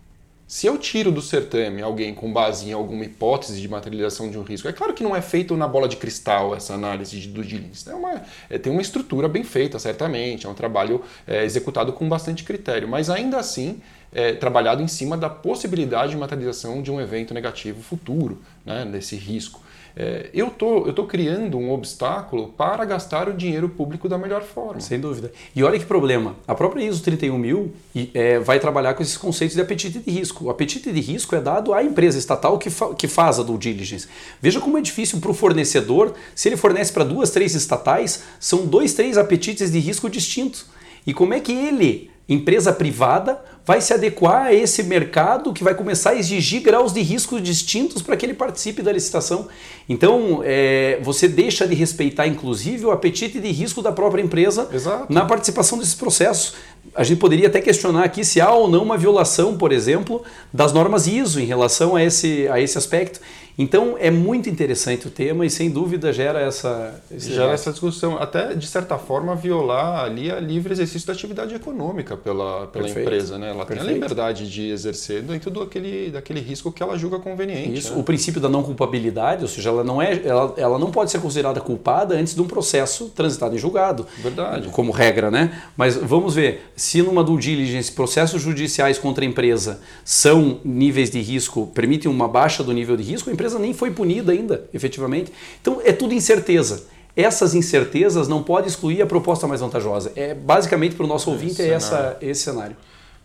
Se 0.47 0.65
eu 0.65 0.77
tiro 0.77 1.11
do 1.11 1.21
certame 1.21 1.81
alguém 1.81 2.13
com 2.13 2.31
base 2.31 2.69
em 2.69 2.71
alguma 2.71 3.03
hipótese 3.03 3.59
de 3.59 3.67
materialização 3.67 4.31
de 4.31 4.39
um 4.39 4.43
risco, 4.43 4.69
é 4.69 4.71
claro 4.71 4.93
que 4.93 5.03
não 5.03 5.13
é 5.13 5.21
feito 5.21 5.57
na 5.57 5.67
bola 5.67 5.89
de 5.89 5.97
cristal 5.97 6.55
essa 6.55 6.73
análise 6.73 7.19
de 7.19 7.27
due 7.27 7.45
diligence. 7.45 7.89
É 7.89 7.93
uma, 7.93 8.21
é, 8.49 8.57
tem 8.57 8.71
uma 8.71 8.81
estrutura 8.81 9.27
bem 9.27 9.43
feita, 9.43 9.77
certamente, 9.77 10.45
é 10.45 10.49
um 10.49 10.53
trabalho 10.53 11.03
é, 11.27 11.43
executado 11.43 11.91
com 11.91 12.07
bastante 12.07 12.45
critério, 12.45 12.87
mas 12.87 13.09
ainda 13.09 13.37
assim 13.37 13.81
é, 14.13 14.31
trabalhado 14.31 14.81
em 14.81 14.87
cima 14.87 15.17
da 15.17 15.29
possibilidade 15.29 16.11
de 16.11 16.17
materialização 16.17 16.81
de 16.81 16.89
um 16.89 17.01
evento 17.01 17.33
negativo 17.33 17.83
futuro, 17.83 18.41
né, 18.65 18.85
desse 18.85 19.17
risco 19.17 19.66
é, 19.99 20.29
eu 20.31 20.51
tô, 20.51 20.87
estou 20.87 21.07
criando 21.07 21.57
um 21.57 21.71
obstáculo 21.71 22.49
para 22.49 22.85
gastar 22.85 23.27
o 23.27 23.33
dinheiro 23.33 23.67
público 23.67 24.07
da 24.07 24.15
melhor 24.15 24.43
forma. 24.43 24.79
Sem 24.79 24.99
dúvida. 24.99 25.31
E 25.55 25.63
olha 25.63 25.79
que 25.79 25.85
problema, 25.85 26.35
a 26.47 26.53
própria 26.53 26.83
ISO 26.83 27.01
31000 27.01 27.73
é, 28.13 28.37
vai 28.37 28.59
trabalhar 28.59 28.93
com 28.93 29.01
esses 29.01 29.17
conceitos 29.17 29.55
de 29.55 29.61
apetite 29.61 29.97
de 29.97 30.11
risco. 30.11 30.45
O 30.45 30.49
apetite 30.51 30.91
de 30.91 30.99
risco 31.01 31.35
é 31.35 31.41
dado 31.41 31.73
à 31.73 31.83
empresa 31.83 32.19
estatal 32.19 32.59
que, 32.59 32.69
fa 32.69 32.93
que 32.93 33.07
faz 33.07 33.39
a 33.39 33.43
due 33.43 33.57
diligence. 33.57 34.07
Veja 34.39 34.59
como 34.59 34.77
é 34.77 34.81
difícil 34.81 35.19
para 35.19 35.31
o 35.31 35.33
fornecedor, 35.33 36.13
se 36.35 36.47
ele 36.47 36.57
fornece 36.57 36.93
para 36.93 37.03
duas, 37.03 37.31
três 37.31 37.55
estatais, 37.55 38.23
são 38.39 38.67
dois, 38.67 38.93
três 38.93 39.17
apetites 39.17 39.71
de 39.71 39.79
risco 39.79 40.07
distintos. 40.11 40.67
E 41.07 41.13
como 41.13 41.33
é 41.33 41.39
que 41.39 41.51
ele 41.51 42.11
empresa 42.27 42.73
privada 42.73 43.39
vai 43.65 43.81
se 43.81 43.93
adequar 43.93 44.45
a 44.45 44.53
esse 44.53 44.81
mercado 44.83 45.51
que 45.51 45.61
vai 45.61 45.75
começar 45.75 46.11
a 46.11 46.15
exigir 46.15 46.61
graus 46.61 46.93
de 46.93 47.01
risco 47.01 47.39
distintos 47.39 48.01
para 48.01 48.15
que 48.15 48.25
ele 48.25 48.33
participe 48.33 48.81
da 48.81 48.93
licitação. 48.93 49.49
Então, 49.89 50.41
é, 50.43 50.99
você 51.03 51.27
deixa 51.27 51.67
de 51.67 51.75
respeitar, 51.75 52.27
inclusive, 52.27 52.85
o 52.85 52.91
apetite 52.91 53.41
de 53.41 53.51
risco 53.51 53.81
da 53.81 53.91
própria 53.91 54.21
empresa 54.21 54.69
Exato. 54.71 55.11
na 55.11 55.25
participação 55.25 55.77
desses 55.77 55.95
processos. 55.95 56.53
A 56.95 57.03
gente 57.03 57.19
poderia 57.19 57.47
até 57.47 57.59
questionar 57.59 58.05
aqui 58.05 58.23
se 58.23 58.39
há 58.39 58.51
ou 58.51 58.69
não 58.69 58.83
uma 58.83 58.97
violação, 58.97 59.57
por 59.57 59.73
exemplo, 59.73 60.23
das 60.53 60.71
normas 60.71 61.05
ISO 61.05 61.39
em 61.39 61.45
relação 61.45 61.93
a 61.93 62.03
esse, 62.03 62.47
a 62.47 62.61
esse 62.61 62.77
aspecto. 62.77 63.19
Então 63.57 63.95
é 63.99 64.11
muito 64.11 64.47
interessante 64.47 65.07
o 65.07 65.09
tema 65.09 65.43
e 65.43 65.49
sem 65.49 65.71
dúvida 65.71 66.13
gera 66.13 66.39
essa 66.39 67.01
gera 67.17 67.53
essa 67.53 67.71
discussão, 67.71 68.17
até 68.17 68.53
de 68.53 68.67
certa 68.67 68.99
forma 68.99 69.35
violar 69.35 70.03
ali 70.03 70.29
a 70.29 70.39
livre 70.39 70.71
exercício 70.71 71.07
da 71.07 71.13
atividade 71.13 71.55
econômica 71.55 72.15
pela, 72.15 72.67
pela 72.67 72.87
empresa, 72.87 73.37
né? 73.39 73.49
Ela 73.49 73.65
Perfeito. 73.65 73.85
tem 73.85 73.89
a 73.89 73.93
liberdade 73.93 74.49
de 74.49 74.69
exercer 74.69 75.23
dentro 75.23 75.49
do 75.49 75.63
aquele, 75.63 76.11
daquele 76.11 76.39
risco 76.39 76.71
que 76.71 76.83
ela 76.83 76.97
julga 76.97 77.17
conveniente. 77.17 77.79
Isso, 77.79 77.93
né? 77.93 77.99
o 77.99 78.03
princípio 78.03 78.39
da 78.39 78.47
não 78.47 78.61
culpabilidade, 78.61 79.41
ou 79.41 79.47
seja, 79.47 79.69
ela 79.69 79.83
não 79.83 79.99
é, 79.99 80.21
ela, 80.23 80.53
ela 80.55 80.77
não 80.77 80.91
pode 80.91 81.09
ser 81.09 81.19
considerada 81.19 81.59
culpada 81.59 82.15
antes 82.15 82.35
de 82.35 82.41
um 82.41 82.47
processo 82.47 83.09
transitado 83.09 83.55
em 83.55 83.57
julgado. 83.57 84.05
Verdade. 84.19 84.69
Como 84.69 84.91
regra, 84.91 85.31
né? 85.31 85.63
Mas 85.75 85.95
vamos 85.95 86.35
ver, 86.35 86.71
se 86.75 87.01
numa 87.01 87.23
due 87.23 87.39
diligence 87.39 87.91
processos 87.91 88.39
judiciais 88.39 88.99
contra 88.99 89.23
a 89.23 89.27
empresa 89.27 89.79
são 90.05 90.59
níveis 90.63 91.09
de 91.09 91.19
risco, 91.21 91.67
permitem 91.73 92.11
uma 92.11 92.27
baixa 92.27 92.63
do 92.63 92.71
nível 92.71 92.95
de 92.95 93.03
risco, 93.03 93.29
a 93.29 93.33
empresa 93.33 93.46
empresa 93.47 93.59
nem 93.59 93.73
foi 93.73 93.91
punida 93.91 94.31
ainda, 94.31 94.65
efetivamente. 94.73 95.31
Então 95.61 95.81
é 95.83 95.91
tudo 95.91 96.13
incerteza. 96.13 96.85
Essas 97.15 97.55
incertezas 97.55 98.27
não 98.27 98.43
podem 98.43 98.67
excluir 98.67 99.01
a 99.01 99.05
proposta 99.05 99.47
mais 99.47 99.61
vantajosa. 99.61 100.11
É 100.15 100.35
basicamente 100.35 100.95
para 100.95 101.05
o 101.05 101.07
nosso 101.07 101.31
ouvinte 101.31 101.61
é 101.61 101.69
essa, 101.69 102.17
esse 102.21 102.41
cenário. 102.43 102.75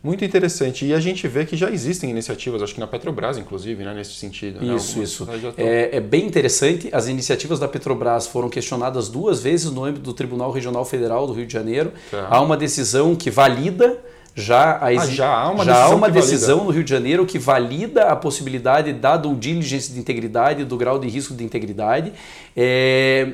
Muito 0.02 0.24
interessante. 0.24 0.84
E 0.86 0.94
a 0.94 0.98
gente 0.98 1.28
vê 1.28 1.44
que 1.44 1.56
já 1.56 1.70
existem 1.70 2.10
iniciativas, 2.10 2.62
acho 2.62 2.74
que 2.74 2.80
na 2.80 2.86
Petrobras, 2.86 3.38
inclusive, 3.38 3.84
né, 3.84 3.94
nesse 3.94 4.14
sentido. 4.14 4.64
Né? 4.64 4.74
Isso, 4.74 5.00
isso. 5.00 5.28
É, 5.56 5.96
é, 5.96 6.00
bem 6.00 6.26
interessante. 6.26 6.88
As 6.90 7.06
iniciativas 7.06 7.60
da 7.60 7.68
Petrobras 7.68 8.26
foram 8.26 8.48
questionadas 8.48 9.08
duas 9.08 9.40
vezes 9.40 9.70
no 9.70 9.84
âmbito 9.84 10.04
do 10.04 10.14
Tribunal 10.14 10.50
Regional 10.50 10.84
Federal 10.84 11.26
do 11.26 11.34
Rio 11.34 11.46
de 11.46 11.52
Janeiro. 11.52 11.92
Tá. 12.10 12.26
Há 12.30 12.40
uma 12.40 12.56
decisão 12.56 13.14
que 13.14 13.30
valida 13.30 14.02
já, 14.34 14.78
a 14.78 14.86
ah, 14.86 15.06
já 15.06 15.28
há 15.28 15.50
uma 15.50 15.64
já 15.64 15.72
decisão, 15.72 15.92
há 15.92 15.94
uma 15.94 16.10
decisão 16.10 16.64
no 16.64 16.70
Rio 16.70 16.84
de 16.84 16.90
Janeiro 16.90 17.26
que 17.26 17.38
valida 17.38 18.04
a 18.04 18.16
possibilidade 18.16 18.92
da 18.92 19.16
due 19.16 19.34
diligence 19.34 19.92
de 19.92 20.00
integridade, 20.00 20.64
do 20.64 20.76
grau 20.76 20.98
de 20.98 21.08
risco 21.08 21.34
de 21.34 21.44
integridade. 21.44 22.12
É, 22.56 23.32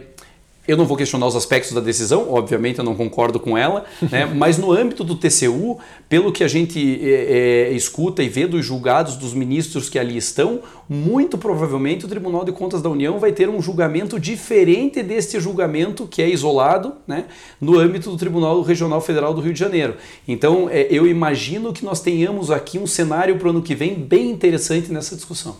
eu 0.69 0.77
não 0.77 0.85
vou 0.85 0.99
questionar 0.99 1.27
os 1.27 1.35
aspectos 1.35 1.73
da 1.73 1.81
decisão, 1.81 2.31
obviamente 2.31 2.79
eu 2.79 2.85
não 2.85 2.95
concordo 2.95 3.41
com 3.41 3.57
ela, 3.57 3.87
né? 4.13 4.27
mas 4.27 4.59
no 4.59 4.71
âmbito 4.71 5.03
do 5.03 5.17
TCU, 5.17 5.79
pelo 6.11 6.31
que 6.31 6.45
a 6.45 6.49
gente 6.49 7.01
é, 7.03 7.71
é, 7.71 7.73
escuta 7.73 8.23
e 8.23 8.29
vê 8.29 8.47
dos 8.47 8.67
julgados 8.67 9.17
dos 9.17 9.33
ministros 9.33 9.89
que 9.89 9.99
ali 9.99 10.19
estão, 10.19 10.61
muito 10.87 11.39
provavelmente 11.39 12.05
o 12.05 12.09
Tribunal 12.09 12.45
de 12.45 12.53
Contas 12.53 12.83
da 12.83 12.91
União 12.91 13.19
vai 13.19 13.33
ter 13.33 13.49
um 13.49 13.63
julgamento 13.63 14.21
diferente 14.21 15.03
deste 15.03 15.41
julgamento 15.41 16.07
que 16.07 16.21
é 16.21 16.29
isolado 16.29 16.93
né? 17.07 17.25
no 17.59 17.79
âmbito 17.79 18.11
do 18.11 18.19
Tribunal 18.19 18.61
Regional 18.61 19.01
Federal 19.01 19.33
do 19.33 19.41
Rio 19.41 19.55
de 19.55 19.59
Janeiro. 19.59 19.95
Então 20.27 20.69
é, 20.71 20.87
eu 20.91 21.07
imagino 21.07 21.73
que 21.73 21.83
nós 21.83 22.01
tenhamos 22.01 22.51
aqui 22.51 22.79
um 22.79 22.87
cenário 22.87 23.39
para 23.39 23.47
o 23.47 23.51
ano 23.51 23.63
que 23.63 23.75
vem 23.75 23.95
bem 23.95 24.31
interessante 24.31 24.93
nessa 24.93 25.17
discussão. 25.17 25.57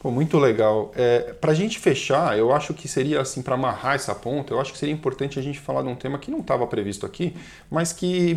Pô, 0.00 0.12
muito 0.12 0.38
legal. 0.38 0.92
É, 0.94 1.32
para 1.40 1.50
a 1.50 1.54
gente 1.54 1.80
fechar, 1.80 2.38
eu 2.38 2.52
acho 2.52 2.72
que 2.72 2.86
seria 2.86 3.20
assim, 3.20 3.42
para 3.42 3.54
amarrar 3.54 3.96
essa 3.96 4.14
ponta, 4.14 4.54
eu 4.54 4.60
acho 4.60 4.72
que 4.72 4.78
seria 4.78 4.94
importante 4.94 5.40
a 5.40 5.42
gente 5.42 5.58
falar 5.58 5.82
de 5.82 5.88
um 5.88 5.96
tema 5.96 6.18
que 6.20 6.30
não 6.30 6.38
estava 6.38 6.64
previsto 6.68 7.04
aqui, 7.04 7.34
mas 7.68 7.92
que, 7.92 8.36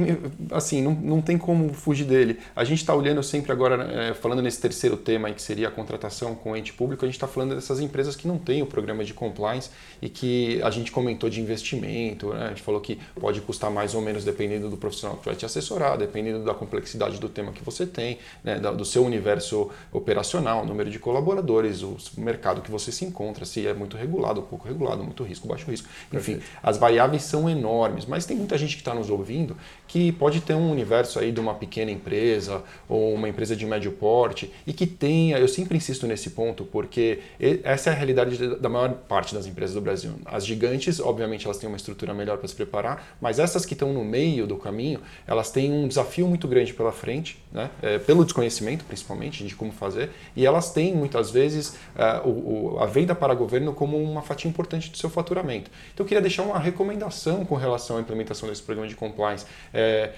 assim, 0.52 0.82
não, 0.82 0.92
não 0.92 1.22
tem 1.22 1.38
como 1.38 1.72
fugir 1.72 2.06
dele. 2.06 2.40
A 2.56 2.64
gente 2.64 2.80
está 2.80 2.96
olhando 2.96 3.22
sempre 3.22 3.52
agora, 3.52 3.84
é, 3.84 4.14
falando 4.16 4.42
nesse 4.42 4.60
terceiro 4.60 4.98
tema, 4.98 5.28
aí, 5.28 5.36
que 5.36 5.42
seria 5.42 5.68
a 5.68 5.72
contratação 5.72 6.34
com 6.34 6.54
o 6.54 6.58
ente 6.58 6.74
público, 6.74 7.06
a 7.06 7.08
gente 7.08 7.16
está 7.16 7.28
falando 7.28 7.54
dessas 7.54 7.80
empresas 7.80 8.16
que 8.16 8.28
não 8.28 8.40
têm 8.40 8.64
o 8.64 8.66
programa 8.66 9.04
de 9.04 9.14
compliance 9.14 9.70
e 10.02 10.10
que 10.10 10.60
a 10.64 10.72
gente 10.72 10.92
comentou 10.92 11.30
de 11.30 11.40
investimento, 11.40 12.34
né? 12.34 12.46
a 12.46 12.50
gente 12.50 12.64
falou 12.64 12.82
que 12.82 13.00
pode 13.20 13.40
custar 13.40 13.70
mais 13.70 13.94
ou 13.94 14.02
menos 14.02 14.26
dependendo 14.26 14.68
do 14.68 14.78
profissional 14.78 15.16
que 15.18 15.26
vai 15.26 15.36
te 15.36 15.46
assessorar, 15.46 15.96
dependendo 15.96 16.44
da 16.44 16.56
complexidade 16.56 17.20
do 17.20 17.30
tema 17.30 17.52
que 17.52 17.64
você 17.64 17.86
tem, 17.86 18.18
né? 18.44 18.60
do 18.60 18.84
seu 18.84 19.06
universo 19.06 19.70
operacional, 19.94 20.66
número 20.66 20.90
de 20.90 20.98
colaboradores 20.98 21.51
o 21.60 22.22
mercado 22.22 22.62
que 22.62 22.72
você 22.72 22.92
se 22.92 23.06
encontra, 23.06 23.46
se 23.46 23.66
é 23.66 23.74
muito 23.74 23.98
regulado, 23.98 24.42
pouco 24.42 24.68
regulado, 24.68 25.04
muito 25.04 25.24
risco, 25.24 25.48
baixo 25.48 25.70
risco. 25.70 25.88
Enfim, 26.12 26.36
Perfeito. 26.36 26.46
as 26.64 26.78
variáveis 26.78 27.24
são 27.24 27.50
enormes, 27.50 28.06
mas 28.06 28.26
tem 28.26 28.38
muita 28.38 28.58
gente 28.58 28.76
que 28.76 28.82
está 28.82 28.94
nos 28.94 29.10
ouvindo 29.10 29.56
que 29.92 30.10
pode 30.14 30.40
ter 30.40 30.54
um 30.54 30.72
universo 30.72 31.20
aí 31.20 31.34
de 31.34 31.40
uma 31.42 31.54
pequena 31.54 31.92
empresa 31.92 32.64
ou 32.88 33.14
uma 33.14 33.28
empresa 33.28 33.58
de 33.58 33.66
médio 33.66 33.92
porte 33.92 34.50
e 34.66 34.72
que 34.72 34.88
tenha, 34.88 35.38
eu 35.38 35.50
sempre 35.50 35.76
insisto 35.76 36.08
nesse 36.08 36.30
ponto, 36.30 36.64
porque 36.64 37.20
essa 37.62 37.90
é 37.90 37.94
a 37.94 37.96
realidade 37.96 38.56
da 38.56 38.70
maior 38.70 38.94
parte 38.94 39.36
das 39.36 39.46
empresas 39.46 39.76
do 39.76 39.82
Brasil. 39.82 40.14
As 40.24 40.46
gigantes, 40.46 41.02
obviamente, 41.02 41.46
elas 41.46 41.58
têm 41.58 41.68
uma 41.68 41.76
estrutura 41.76 42.14
melhor 42.14 42.38
para 42.38 42.48
se 42.48 42.56
preparar, 42.56 43.18
mas 43.20 43.38
essas 43.38 43.66
que 43.66 43.74
estão 43.74 43.92
no 43.92 44.06
meio 44.06 44.48
do 44.48 44.56
caminho, 44.56 45.02
elas 45.28 45.52
têm 45.52 45.70
um 45.74 45.86
desafio 45.90 46.26
muito 46.26 46.48
grande 46.48 46.74
pela 46.74 46.94
frente, 46.94 47.38
né? 47.52 47.70
É, 47.82 48.00
pelo 48.00 48.24
desconhecimento, 48.24 48.86
principalmente, 48.86 49.46
de 49.46 49.54
como 49.56 49.74
fazer, 49.74 50.10
e 50.38 50.46
elas 50.46 50.72
têm 50.72 50.96
muitas 50.96 51.32
vezes 51.32 51.76
uh, 51.98 52.26
o, 52.26 52.76
o, 52.76 52.80
a 52.80 52.86
venda 52.86 53.14
para 53.14 53.34
governo 53.34 53.74
como 53.74 54.02
uma 54.02 54.22
fatia 54.22 54.50
importante 54.50 54.90
do 54.90 54.98
seu 54.98 55.10
faturamento. 55.10 55.70
Então 55.94 56.06
eu 56.06 56.08
queria 56.08 56.22
deixar 56.22 56.44
uma 56.44 56.58
recomendação 56.58 57.44
com 57.44 57.56
relação 57.56 57.98
à 57.98 58.00
implementação 58.00 58.48
desse 58.48 58.64
programa 58.64 58.88
de 58.88 58.96
compliance. 58.96 59.46
É, 59.74 59.81
é, 59.82 60.12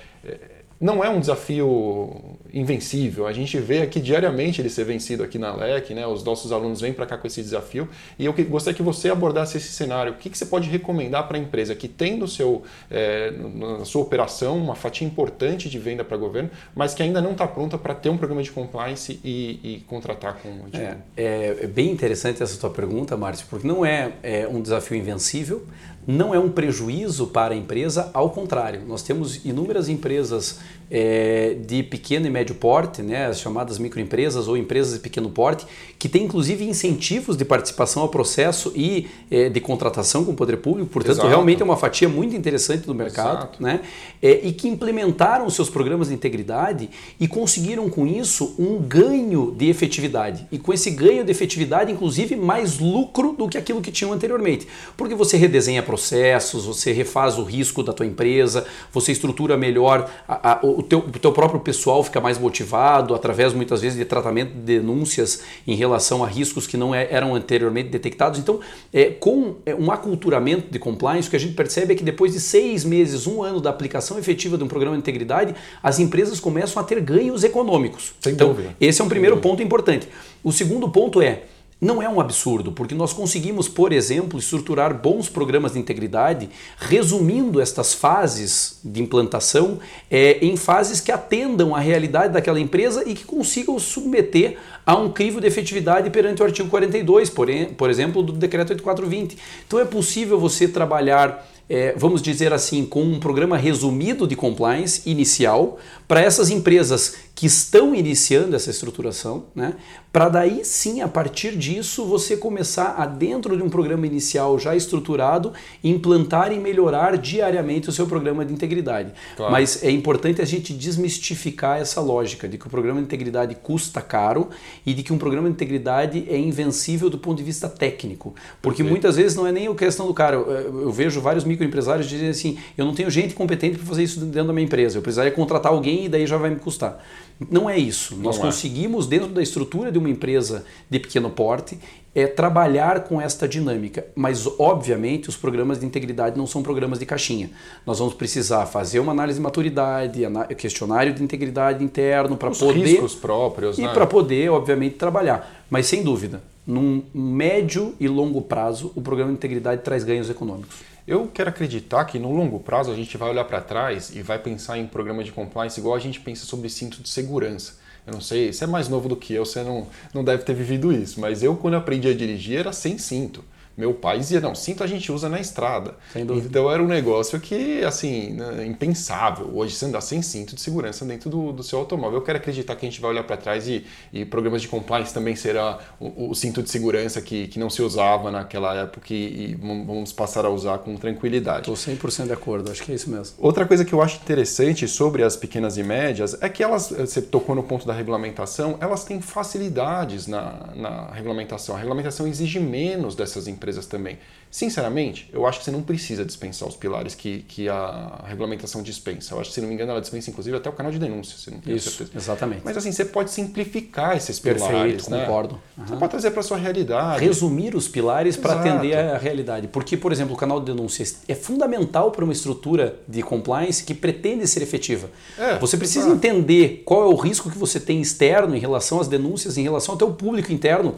não 0.84 1.02
é 1.02 1.10
um 1.10 1.18
desafio 1.18 2.36
invencível. 2.54 3.26
A 3.26 3.32
gente 3.32 3.58
vê 3.58 3.82
aqui 3.82 4.02
diariamente 4.02 4.60
ele 4.60 4.70
ser 4.70 4.84
vencido 4.84 5.24
aqui 5.24 5.40
na 5.40 5.56
LEC, 5.56 5.92
né? 5.94 6.06
Os 6.06 6.26
nossos 6.26 6.52
alunos 6.52 6.82
vêm 6.82 6.92
para 6.92 7.06
cá 7.06 7.18
com 7.18 7.26
esse 7.26 7.42
desafio. 7.42 7.88
E 8.20 8.26
eu 8.26 8.34
gostaria 8.34 8.76
que 8.76 8.84
você 8.84 9.10
abordasse 9.10 9.56
esse 9.56 9.72
cenário. 9.72 10.12
O 10.12 10.16
que, 10.16 10.30
que 10.30 10.38
você 10.38 10.46
pode 10.46 10.70
recomendar 10.70 11.26
para 11.26 11.38
a 11.38 11.40
empresa 11.40 11.74
que 11.74 11.88
tem 11.88 12.18
no 12.18 12.28
seu, 12.28 12.64
é, 12.92 13.32
na 13.32 13.86
sua 13.86 14.02
operação 14.02 14.58
uma 14.58 14.76
fatia 14.76 15.08
importante 15.08 15.70
de 15.70 15.80
venda 15.80 16.04
para 16.04 16.18
governo, 16.18 16.50
mas 16.76 16.94
que 16.94 17.02
ainda 17.02 17.22
não 17.22 17.32
está 17.32 17.48
pronta 17.48 17.78
para 17.78 17.96
ter 17.96 18.10
um 18.10 18.18
programa 18.18 18.44
de 18.44 18.52
compliance 18.52 19.22
e, 19.24 19.60
e 19.64 19.86
contratar 19.88 20.40
com 20.40 20.50
o 20.50 20.66
é, 20.74 20.98
é, 21.16 21.58
é, 21.62 21.68
bem 21.68 21.92
interessante 21.92 22.44
essa 22.44 22.60
tua 22.60 22.70
pergunta, 22.70 23.16
Márcio, 23.16 23.48
porque 23.50 23.66
não 23.66 23.86
é, 23.86 24.12
é 24.22 24.48
um 24.50 24.62
desafio 24.62 24.98
invencível, 24.98 25.66
não 26.06 26.34
é 26.34 26.40
um 26.40 26.50
prejuízo 26.50 27.28
para 27.28 27.54
a 27.54 27.58
empresa, 27.58 28.10
ao 28.14 28.30
contrário, 28.30 28.84
nós 28.86 29.04
temos 29.04 29.44
inúmeras 29.46 29.88
empresas 29.88 30.60
é, 30.94 31.56
de 31.66 31.82
pequeno 31.82 32.28
e 32.28 32.30
médio 32.30 32.54
porte, 32.54 33.02
né, 33.02 33.26
as 33.26 33.40
chamadas 33.40 33.80
microempresas 33.80 34.48
ou 34.48 34.56
empresas 34.56 34.94
de 34.94 35.00
pequeno 35.00 35.28
porte, 35.28 35.66
que 35.98 36.08
têm 36.08 36.26
inclusive 36.26 36.64
incentivos 36.64 37.36
de 37.36 37.44
participação 37.44 38.04
ao 38.04 38.10
processo 38.10 38.72
e 38.76 39.08
é, 39.32 39.50
de 39.50 39.60
contratação 39.60 40.24
com 40.24 40.34
o 40.34 40.36
poder 40.36 40.58
público, 40.58 40.92
portanto, 40.92 41.16
Exato. 41.16 41.28
realmente 41.28 41.64
é 41.64 41.66
uma 41.66 41.76
fatia 41.76 42.08
muito 42.08 42.36
interessante 42.36 42.86
do 42.86 42.94
mercado, 42.94 43.60
né, 43.60 43.82
é, 44.22 44.42
e 44.44 44.54
que 44.54 44.68
implementaram 44.68 45.50
seus 45.50 45.68
programas 45.68 46.10
de 46.10 46.14
integridade 46.14 46.88
e 47.20 47.28
conseguiram 47.28 47.90
com 47.90 48.06
isso 48.06 48.54
um 48.60 48.78
ganho 48.78 49.52
de 49.58 49.70
efetividade. 49.70 50.48
E 50.52 50.60
com 50.60 50.72
esse 50.72 50.92
ganho 50.92 51.24
de 51.24 51.32
efetividade, 51.32 51.92
inclusive, 51.92 52.36
mais 52.36 52.78
lucro 52.78 53.34
do 53.36 53.50
que 53.50 53.58
aquilo 53.58 53.82
que 53.82 53.92
tinham 53.92 54.14
anteriormente. 54.14 54.68
Porque 54.96 55.16
você 55.16 55.38
redesenha 55.38 55.82
processos, 55.82 56.66
você 56.66 56.92
refaz 56.92 57.40
o 57.40 57.44
risco 57.44 57.82
da 57.82 57.94
tua 57.94 58.06
empresa, 58.06 58.66
você 58.92 59.12
estrutura 59.12 59.58
melhor 59.58 60.10
a, 60.28 60.54
a, 60.54 60.60
o 60.62 60.83
o 60.84 60.86
teu, 60.86 61.00
o 61.00 61.20
teu 61.20 61.32
próprio 61.32 61.60
pessoal 61.62 62.04
fica 62.04 62.20
mais 62.20 62.38
motivado 62.38 63.16
através 63.16 63.54
muitas 63.54 63.82
vezes 63.82 63.98
de 63.98 64.04
tratamento 64.04 64.54
de 64.54 64.62
denúncias 64.62 65.42
em 65.66 65.76
relação 65.76 66.24
a 66.24 66.28
riscos 66.28 66.68
que 66.68 66.76
não 66.76 66.94
é, 66.94 67.08
eram 67.10 67.34
anteriormente 67.34 67.90
detectados. 67.90 68.38
Então, 68.38 68.60
é, 68.92 69.06
com 69.06 69.56
é, 69.66 69.74
um 69.74 69.92
aculturamento 69.92 70.70
de 70.70 70.78
compliance, 70.78 71.28
o 71.28 71.32
que 71.32 71.38
a 71.38 71.40
gente 71.40 71.54
percebe 71.54 71.94
é 71.94 71.96
que 71.96 72.04
depois 72.04 72.34
de 72.34 72.40
seis 72.40 72.84
meses, 72.84 73.26
um 73.26 73.42
ano 73.42 73.62
da 73.62 73.70
aplicação 73.70 74.20
efetiva 74.20 74.58
de 74.58 74.64
um 74.64 74.68
programa 74.68 74.96
de 74.96 75.00
integridade, 75.00 75.56
as 75.82 76.00
empresas 76.00 76.40
começam 76.40 76.82
a 76.82 76.86
ter 76.86 77.00
ganhos 77.00 77.44
econômicos. 77.44 78.14
Sem 78.20 78.34
então, 78.34 78.50
dúvida. 78.50 78.76
esse 78.80 79.02
é 79.02 79.04
um 79.06 79.10
primeiro 79.10 79.38
ponto 79.38 79.64
importante. 79.64 80.08
O 80.44 80.52
segundo 80.52 80.90
ponto 80.90 81.22
é 81.22 81.44
não 81.84 82.02
é 82.02 82.08
um 82.08 82.22
absurdo, 82.22 82.72
porque 82.72 82.96
nós 82.96 83.12
conseguimos, 83.12 83.68
por 83.68 83.92
exemplo, 83.92 84.40
estruturar 84.40 84.94
bons 85.00 85.28
programas 85.28 85.74
de 85.74 85.80
integridade, 85.80 86.50
resumindo 86.78 87.60
estas 87.60 87.94
fases 87.94 88.80
de 88.84 89.02
implantação 89.02 89.80
é, 90.10 90.38
em 90.44 90.56
fases 90.56 91.02
que 91.02 91.12
atendam 91.12 91.76
à 91.76 91.80
realidade 91.80 92.34
daquela 92.34 92.60
empresa 92.60 93.04
e 93.06 93.14
que 93.14 93.26
consigam 93.26 93.78
submeter 93.78 94.58
a 94.86 94.96
um 94.96 95.12
crivo 95.12 95.42
de 95.42 95.48
efetividade 95.48 96.10
perante 96.10 96.42
o 96.42 96.46
artigo 96.46 96.70
42, 96.70 97.30
por, 97.30 97.48
por 97.78 97.90
exemplo, 97.90 98.24
do 98.24 98.32
decreto 98.32 98.70
8420. 98.70 99.38
Então 99.68 99.80
é 99.80 99.86
possível 99.86 100.40
você 100.40 100.68
trabalhar 100.68 101.46
é, 101.70 101.94
vamos 101.98 102.22
dizer 102.22 102.52
assim, 102.52 102.86
com 102.86 103.02
um 103.02 103.20
programa 103.20 103.58
resumido 103.58 104.28
de 104.28 104.36
compliance 104.36 105.02
inicial 105.10 105.80
para 106.08 106.22
essas 106.22 106.50
empresas 106.50 107.16
que 107.34 107.46
estão 107.46 107.96
iniciando 107.96 108.56
essa 108.56 108.70
estruturação, 108.70 109.46
né? 109.56 109.74
Para 110.14 110.30
daí 110.30 110.64
sim, 110.64 111.02
a 111.02 111.08
partir 111.08 111.58
disso, 111.58 112.06
você 112.06 112.38
começar 112.38 112.94
a, 113.00 113.08
dentro 113.08 113.58
de 113.58 113.64
um 113.64 113.70
programa 113.70 114.06
inicial 114.06 114.60
já 114.60 114.76
estruturado, 114.76 115.52
implantar 115.84 116.52
e 116.52 116.60
melhorar 116.60 117.18
diariamente 117.18 117.90
o 117.90 117.92
seu 117.92 118.06
programa 118.06 118.46
de 118.46 118.54
integridade. 118.54 119.12
Claro. 119.36 119.52
Mas 119.52 119.84
é 119.84 119.90
importante 119.90 120.40
a 120.40 120.46
gente 120.46 120.72
desmistificar 120.72 121.82
essa 121.82 122.00
lógica 122.00 122.48
de 122.48 122.60
que 122.60 122.68
o 122.68 122.70
programa 122.70 123.00
de 123.00 123.06
integridade 123.06 123.56
custa 123.56 124.02
caro 124.02 124.52
e 124.86 124.94
de 124.94 125.02
que 125.02 125.12
um 125.12 125.18
programa 125.18 125.48
de 125.48 125.56
integridade 125.56 126.28
é 126.30 126.38
invencível 126.38 127.10
do 127.10 127.18
ponto 127.18 127.40
de 127.40 127.44
vista 127.44 127.68
técnico. 127.68 128.36
Porque 128.62 128.84
Perfeito. 128.84 128.92
muitas 128.92 129.16
vezes 129.16 129.36
não 129.36 129.48
é 129.48 129.52
nem 129.52 129.68
a 129.68 129.74
questão 129.74 130.06
do 130.06 130.14
cara. 130.14 130.36
Eu, 130.36 130.82
eu 130.82 130.92
vejo 130.92 131.20
vários 131.22 131.44
microempresários 131.44 132.08
dizendo 132.08 132.30
assim: 132.30 132.60
eu 132.78 132.86
não 132.86 132.94
tenho 132.94 133.10
gente 133.10 133.34
competente 133.34 133.80
para 133.80 133.88
fazer 133.88 134.04
isso 134.04 134.20
dentro 134.20 134.50
da 134.50 134.54
minha 134.54 134.66
empresa, 134.66 135.00
eu 135.00 135.02
precisaria 135.02 135.32
contratar 135.32 135.72
alguém 135.72 136.06
e 136.06 136.10
daí 136.10 136.28
já 136.28 136.38
vai 136.38 136.52
me 136.52 136.58
custar. 136.58 137.04
Não 137.50 137.70
é 137.70 137.78
isso. 137.78 138.16
Nós 138.16 138.38
Não 138.38 138.44
é. 138.44 138.48
conseguimos, 138.48 139.08
dentro 139.08 139.28
da 139.28 139.42
estrutura 139.42 139.92
de 139.92 139.98
uma 139.98 140.10
empresa 140.10 140.66
de 140.90 141.00
pequeno 141.00 141.30
porte, 141.30 141.78
é 142.16 142.28
trabalhar 142.28 143.04
com 143.06 143.20
esta 143.20 143.48
dinâmica. 143.48 144.06
Mas, 144.16 144.48
obviamente, 144.60 145.30
os 145.30 145.36
programas 145.36 145.80
de 145.80 145.86
integridade 145.86 146.38
não 146.38 146.46
são 146.46 146.62
programas 146.62 147.00
de 147.00 147.06
caixinha. 147.06 147.50
Nós 147.86 148.00
vamos 148.00 148.14
precisar 148.14 148.66
fazer 148.66 149.00
uma 149.00 149.12
análise 149.12 149.40
de 149.40 149.44
maturidade, 149.44 150.22
questionário 150.58 151.14
de 151.14 151.24
integridade 151.24 151.84
interno 151.84 152.38
para 152.38 152.52
poder. 152.52 152.74
riscos 152.74 153.16
próprios. 153.16 153.78
E 153.78 153.82
né? 153.82 153.94
para 153.94 154.06
poder, 154.06 154.50
obviamente, 154.50 154.96
trabalhar. 154.96 155.66
Mas, 155.70 155.88
sem 155.88 156.04
dúvida, 156.04 156.44
num 156.66 157.04
médio 157.14 157.96
e 158.00 158.08
longo 158.08 158.42
prazo, 158.42 158.92
o 158.96 159.02
programa 159.02 159.32
de 159.32 159.38
integridade 159.38 159.82
traz 159.82 160.04
ganhos 160.04 160.30
econômicos. 160.30 160.93
Eu 161.06 161.28
quero 161.28 161.50
acreditar 161.50 162.06
que 162.06 162.18
no 162.18 162.32
longo 162.32 162.62
prazo 162.62 162.90
a 162.90 162.96
gente 162.96 163.18
vai 163.18 163.30
olhar 163.30 163.44
para 163.44 163.60
trás 163.60 164.16
e 164.16 164.22
vai 164.22 164.40
pensar 164.40 164.78
em 164.78 164.88
programa 164.88 165.22
de 165.22 165.34
compliance 165.34 165.78
igual 165.78 165.96
a 165.96 166.00
gente 166.00 166.22
pensa 166.22 166.46
sobre 166.46 166.70
cinto 166.70 167.02
de 167.02 167.10
segurança. 167.10 167.78
Eu 168.08 168.14
não 168.14 168.22
sei, 168.22 168.52
você 168.52 168.64
é 168.64 168.68
mais 168.68 168.88
novo 168.88 169.10
do 169.10 169.16
que 169.16 169.34
eu, 169.34 169.46
você 169.46 169.64
não, 169.64 169.88
não 170.14 170.24
deve 170.24 170.44
ter 170.44 170.54
vivido 170.54 170.94
isso, 170.94 171.20
mas 171.20 171.44
eu 171.44 171.56
quando 171.58 171.76
aprendi 171.76 172.08
a 172.08 172.14
dirigir 172.14 172.60
era 172.60 172.72
sem 172.72 172.98
cinto 172.98 173.44
meu 173.76 173.94
pai 173.94 174.20
dizia, 174.20 174.40
não, 174.40 174.54
cinto 174.54 174.84
a 174.84 174.88
gente 174.88 175.12
usa 175.12 175.28
na 175.28 175.40
estrada. 175.40 175.96
Sem 176.12 176.26
dúvida. 176.26 176.48
Então 176.48 176.72
era 176.72 176.82
um 176.82 176.88
negócio 176.88 177.40
que, 177.40 177.84
assim, 177.84 178.34
né, 178.34 178.66
impensável. 178.66 179.50
Hoje 179.52 179.76
você 179.76 179.86
andar 179.86 180.02
sem 180.02 180.22
cinto 180.22 180.54
de 180.54 180.62
segurança 180.62 181.04
dentro 181.06 181.30
do, 181.30 181.52
do 181.52 181.64
seu 181.64 181.80
automóvel. 181.80 182.20
Eu 182.20 182.22
quero 182.24 182.38
acreditar 182.38 182.76
que 182.76 182.86
a 182.86 182.90
gente 182.90 183.02
vai 183.02 183.10
olhar 183.10 183.24
para 183.24 183.36
trás 183.36 183.68
e, 183.68 183.84
e, 184.12 184.26
programas 184.26 184.62
de 184.62 184.68
compliance 184.68 185.12
também 185.12 185.36
será 185.36 185.80
o, 186.00 186.30
o, 186.30 186.36
cinto 186.36 186.62
de 186.62 186.70
segurança 186.70 187.20
que, 187.20 187.48
que 187.48 187.58
não 187.58 187.70
se 187.70 187.82
usava 187.82 188.30
naquela 188.30 188.76
época 188.76 189.12
e, 189.12 189.52
e 189.52 189.56
vamos 189.56 190.14
passar 190.14 190.46
a 190.46 190.50
usar 190.50 190.78
com 190.80 190.96
tranquilidade. 190.96 191.72
Estou 191.72 191.76
100% 191.76 192.28
de 192.28 192.34
acordo, 192.34 192.72
acho 192.72 192.84
que 192.84 192.92
é 192.92 192.96
isso 192.96 193.10
mesmo. 193.10 193.36
Outra 193.40 193.66
coisa 193.66 193.84
que 193.84 193.94
eu 193.94 194.02
acho 194.04 194.18
interessante 194.18 194.88
sobre 194.88 195.24
as 195.24 195.36
pequenas 195.36 195.78
e 195.78 195.84
médias 195.84 196.38
é 196.42 196.48
que 196.48 196.62
elas, 196.62 196.90
você 196.92 197.22
tocou 197.24 197.56
no 197.56 197.64
ponto 197.64 197.88
da 197.88 197.94
regulamentação, 197.94 198.78
elas 198.80 199.04
têm 199.04 199.20
facilidades 199.20 200.28
na, 200.28 200.70
na 200.76 201.12
regulamentação. 201.12 201.76
A 201.76 201.80
regulamentação 201.80 202.28
exige 202.28 202.60
menos 202.60 203.16
dessas 203.16 203.48
empresas 203.48 203.63
empresas 203.64 203.86
também. 203.86 204.18
Sinceramente, 204.52 205.30
eu 205.34 205.48
acho 205.48 205.60
que 205.60 205.66
você 205.66 205.72
não 205.72 205.82
precisa 205.82 206.24
dispensar 206.24 206.68
os 206.68 206.76
pilares 206.76 207.16
que, 207.16 207.44
que 207.48 207.68
a 207.68 208.24
regulamentação 208.28 208.84
dispensa. 208.84 209.34
Eu 209.34 209.40
acho 209.40 209.50
que, 209.50 209.56
se 209.56 209.62
não 209.62 209.68
me 209.68 209.74
engano, 209.74 209.92
ela 209.92 210.02
dispensa 210.02 210.30
inclusive 210.30 210.56
até 210.56 210.70
o 210.70 210.74
canal 210.74 210.92
de 210.92 211.00
denúncia, 211.00 211.38
se 211.38 211.50
não 211.50 211.60
tenho 211.60 211.76
Isso, 211.76 211.90
certeza. 211.90 212.12
Exatamente. 212.16 212.62
Mas 212.64 212.78
assim, 212.78 212.92
você 212.92 213.06
pode 213.06 213.32
simplificar 213.32 214.16
esses 214.16 214.40
pilares. 214.40 214.64
Perfeito, 214.64 215.10
né? 215.10 215.26
concordo. 215.26 215.60
Uhum. 215.76 215.86
Você 215.86 215.96
pode 215.96 216.12
trazer 216.12 216.32
para 216.32 216.42
a 216.42 216.44
sua 216.44 216.58
realidade. 216.58 217.24
Resumir 217.24 217.74
os 217.76 217.88
pilares 217.88 218.38
para 218.38 218.60
atender 218.60 218.96
a 218.96 219.18
realidade. 219.18 219.68
Porque, 219.68 219.98
por 219.98 220.12
exemplo, 220.12 220.36
o 220.36 220.38
canal 220.38 220.60
de 220.60 220.68
denúncia 220.68 221.04
é 221.28 221.34
fundamental 221.34 222.12
para 222.12 222.24
uma 222.24 222.34
estrutura 222.34 223.00
de 223.08 223.24
compliance 223.24 223.84
que 223.84 223.96
pretende 223.96 224.46
ser 224.46 224.62
efetiva. 224.62 225.10
É, 225.36 225.58
você 225.58 225.78
precisa 225.78 226.08
exato. 226.08 226.16
entender 226.16 226.84
qual 226.86 227.04
é 227.04 227.08
o 227.08 227.16
risco 227.16 227.50
que 227.50 227.58
você 227.58 227.80
tem 227.80 228.02
externo 228.02 228.56
em 228.56 228.60
relação 228.60 229.00
às 229.00 229.08
denúncias, 229.08 229.58
em 229.58 229.64
relação 229.64 229.96
até 229.96 230.06
o 230.06 230.14
público 230.14 230.52
interno 230.52 230.96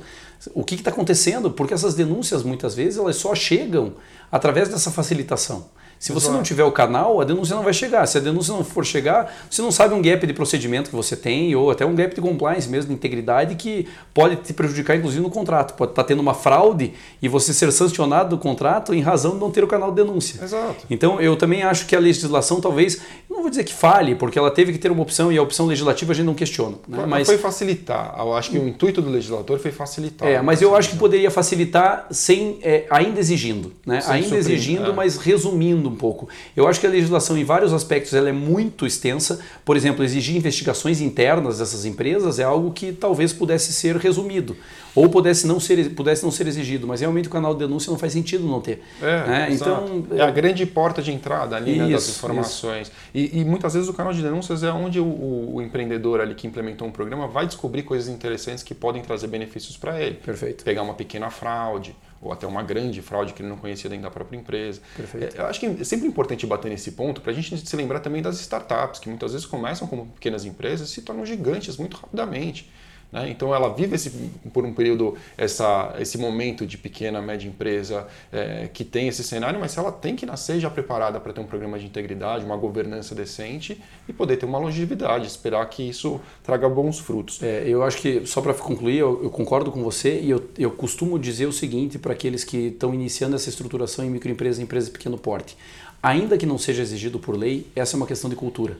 o 0.53 0.63
que 0.63 0.75
está 0.75 0.91
acontecendo, 0.91 1.51
porque 1.51 1.73
essas 1.73 1.95
denúncias 1.95 2.43
muitas 2.43 2.75
vezes 2.75 2.99
elas 2.99 3.15
só 3.15 3.33
chegam 3.33 3.93
através 4.31 4.69
dessa 4.69 4.91
facilitação. 4.91 5.69
Se 5.99 6.11
você 6.11 6.29
não 6.29 6.43
tiver 6.43 6.63
o 6.63 6.71
canal, 6.71 7.19
a 7.19 7.23
denúncia 7.23 7.55
não 7.55 7.63
vai 7.63 7.73
chegar. 7.73 8.05
Se 8.05 8.17
a 8.17 8.21
denúncia 8.21 8.53
não 8.53 8.63
for 8.63 8.85
chegar, 8.85 9.33
você 9.49 9.61
não 9.61 9.71
sabe 9.71 9.93
um 9.93 10.01
gap 10.01 10.25
de 10.25 10.33
procedimento 10.33 10.89
que 10.89 10.95
você 10.95 11.15
tem 11.15 11.55
ou 11.55 11.71
até 11.71 11.85
um 11.85 11.95
gap 11.95 12.13
de 12.13 12.21
compliance 12.21 12.69
mesmo, 12.69 12.89
de 12.89 12.93
integridade, 12.93 13.55
que 13.55 13.87
pode 14.13 14.35
te 14.37 14.53
prejudicar 14.53 14.97
inclusive 14.97 15.21
no 15.21 15.29
contrato. 15.29 15.73
Pode 15.75 15.91
estar 15.91 16.03
tá 16.03 16.07
tendo 16.07 16.19
uma 16.19 16.33
fraude 16.33 16.93
e 17.21 17.27
você 17.27 17.53
ser 17.53 17.71
sancionado 17.71 18.35
do 18.35 18.37
contrato 18.37 18.93
em 18.93 19.01
razão 19.01 19.31
de 19.31 19.39
não 19.39 19.49
ter 19.49 19.63
o 19.63 19.67
canal 19.67 19.89
de 19.89 19.95
denúncia. 19.95 20.43
Exato. 20.43 20.85
Então 20.89 21.19
eu 21.19 21.35
também 21.35 21.63
acho 21.63 21.85
que 21.87 21.95
a 21.95 21.99
legislação 21.99 22.61
talvez, 22.61 23.01
não 23.29 23.41
vou 23.41 23.49
dizer 23.49 23.63
que 23.63 23.73
falhe, 23.73 24.15
porque 24.15 24.37
ela 24.37 24.51
teve 24.51 24.73
que 24.73 24.77
ter 24.77 24.91
uma 24.91 25.01
opção 25.01 25.31
e 25.31 25.37
a 25.37 25.41
opção 25.41 25.65
legislativa 25.65 26.11
a 26.11 26.15
gente 26.15 26.25
não 26.25 26.35
questiona. 26.35 26.77
Né? 26.87 27.05
Mas 27.07 27.27
foi 27.27 27.37
facilitar. 27.37 28.15
Eu 28.17 28.33
acho 28.33 28.51
que 28.51 28.59
o 28.59 28.67
intuito 28.67 29.01
do 29.01 29.09
legislador 29.09 29.59
foi 29.59 29.71
facilitar. 29.71 30.27
É, 30.27 30.41
mas 30.41 30.61
eu 30.61 30.75
acho 30.75 30.89
que 30.89 30.97
poderia 30.97 31.31
facilitar 31.31 32.07
sem 32.11 32.59
é, 32.61 32.85
ainda 32.89 33.19
exigindo, 33.19 33.73
né? 33.85 34.01
Sem 34.01 34.13
ainda 34.13 34.35
exigindo, 34.35 34.91
é. 34.91 34.93
mas 34.93 35.17
resumindo 35.17 35.84
um 35.89 35.95
pouco. 35.95 36.27
Eu 36.55 36.67
acho 36.67 36.79
que 36.79 36.87
a 36.87 36.89
legislação, 36.89 37.37
em 37.37 37.43
vários 37.43 37.73
aspectos, 37.73 38.13
ela 38.13 38.29
é 38.29 38.33
muito 38.33 38.85
extensa. 38.85 39.39
Por 39.63 39.75
exemplo, 39.75 40.03
exigir 40.03 40.35
investigações 40.35 41.01
internas 41.01 41.59
dessas 41.59 41.85
empresas 41.85 42.39
é 42.39 42.43
algo 42.43 42.71
que 42.71 42.91
talvez 42.91 43.33
pudesse 43.33 43.73
ser 43.73 43.95
resumido 43.97 44.55
ou 44.95 45.09
pudesse 45.09 45.45
não 45.45 45.59
ser, 45.59 45.93
pudesse 45.93 46.23
não 46.23 46.31
ser 46.31 46.47
exigido, 46.47 46.87
mas 46.87 47.01
realmente 47.01 47.27
o 47.27 47.31
canal 47.31 47.53
de 47.53 47.59
denúncia 47.59 47.91
não 47.91 47.99
faz 47.99 48.13
sentido 48.13 48.47
não 48.47 48.61
ter. 48.61 48.81
É, 49.01 49.27
né? 49.27 49.47
então 49.51 50.05
é 50.11 50.21
a 50.21 50.31
grande 50.31 50.65
porta 50.65 51.01
de 51.01 51.11
entrada 51.11 51.55
ali 51.55 51.77
né, 51.77 51.89
das 51.89 52.07
informações. 52.07 52.91
E, 53.13 53.41
e, 53.41 53.45
muitas 53.45 53.73
vezes 53.73 53.89
o 53.89 53.93
canal 53.93 54.13
de 54.13 54.21
denúncias 54.21 54.63
é 54.63 54.71
onde 54.71 54.99
o, 54.99 55.55
o, 55.55 55.61
empreendedor 55.61 56.21
ali 56.21 56.33
que 56.33 56.47
implementou 56.47 56.87
um 56.87 56.91
programa 56.91 57.27
vai 57.27 57.45
descobrir 57.45 57.83
coisas 57.83 58.07
interessantes 58.07 58.63
que 58.63 58.73
podem 58.73 59.01
trazer 59.01 59.27
benefícios 59.27 59.75
para 59.75 60.01
ele. 60.01 60.15
Perfeito. 60.15 60.63
Pegar 60.63 60.83
uma 60.83 60.93
pequena 60.93 61.29
fraude, 61.29 61.93
ou 62.21 62.31
até 62.31 62.47
uma 62.47 62.63
grande 62.63 63.01
fraude 63.01 63.33
que 63.33 63.41
ele 63.41 63.49
não 63.49 63.57
conhecia 63.57 63.89
dentro 63.89 64.03
da 64.03 64.11
própria 64.11 64.37
empresa. 64.37 64.81
Perfeito. 64.95 65.37
É, 65.37 65.41
eu 65.41 65.45
acho 65.45 65.59
que 65.59 65.65
é 65.65 65.83
sempre 65.83 66.07
importante 66.07 66.45
bater 66.45 66.69
nesse 66.69 66.91
ponto 66.91 67.21
para 67.21 67.31
a 67.31 67.35
gente 67.35 67.57
se 67.57 67.75
lembrar 67.75 67.99
também 67.99 68.21
das 68.21 68.39
startups, 68.39 68.99
que 68.99 69.09
muitas 69.09 69.31
vezes 69.31 69.45
começam 69.45 69.87
como 69.87 70.07
pequenas 70.07 70.45
empresas 70.45 70.89
e 70.89 70.91
se 70.91 71.01
tornam 71.01 71.25
gigantes 71.25 71.77
muito 71.77 71.97
rapidamente. 71.97 72.71
Né? 73.15 73.29
Então 73.29 73.55
ela 73.55 73.73
vive 73.73 73.95
esse, 73.95 74.09
por 74.53 74.65
um 74.65 74.73
período 74.73 75.15
essa, 75.37 75.95
esse 75.99 76.17
momento 76.17 76.67
de 76.67 76.77
pequena, 76.77 77.21
média 77.21 77.47
empresa 77.47 78.05
é, 78.29 78.67
que 78.73 78.83
tem 78.83 79.07
esse 79.07 79.23
cenário, 79.23 79.57
mas 79.57 79.77
ela 79.77 79.89
tem 79.89 80.17
que 80.17 80.25
nascer 80.25 80.59
já 80.59 80.69
preparada 80.69 81.17
para 81.17 81.31
ter 81.31 81.39
um 81.39 81.45
programa 81.45 81.79
de 81.79 81.85
integridade, 81.85 82.43
uma 82.43 82.57
governança 82.57 83.15
decente 83.15 83.81
e 84.05 84.11
poder 84.11 84.35
ter 84.35 84.45
uma 84.45 84.57
longevidade, 84.57 85.27
esperar 85.27 85.65
que 85.69 85.87
isso 85.87 86.19
traga 86.43 86.67
bons 86.67 86.99
frutos. 86.99 87.41
É, 87.41 87.63
eu 87.65 87.83
acho 87.83 87.99
que, 87.99 88.25
só 88.25 88.41
para 88.41 88.53
concluir, 88.53 88.97
eu, 88.97 89.23
eu, 89.23 89.29
concordo 89.29 89.71
com 89.71 89.81
você 89.81 90.19
e 90.19 90.29
eu, 90.29 90.49
eu 90.57 90.71
costumo 90.71 91.17
dizer 91.17 91.45
o 91.45 91.53
seguinte 91.53 91.97
para 91.97 92.11
aqueles 92.11 92.43
que 92.43 92.67
estão 92.67 92.93
iniciando 92.93 93.37
essa 93.37 93.47
estruturação 93.47 94.03
em 94.03 94.09
microempresas 94.09 94.59
e 94.59 94.63
empresas 94.63 94.89
de 94.89 94.97
pequeno 94.97 95.17
porte. 95.17 95.55
Ainda 96.03 96.37
que 96.37 96.45
não 96.45 96.57
seja 96.57 96.81
exigido 96.81 97.17
por 97.17 97.35
lei, 97.37 97.65
essa 97.75 97.95
é 97.95 97.97
uma 97.97 98.05
questão 98.05 98.29
de 98.29 98.35
cultura. 98.35 98.77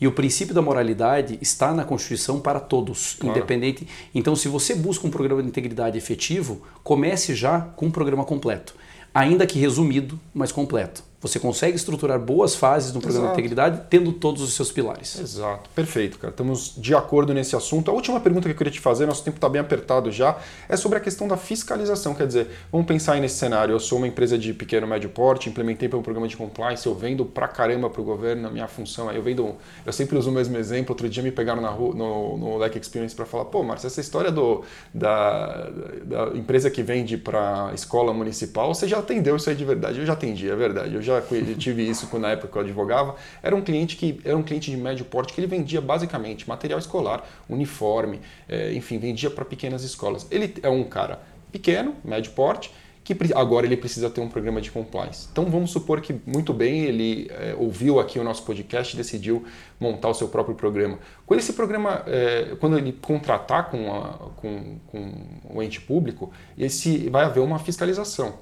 E 0.00 0.06
o 0.06 0.12
princípio 0.12 0.54
da 0.54 0.62
moralidade 0.62 1.38
está 1.40 1.72
na 1.72 1.84
Constituição 1.84 2.40
para 2.40 2.60
todos, 2.60 3.16
claro. 3.18 3.36
independente. 3.36 3.86
Então, 4.14 4.36
se 4.36 4.48
você 4.48 4.74
busca 4.74 5.06
um 5.06 5.10
programa 5.10 5.42
de 5.42 5.48
integridade 5.48 5.98
efetivo, 5.98 6.62
comece 6.84 7.34
já 7.34 7.60
com 7.60 7.86
um 7.86 7.90
programa 7.90 8.24
completo, 8.24 8.74
ainda 9.12 9.46
que 9.46 9.58
resumido, 9.58 10.18
mas 10.32 10.52
completo. 10.52 11.02
Você 11.20 11.40
consegue 11.40 11.74
estruturar 11.74 12.16
boas 12.20 12.54
fases 12.54 12.92
no 12.92 13.00
programa 13.00 13.26
Exato. 13.26 13.36
de 13.36 13.40
integridade 13.40 13.82
tendo 13.90 14.12
todos 14.12 14.40
os 14.40 14.52
seus 14.54 14.70
pilares. 14.70 15.18
Exato, 15.18 15.68
perfeito, 15.74 16.16
cara. 16.16 16.30
Estamos 16.30 16.74
de 16.76 16.94
acordo 16.94 17.34
nesse 17.34 17.56
assunto. 17.56 17.90
A 17.90 17.94
última 17.94 18.20
pergunta 18.20 18.44
que 18.44 18.52
eu 18.52 18.56
queria 18.56 18.72
te 18.72 18.78
fazer, 18.78 19.04
nosso 19.04 19.24
tempo 19.24 19.36
está 19.36 19.48
bem 19.48 19.60
apertado 19.60 20.12
já, 20.12 20.36
é 20.68 20.76
sobre 20.76 20.96
a 20.96 21.00
questão 21.00 21.26
da 21.26 21.36
fiscalização. 21.36 22.14
Quer 22.14 22.28
dizer, 22.28 22.46
vamos 22.70 22.86
pensar 22.86 23.14
aí 23.14 23.20
nesse 23.20 23.34
cenário. 23.34 23.72
Eu 23.72 23.80
sou 23.80 23.98
uma 23.98 24.06
empresa 24.06 24.38
de 24.38 24.54
pequeno 24.54 24.86
médio 24.86 25.10
porte, 25.10 25.48
implementei 25.48 25.88
para 25.88 25.98
um 25.98 26.02
programa 26.02 26.28
de 26.28 26.36
compliance, 26.36 26.86
eu 26.86 26.94
vendo 26.94 27.24
pra 27.24 27.48
caramba 27.48 27.90
para 27.90 28.00
o 28.00 28.04
governo, 28.04 28.42
na 28.42 28.50
minha 28.50 28.68
função. 28.68 29.10
Eu 29.10 29.22
vendo, 29.22 29.56
eu 29.84 29.92
sempre 29.92 30.16
uso 30.16 30.30
o 30.30 30.32
mesmo 30.32 30.56
exemplo. 30.56 30.92
Outro 30.92 31.08
dia 31.08 31.22
me 31.22 31.32
pegaram 31.32 31.60
na 31.60 31.70
rua, 31.70 31.96
no, 31.96 32.38
no 32.38 32.56
Leck 32.58 32.78
Experience 32.78 33.16
para 33.16 33.26
falar, 33.26 33.46
pô, 33.46 33.64
Márcio, 33.64 33.88
essa 33.88 34.00
história 34.00 34.30
do, 34.30 34.62
da, 34.94 35.68
da 36.04 36.28
empresa 36.36 36.70
que 36.70 36.80
vende 36.80 37.16
para 37.16 37.72
escola 37.74 38.14
municipal, 38.14 38.72
você 38.72 38.86
já 38.86 38.98
atendeu 39.00 39.34
isso 39.34 39.50
aí 39.50 39.56
de 39.56 39.64
verdade? 39.64 39.98
Eu 39.98 40.06
já 40.06 40.12
atendi, 40.12 40.48
é 40.48 40.54
verdade. 40.54 40.94
Eu 40.94 41.07
já 41.08 41.22
tive 41.56 41.88
isso 41.88 42.18
na 42.18 42.30
época 42.30 42.48
que 42.48 42.58
eu 42.58 42.62
advogava, 42.62 43.16
era 43.42 43.54
um 43.54 43.62
cliente 43.62 43.96
que 43.96 44.20
era 44.24 44.36
um 44.36 44.42
cliente 44.42 44.70
de 44.70 44.76
médio 44.76 45.04
porte 45.04 45.32
que 45.32 45.40
ele 45.40 45.46
vendia 45.46 45.80
basicamente 45.80 46.48
material 46.48 46.78
escolar, 46.78 47.24
uniforme, 47.48 48.20
é, 48.48 48.72
enfim, 48.72 48.98
vendia 48.98 49.30
para 49.30 49.44
pequenas 49.44 49.82
escolas. 49.82 50.26
Ele 50.30 50.54
é 50.62 50.68
um 50.68 50.84
cara 50.84 51.20
pequeno, 51.50 51.94
médio 52.04 52.32
porte, 52.32 52.70
que 53.04 53.16
agora 53.34 53.64
ele 53.64 53.76
precisa 53.76 54.10
ter 54.10 54.20
um 54.20 54.28
programa 54.28 54.60
de 54.60 54.70
compliance. 54.70 55.28
Então 55.32 55.46
vamos 55.46 55.70
supor 55.70 56.02
que 56.02 56.14
muito 56.26 56.52
bem 56.52 56.84
ele 56.84 57.30
é, 57.30 57.54
ouviu 57.58 57.98
aqui 57.98 58.18
o 58.18 58.24
nosso 58.24 58.42
podcast 58.42 58.92
e 58.92 58.96
decidiu 58.98 59.46
montar 59.80 60.10
o 60.10 60.14
seu 60.14 60.28
próprio 60.28 60.54
programa. 60.54 60.98
Quando 61.24 61.40
esse 61.40 61.54
programa, 61.54 62.02
é, 62.06 62.54
quando 62.60 62.76
ele 62.76 62.92
contratar 62.92 63.70
com, 63.70 63.94
a, 63.94 64.30
com, 64.36 64.78
com 64.88 65.12
o 65.54 65.62
ente 65.62 65.80
público, 65.80 66.30
esse 66.58 67.08
vai 67.08 67.24
haver 67.24 67.40
uma 67.40 67.58
fiscalização, 67.58 68.34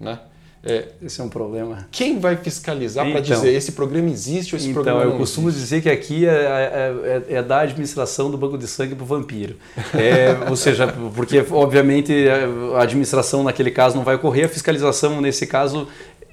né? 0.00 0.20
É, 0.64 0.88
esse 1.02 1.20
é 1.20 1.24
um 1.24 1.28
problema. 1.28 1.88
Quem 1.90 2.20
vai 2.20 2.36
fiscalizar 2.36 3.04
então, 3.04 3.20
para 3.20 3.34
dizer 3.34 3.52
esse 3.52 3.72
programa 3.72 4.08
existe 4.08 4.54
ou 4.54 4.58
esse 4.58 4.68
então, 4.68 4.74
programa 4.74 5.00
não 5.00 5.06
Então, 5.06 5.16
eu 5.16 5.20
costumo 5.20 5.48
existe? 5.48 5.64
dizer 5.64 5.82
que 5.82 5.90
aqui 5.90 6.24
é, 6.24 6.30
é, 6.30 7.24
é, 7.30 7.34
é 7.36 7.42
da 7.42 7.60
administração 7.60 8.30
do 8.30 8.38
banco 8.38 8.56
de 8.56 8.68
sangue 8.68 8.94
para 8.94 9.02
o 9.02 9.06
vampiro. 9.06 9.56
É, 9.94 10.48
ou 10.48 10.56
seja, 10.56 10.86
porque 11.14 11.44
obviamente 11.50 12.12
a 12.76 12.82
administração 12.82 13.42
naquele 13.42 13.70
caso 13.70 13.96
não 13.96 14.04
vai 14.04 14.14
ocorrer, 14.14 14.46
a 14.46 14.48
fiscalização 14.48 15.20
nesse 15.20 15.46
caso 15.46 15.86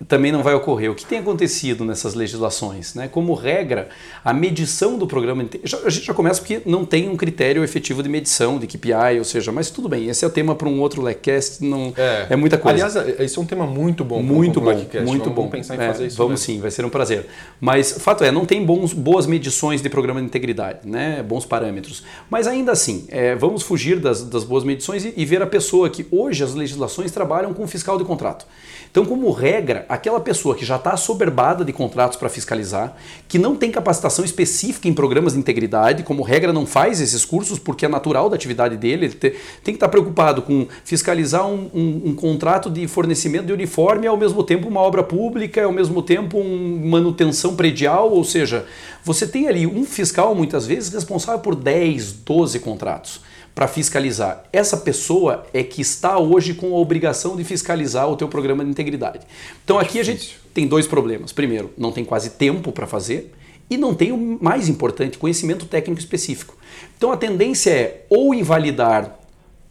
também 0.07 0.31
não 0.31 0.41
vai 0.41 0.53
ocorrer. 0.53 0.91
O 0.91 0.95
que 0.95 1.05
tem 1.05 1.19
acontecido 1.19 1.83
nessas 1.83 2.13
legislações? 2.13 2.95
Né? 2.95 3.07
Como 3.07 3.33
regra, 3.33 3.89
a 4.23 4.33
medição 4.33 4.97
do 4.97 5.05
programa. 5.05 5.45
A 5.85 5.89
gente 5.89 6.05
já 6.05 6.13
começa 6.13 6.39
porque 6.39 6.61
não 6.65 6.85
tem 6.85 7.09
um 7.09 7.17
critério 7.17 7.63
efetivo 7.63 8.01
de 8.01 8.09
medição, 8.09 8.57
de 8.57 8.67
KPI, 8.67 9.17
ou 9.17 9.23
seja, 9.23 9.51
mas 9.51 9.69
tudo 9.69 9.89
bem, 9.89 10.07
esse 10.07 10.23
é 10.23 10.27
o 10.27 10.31
tema 10.31 10.55
para 10.55 10.67
um 10.67 10.79
outro 10.79 11.01
LECast, 11.01 11.63
não 11.63 11.93
é, 11.97 12.27
é 12.29 12.35
muita 12.35 12.57
coisa. 12.57 12.85
Aliás, 12.85 12.95
é, 12.95 13.23
esse 13.23 13.37
é 13.37 13.41
um 13.41 13.45
tema 13.45 13.65
muito 13.65 14.03
bom. 14.03 14.21
Muito 14.21 14.61
bom, 14.61 14.73
muito 14.73 14.99
vamos, 15.03 15.27
bom. 15.27 15.33
Vamos 15.33 15.51
pensar 15.51 15.75
em 15.75 15.79
fazer 15.79 16.03
é, 16.03 16.07
isso. 16.07 16.17
Vamos 16.17 16.39
mesmo. 16.41 16.45
sim, 16.45 16.61
vai 16.61 16.71
ser 16.71 16.85
um 16.85 16.89
prazer. 16.89 17.27
Mas 17.59 17.91
fato 17.91 18.23
é, 18.23 18.31
não 18.31 18.45
tem 18.45 18.65
bons, 18.65 18.93
boas 18.93 19.25
medições 19.25 19.81
de 19.81 19.89
programa 19.89 20.19
de 20.19 20.27
integridade, 20.27 20.79
né? 20.87 21.23
bons 21.23 21.45
parâmetros. 21.45 22.03
Mas 22.29 22.47
ainda 22.47 22.71
assim, 22.71 23.05
é, 23.09 23.35
vamos 23.35 23.63
fugir 23.63 23.99
das, 23.99 24.23
das 24.23 24.43
boas 24.43 24.63
medições 24.63 25.05
e, 25.05 25.13
e 25.15 25.25
ver 25.25 25.41
a 25.41 25.47
pessoa 25.47 25.89
que 25.89 26.05
hoje 26.11 26.43
as 26.43 26.53
legislações 26.53 27.11
trabalham 27.11 27.53
com 27.53 27.67
fiscal 27.67 27.97
de 27.97 28.05
contrato. 28.05 28.45
Então, 28.91 29.05
como 29.05 29.29
regra, 29.31 29.85
aquela 29.89 30.19
pessoa 30.19 30.55
que 30.55 30.63
já 30.63 30.75
está 30.75 30.91
assoberbada 30.91 31.65
de 31.65 31.73
contratos 31.73 32.15
para 32.15 32.29
fiscalizar, 32.29 32.95
que 33.27 33.39
não 33.39 33.55
tem 33.55 33.71
capacitação 33.71 34.23
específica 34.23 34.87
em 34.87 34.93
programas 34.93 35.33
de 35.33 35.39
integridade, 35.39 36.03
como 36.03 36.21
regra 36.21 36.53
não 36.53 36.67
faz 36.67 37.01
esses 37.01 37.25
cursos 37.25 37.57
porque 37.57 37.85
é 37.85 37.89
natural 37.89 38.29
da 38.29 38.35
atividade 38.35 38.77
dele, 38.77 39.07
ele 39.07 39.15
tem 39.15 39.31
que 39.31 39.71
estar 39.71 39.87
tá 39.87 39.89
preocupado 39.89 40.43
com 40.43 40.67
fiscalizar 40.85 41.47
um, 41.47 41.71
um, 41.73 42.01
um, 42.05 42.15
contrato 42.15 42.69
de 42.69 42.87
fornecimento 42.87 43.47
de 43.47 43.53
uniforme 43.53 44.05
ao 44.05 44.15
mesmo 44.15 44.43
tempo 44.43 44.67
uma 44.67 44.81
obra 44.81 45.01
pública, 45.01 45.63
ao 45.63 45.71
mesmo 45.71 46.03
tempo 46.03 46.37
uma 46.37 46.99
manutenção 46.99 47.55
predial, 47.55 48.11
ou 48.11 48.23
seja, 48.23 48.67
você 49.03 49.27
tem 49.27 49.47
ali 49.47 49.65
um 49.65 49.85
fiscal 49.85 50.35
muitas 50.35 50.67
vezes 50.67 50.93
responsável 50.93 51.39
por 51.39 51.55
10, 51.55 52.11
12 52.11 52.59
contratos 52.59 53.28
para 53.60 53.68
fiscalizar. 53.68 54.45
Essa 54.53 54.78
pessoa 54.78 55.45
é 55.53 55.62
que 55.62 55.82
está 55.82 56.18
hoje 56.18 56.53
com 56.53 56.74
a 56.74 56.78
obrigação 56.78 57.36
de 57.36 57.43
fiscalizar 57.43 58.10
o 58.10 58.16
teu 58.16 58.30
programa 58.30 58.64
de 58.64 58.72
integridade. 58.72 59.20
Então 59.66 59.78
aqui 59.78 59.99
a 59.99 60.03
gente 60.03 60.39
tem 60.53 60.66
dois 60.66 60.88
problemas. 60.88 61.34
Primeiro, 61.34 61.70
não 61.78 61.91
tem 61.91 62.05
quase 62.05 62.30
tempo 62.30 62.72
para 62.72 62.88
fazer 62.88 63.34
e 63.70 63.76
não 63.76 63.93
tem 63.93 64.14
o 64.14 64.39
mais 64.41 64.70
importante, 64.70 65.18
conhecimento 65.18 65.66
técnico 65.66 65.99
específico. 65.99 66.55
Então 66.97 67.12
a 67.12 67.18
tendência 67.18 67.72
é 67.72 68.05
ou 68.10 68.34
invalidar 68.34 69.20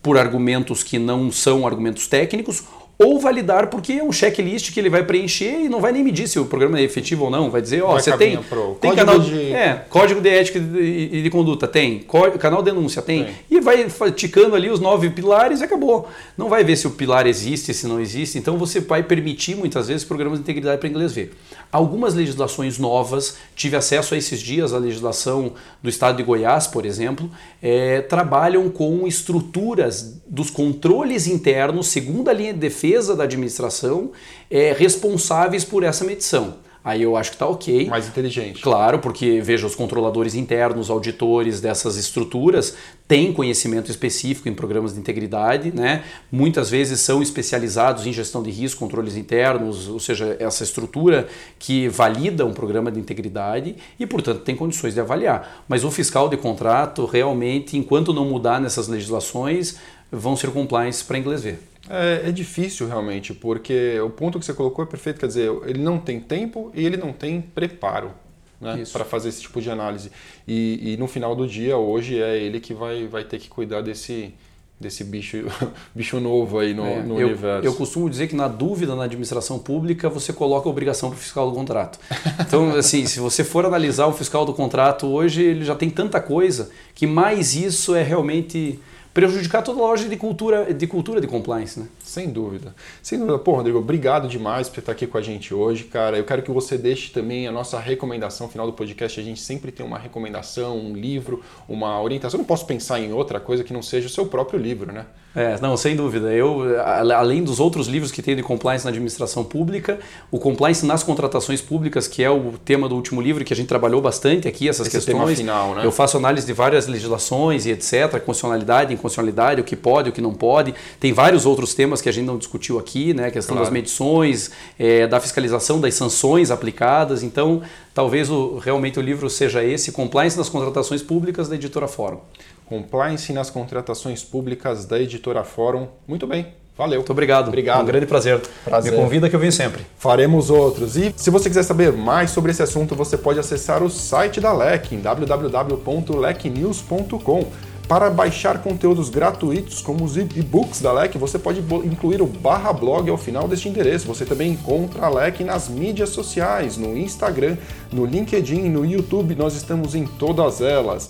por 0.02 0.18
argumentos 0.18 0.82
que 0.82 0.98
não 0.98 1.32
são 1.32 1.66
argumentos 1.66 2.06
técnicos 2.06 2.64
ou 2.98 3.18
validar 3.20 3.68
porque 3.68 3.92
é 3.92 4.02
um 4.02 4.10
checklist 4.10 4.72
que 4.72 4.80
ele 4.80 4.90
vai 4.90 5.04
preencher 5.04 5.60
e 5.64 5.68
não 5.68 5.80
vai 5.80 5.92
nem 5.92 6.02
medir 6.02 6.26
se 6.26 6.38
o 6.38 6.44
programa 6.44 6.80
é 6.80 6.82
efetivo 6.82 7.24
ou 7.24 7.30
não. 7.30 7.48
Vai 7.48 7.62
dizer, 7.62 7.80
ó, 7.82 7.94
oh, 7.94 8.00
você 8.00 8.14
tem, 8.16 8.38
tem 8.80 8.94
canal 8.94 9.20
de... 9.20 9.52
É, 9.52 9.84
código 9.88 10.20
de 10.20 10.28
ética 10.28 10.58
e 10.58 10.62
de, 11.06 11.22
de, 11.22 11.30
conduta, 11.30 11.68
tem. 11.68 12.04
Canal 12.40 12.60
de 12.60 12.72
denúncia, 12.72 13.00
tem. 13.00 13.24
tem. 13.24 13.34
E 13.48 13.57
vai 13.68 14.12
ticando 14.12 14.54
ali 14.56 14.70
os 14.70 14.80
nove 14.80 15.10
pilares 15.10 15.60
e 15.60 15.64
acabou. 15.64 16.08
Não 16.36 16.48
vai 16.48 16.64
ver 16.64 16.76
se 16.76 16.86
o 16.86 16.90
pilar 16.90 17.26
existe, 17.26 17.74
se 17.74 17.86
não 17.86 18.00
existe. 18.00 18.38
Então 18.38 18.56
você 18.56 18.80
vai 18.80 19.02
permitir 19.02 19.54
muitas 19.54 19.88
vezes 19.88 20.04
programas 20.04 20.38
de 20.38 20.42
integridade 20.42 20.78
para 20.78 20.88
inglês 20.88 21.12
ver. 21.12 21.36
Algumas 21.70 22.14
legislações 22.14 22.78
novas, 22.78 23.36
tive 23.54 23.76
acesso 23.76 24.14
a 24.14 24.16
esses 24.16 24.40
dias, 24.40 24.72
a 24.72 24.78
legislação 24.78 25.52
do 25.82 25.88
estado 25.88 26.16
de 26.16 26.22
Goiás, 26.22 26.66
por 26.66 26.86
exemplo, 26.86 27.30
é, 27.62 28.00
trabalham 28.00 28.70
com 28.70 29.06
estruturas 29.06 30.20
dos 30.26 30.50
controles 30.50 31.26
internos, 31.26 31.88
segundo 31.88 32.28
a 32.28 32.32
linha 32.32 32.52
de 32.52 32.58
defesa 32.58 33.14
da 33.14 33.24
administração, 33.24 34.12
é, 34.50 34.72
responsáveis 34.72 35.64
por 35.64 35.82
essa 35.82 36.04
medição. 36.04 36.67
Aí 36.88 37.02
eu 37.02 37.16
acho 37.16 37.32
que 37.32 37.36
está 37.36 37.46
ok. 37.46 37.86
Mais 37.86 38.08
inteligente. 38.08 38.62
Claro, 38.62 38.98
porque 38.98 39.42
veja, 39.42 39.66
os 39.66 39.74
controladores 39.74 40.34
internos, 40.34 40.88
auditores 40.88 41.60
dessas 41.60 41.98
estruturas 41.98 42.74
têm 43.06 43.30
conhecimento 43.30 43.90
específico 43.90 44.48
em 44.48 44.54
programas 44.54 44.94
de 44.94 44.98
integridade, 44.98 45.70
né? 45.70 46.02
Muitas 46.32 46.70
vezes 46.70 47.00
são 47.00 47.20
especializados 47.20 48.06
em 48.06 48.12
gestão 48.12 48.42
de 48.42 48.50
risco, 48.50 48.80
controles 48.80 49.16
internos, 49.16 49.86
ou 49.86 50.00
seja, 50.00 50.34
essa 50.40 50.64
estrutura 50.64 51.28
que 51.58 51.90
valida 51.90 52.46
um 52.46 52.54
programa 52.54 52.90
de 52.90 52.98
integridade 52.98 53.76
e, 54.00 54.06
portanto, 54.06 54.40
tem 54.40 54.56
condições 54.56 54.94
de 54.94 55.00
avaliar. 55.00 55.62
Mas 55.68 55.84
o 55.84 55.90
fiscal 55.90 56.26
de 56.26 56.38
contrato, 56.38 57.04
realmente, 57.04 57.76
enquanto 57.76 58.14
não 58.14 58.24
mudar 58.24 58.62
nessas 58.62 58.88
legislações, 58.88 59.76
vão 60.10 60.34
ser 60.34 60.50
compliance 60.52 61.04
para 61.04 61.18
inglês 61.18 61.42
ver. 61.42 61.60
É, 61.88 62.28
é, 62.28 62.32
difícil 62.32 62.86
realmente, 62.86 63.32
porque 63.32 63.98
o 64.00 64.10
ponto 64.10 64.38
que 64.38 64.44
você 64.44 64.52
colocou 64.52 64.84
é 64.84 64.88
perfeito, 64.88 65.20
quer 65.20 65.26
dizer, 65.26 65.50
ele 65.64 65.78
não 65.78 65.98
tem 65.98 66.20
tempo 66.20 66.70
e 66.74 66.84
ele 66.84 66.96
não 66.96 67.12
tem 67.12 67.40
preparo 67.40 68.12
né, 68.60 68.82
para 68.92 69.04
fazer 69.04 69.28
esse 69.28 69.42
tipo 69.42 69.60
de 69.60 69.70
análise. 69.70 70.10
E, 70.46 70.92
e, 70.92 70.96
no 70.96 71.06
final 71.06 71.34
do 71.34 71.46
dia, 71.46 71.76
hoje, 71.76 72.20
é 72.20 72.36
ele 72.38 72.60
que 72.60 72.74
vai, 72.74 73.06
vai 73.06 73.24
ter 73.24 73.38
que 73.38 73.48
cuidar 73.48 73.80
desse, 73.80 74.34
desse 74.78 75.04
bicho, 75.04 75.38
bicho 75.94 76.20
novo 76.20 76.58
aí 76.58 76.74
no, 76.74 76.84
é, 76.84 77.02
no 77.02 77.20
eu, 77.20 77.28
universo. 77.28 77.66
Eu 77.66 77.74
costumo 77.74 78.10
dizer 78.10 78.28
que 78.28 78.36
na 78.36 78.48
dúvida 78.48 78.94
na 78.94 79.04
administração 79.04 79.58
pública 79.58 80.08
você 80.08 80.32
coloca 80.32 80.68
a 80.68 80.70
obrigação 80.70 81.10
para 81.10 81.16
o 81.16 81.20
fiscal 81.20 81.48
do 81.48 81.56
contrato. 81.56 81.98
Então, 82.40 82.74
assim, 82.76 83.06
se 83.06 83.20
você 83.20 83.44
for 83.44 83.64
analisar 83.64 84.06
o 84.06 84.12
fiscal 84.12 84.44
do 84.44 84.52
contrato 84.52 85.06
hoje, 85.06 85.42
ele 85.42 85.64
já 85.64 85.74
tem 85.74 85.90
tanta 85.90 86.20
coisa 86.20 86.70
que 86.94 87.06
mais 87.06 87.54
isso 87.54 87.94
é 87.94 88.02
realmente 88.02 88.78
prejudicar 89.12 89.62
toda 89.62 89.80
a 89.80 89.82
loja 89.82 90.08
de 90.08 90.16
cultura 90.16 90.72
de, 90.72 90.86
cultura 90.86 91.20
de 91.20 91.26
compliance. 91.26 91.80
Né? 91.80 91.88
Sem 92.00 92.28
dúvida. 92.30 92.74
Sem 93.02 93.18
dúvida. 93.18 93.38
Pô, 93.38 93.52
Rodrigo, 93.52 93.78
obrigado 93.78 94.28
demais 94.28 94.68
por 94.68 94.78
estar 94.80 94.92
aqui 94.92 95.06
com 95.06 95.18
a 95.18 95.22
gente 95.22 95.52
hoje, 95.52 95.84
cara. 95.84 96.16
Eu 96.16 96.24
quero 96.24 96.42
que 96.42 96.50
você 96.50 96.78
deixe 96.78 97.12
também 97.12 97.46
a 97.46 97.52
nossa 97.52 97.78
recomendação 97.78 98.48
final 98.48 98.66
do 98.66 98.72
podcast. 98.72 99.18
A 99.18 99.22
gente 99.22 99.40
sempre 99.40 99.72
tem 99.72 99.84
uma 99.84 99.98
recomendação, 99.98 100.78
um 100.78 100.94
livro, 100.94 101.42
uma 101.68 102.00
orientação. 102.00 102.38
Eu 102.38 102.42
não 102.42 102.46
posso 102.46 102.66
pensar 102.66 103.00
em 103.00 103.12
outra 103.12 103.40
coisa 103.40 103.64
que 103.64 103.72
não 103.72 103.82
seja 103.82 104.06
o 104.06 104.10
seu 104.10 104.26
próprio 104.26 104.58
livro, 104.58 104.92
né? 104.92 105.06
É, 105.36 105.58
não, 105.60 105.76
sem 105.76 105.94
dúvida. 105.94 106.32
Eu, 106.32 106.80
além 106.82 107.44
dos 107.44 107.60
outros 107.60 107.86
livros 107.86 108.10
que 108.10 108.22
tem 108.22 108.34
de 108.34 108.42
compliance 108.42 108.84
na 108.84 108.90
administração 108.90 109.44
pública, 109.44 109.98
o 110.30 110.38
compliance 110.38 110.84
nas 110.84 111.02
contratações 111.02 111.60
públicas, 111.60 112.08
que 112.08 112.24
é 112.24 112.30
o 112.30 112.54
tema 112.64 112.88
do 112.88 112.96
último 112.96 113.20
livro 113.20 113.44
que 113.44 113.52
a 113.52 113.56
gente 113.56 113.68
trabalhou 113.68 114.00
bastante 114.00 114.48
aqui, 114.48 114.68
essas 114.68 114.86
Esse 114.86 114.96
questões. 114.96 115.16
tema 115.16 115.36
final, 115.36 115.74
né? 115.74 115.84
Eu 115.84 115.92
faço 115.92 116.16
análise 116.16 116.46
de 116.46 116.52
várias 116.52 116.86
legislações 116.86 117.66
e 117.66 117.70
etc, 117.70 118.12
constitucionalidade, 118.24 118.92
inconstitucionalidade, 118.92 119.60
o 119.60 119.64
que 119.64 119.76
pode, 119.76 120.08
o 120.08 120.12
que 120.12 120.20
não 120.20 120.32
pode. 120.32 120.74
Tem 120.98 121.12
vários 121.12 121.44
outros 121.44 121.74
temas 121.74 122.00
que 122.00 122.08
a 122.08 122.12
gente 122.12 122.26
não 122.26 122.38
discutiu 122.38 122.78
aqui, 122.78 123.12
né? 123.12 123.26
A 123.26 123.30
questão 123.30 123.54
claro. 123.54 123.66
das 123.66 123.72
medições, 123.72 124.50
é, 124.78 125.06
da 125.06 125.20
fiscalização 125.20 125.80
das 125.80 125.94
sanções 125.94 126.50
aplicadas. 126.50 127.22
Então, 127.22 127.62
talvez 127.94 128.30
o, 128.30 128.58
realmente 128.58 128.98
o 128.98 129.02
livro 129.02 129.28
seja 129.28 129.62
esse, 129.62 129.92
Compliance 129.92 130.36
nas 130.36 130.48
contratações 130.48 131.02
públicas 131.02 131.48
da 131.48 131.54
editora 131.54 131.88
Fórum. 131.88 132.20
Compliance 132.68 133.32
nas 133.32 133.48
contratações 133.48 134.22
públicas 134.22 134.84
da 134.84 135.00
editora 135.00 135.42
Fórum. 135.42 135.88
Muito 136.06 136.26
bem. 136.26 136.48
Valeu. 136.76 136.98
Muito 137.00 137.10
obrigado. 137.10 137.48
Obrigado. 137.48 137.80
Um 137.82 137.86
grande 137.86 138.04
prazer. 138.06 138.40
prazer. 138.64 138.92
Me 138.92 138.98
convida 138.98 139.28
que 139.28 139.34
eu 139.34 139.40
venho 139.40 139.50
sempre. 139.50 139.84
Faremos 139.98 140.48
outros. 140.48 140.96
E 140.96 141.12
se 141.16 141.28
você 141.28 141.48
quiser 141.48 141.64
saber 141.64 141.92
mais 141.92 142.30
sobre 142.30 142.52
esse 142.52 142.62
assunto, 142.62 142.94
você 142.94 143.18
pode 143.18 143.40
acessar 143.40 143.82
o 143.82 143.90
site 143.90 144.40
da 144.40 144.52
LEC 144.52 144.92
em 144.92 145.00
www.lecnews.com. 145.00 147.46
Para 147.88 148.10
baixar 148.10 148.62
conteúdos 148.62 149.08
gratuitos 149.08 149.80
como 149.80 150.04
os 150.04 150.18
e-books 150.18 150.82
da 150.82 150.92
LEC, 150.92 151.16
você 151.16 151.38
pode 151.38 151.60
incluir 151.86 152.20
o 152.20 152.26
barra 152.26 152.70
blog 152.70 153.08
ao 153.08 153.16
final 153.16 153.48
deste 153.48 153.66
endereço. 153.66 154.06
Você 154.06 154.26
também 154.26 154.52
encontra 154.52 155.06
a 155.06 155.08
LEC 155.08 155.40
nas 155.40 155.70
mídias 155.70 156.10
sociais, 156.10 156.76
no 156.76 156.94
Instagram, 156.96 157.56
no 157.90 158.04
LinkedIn, 158.04 158.68
no 158.68 158.84
YouTube, 158.84 159.34
nós 159.34 159.54
estamos 159.54 159.94
em 159.94 160.04
todas 160.04 160.60
elas. 160.60 161.06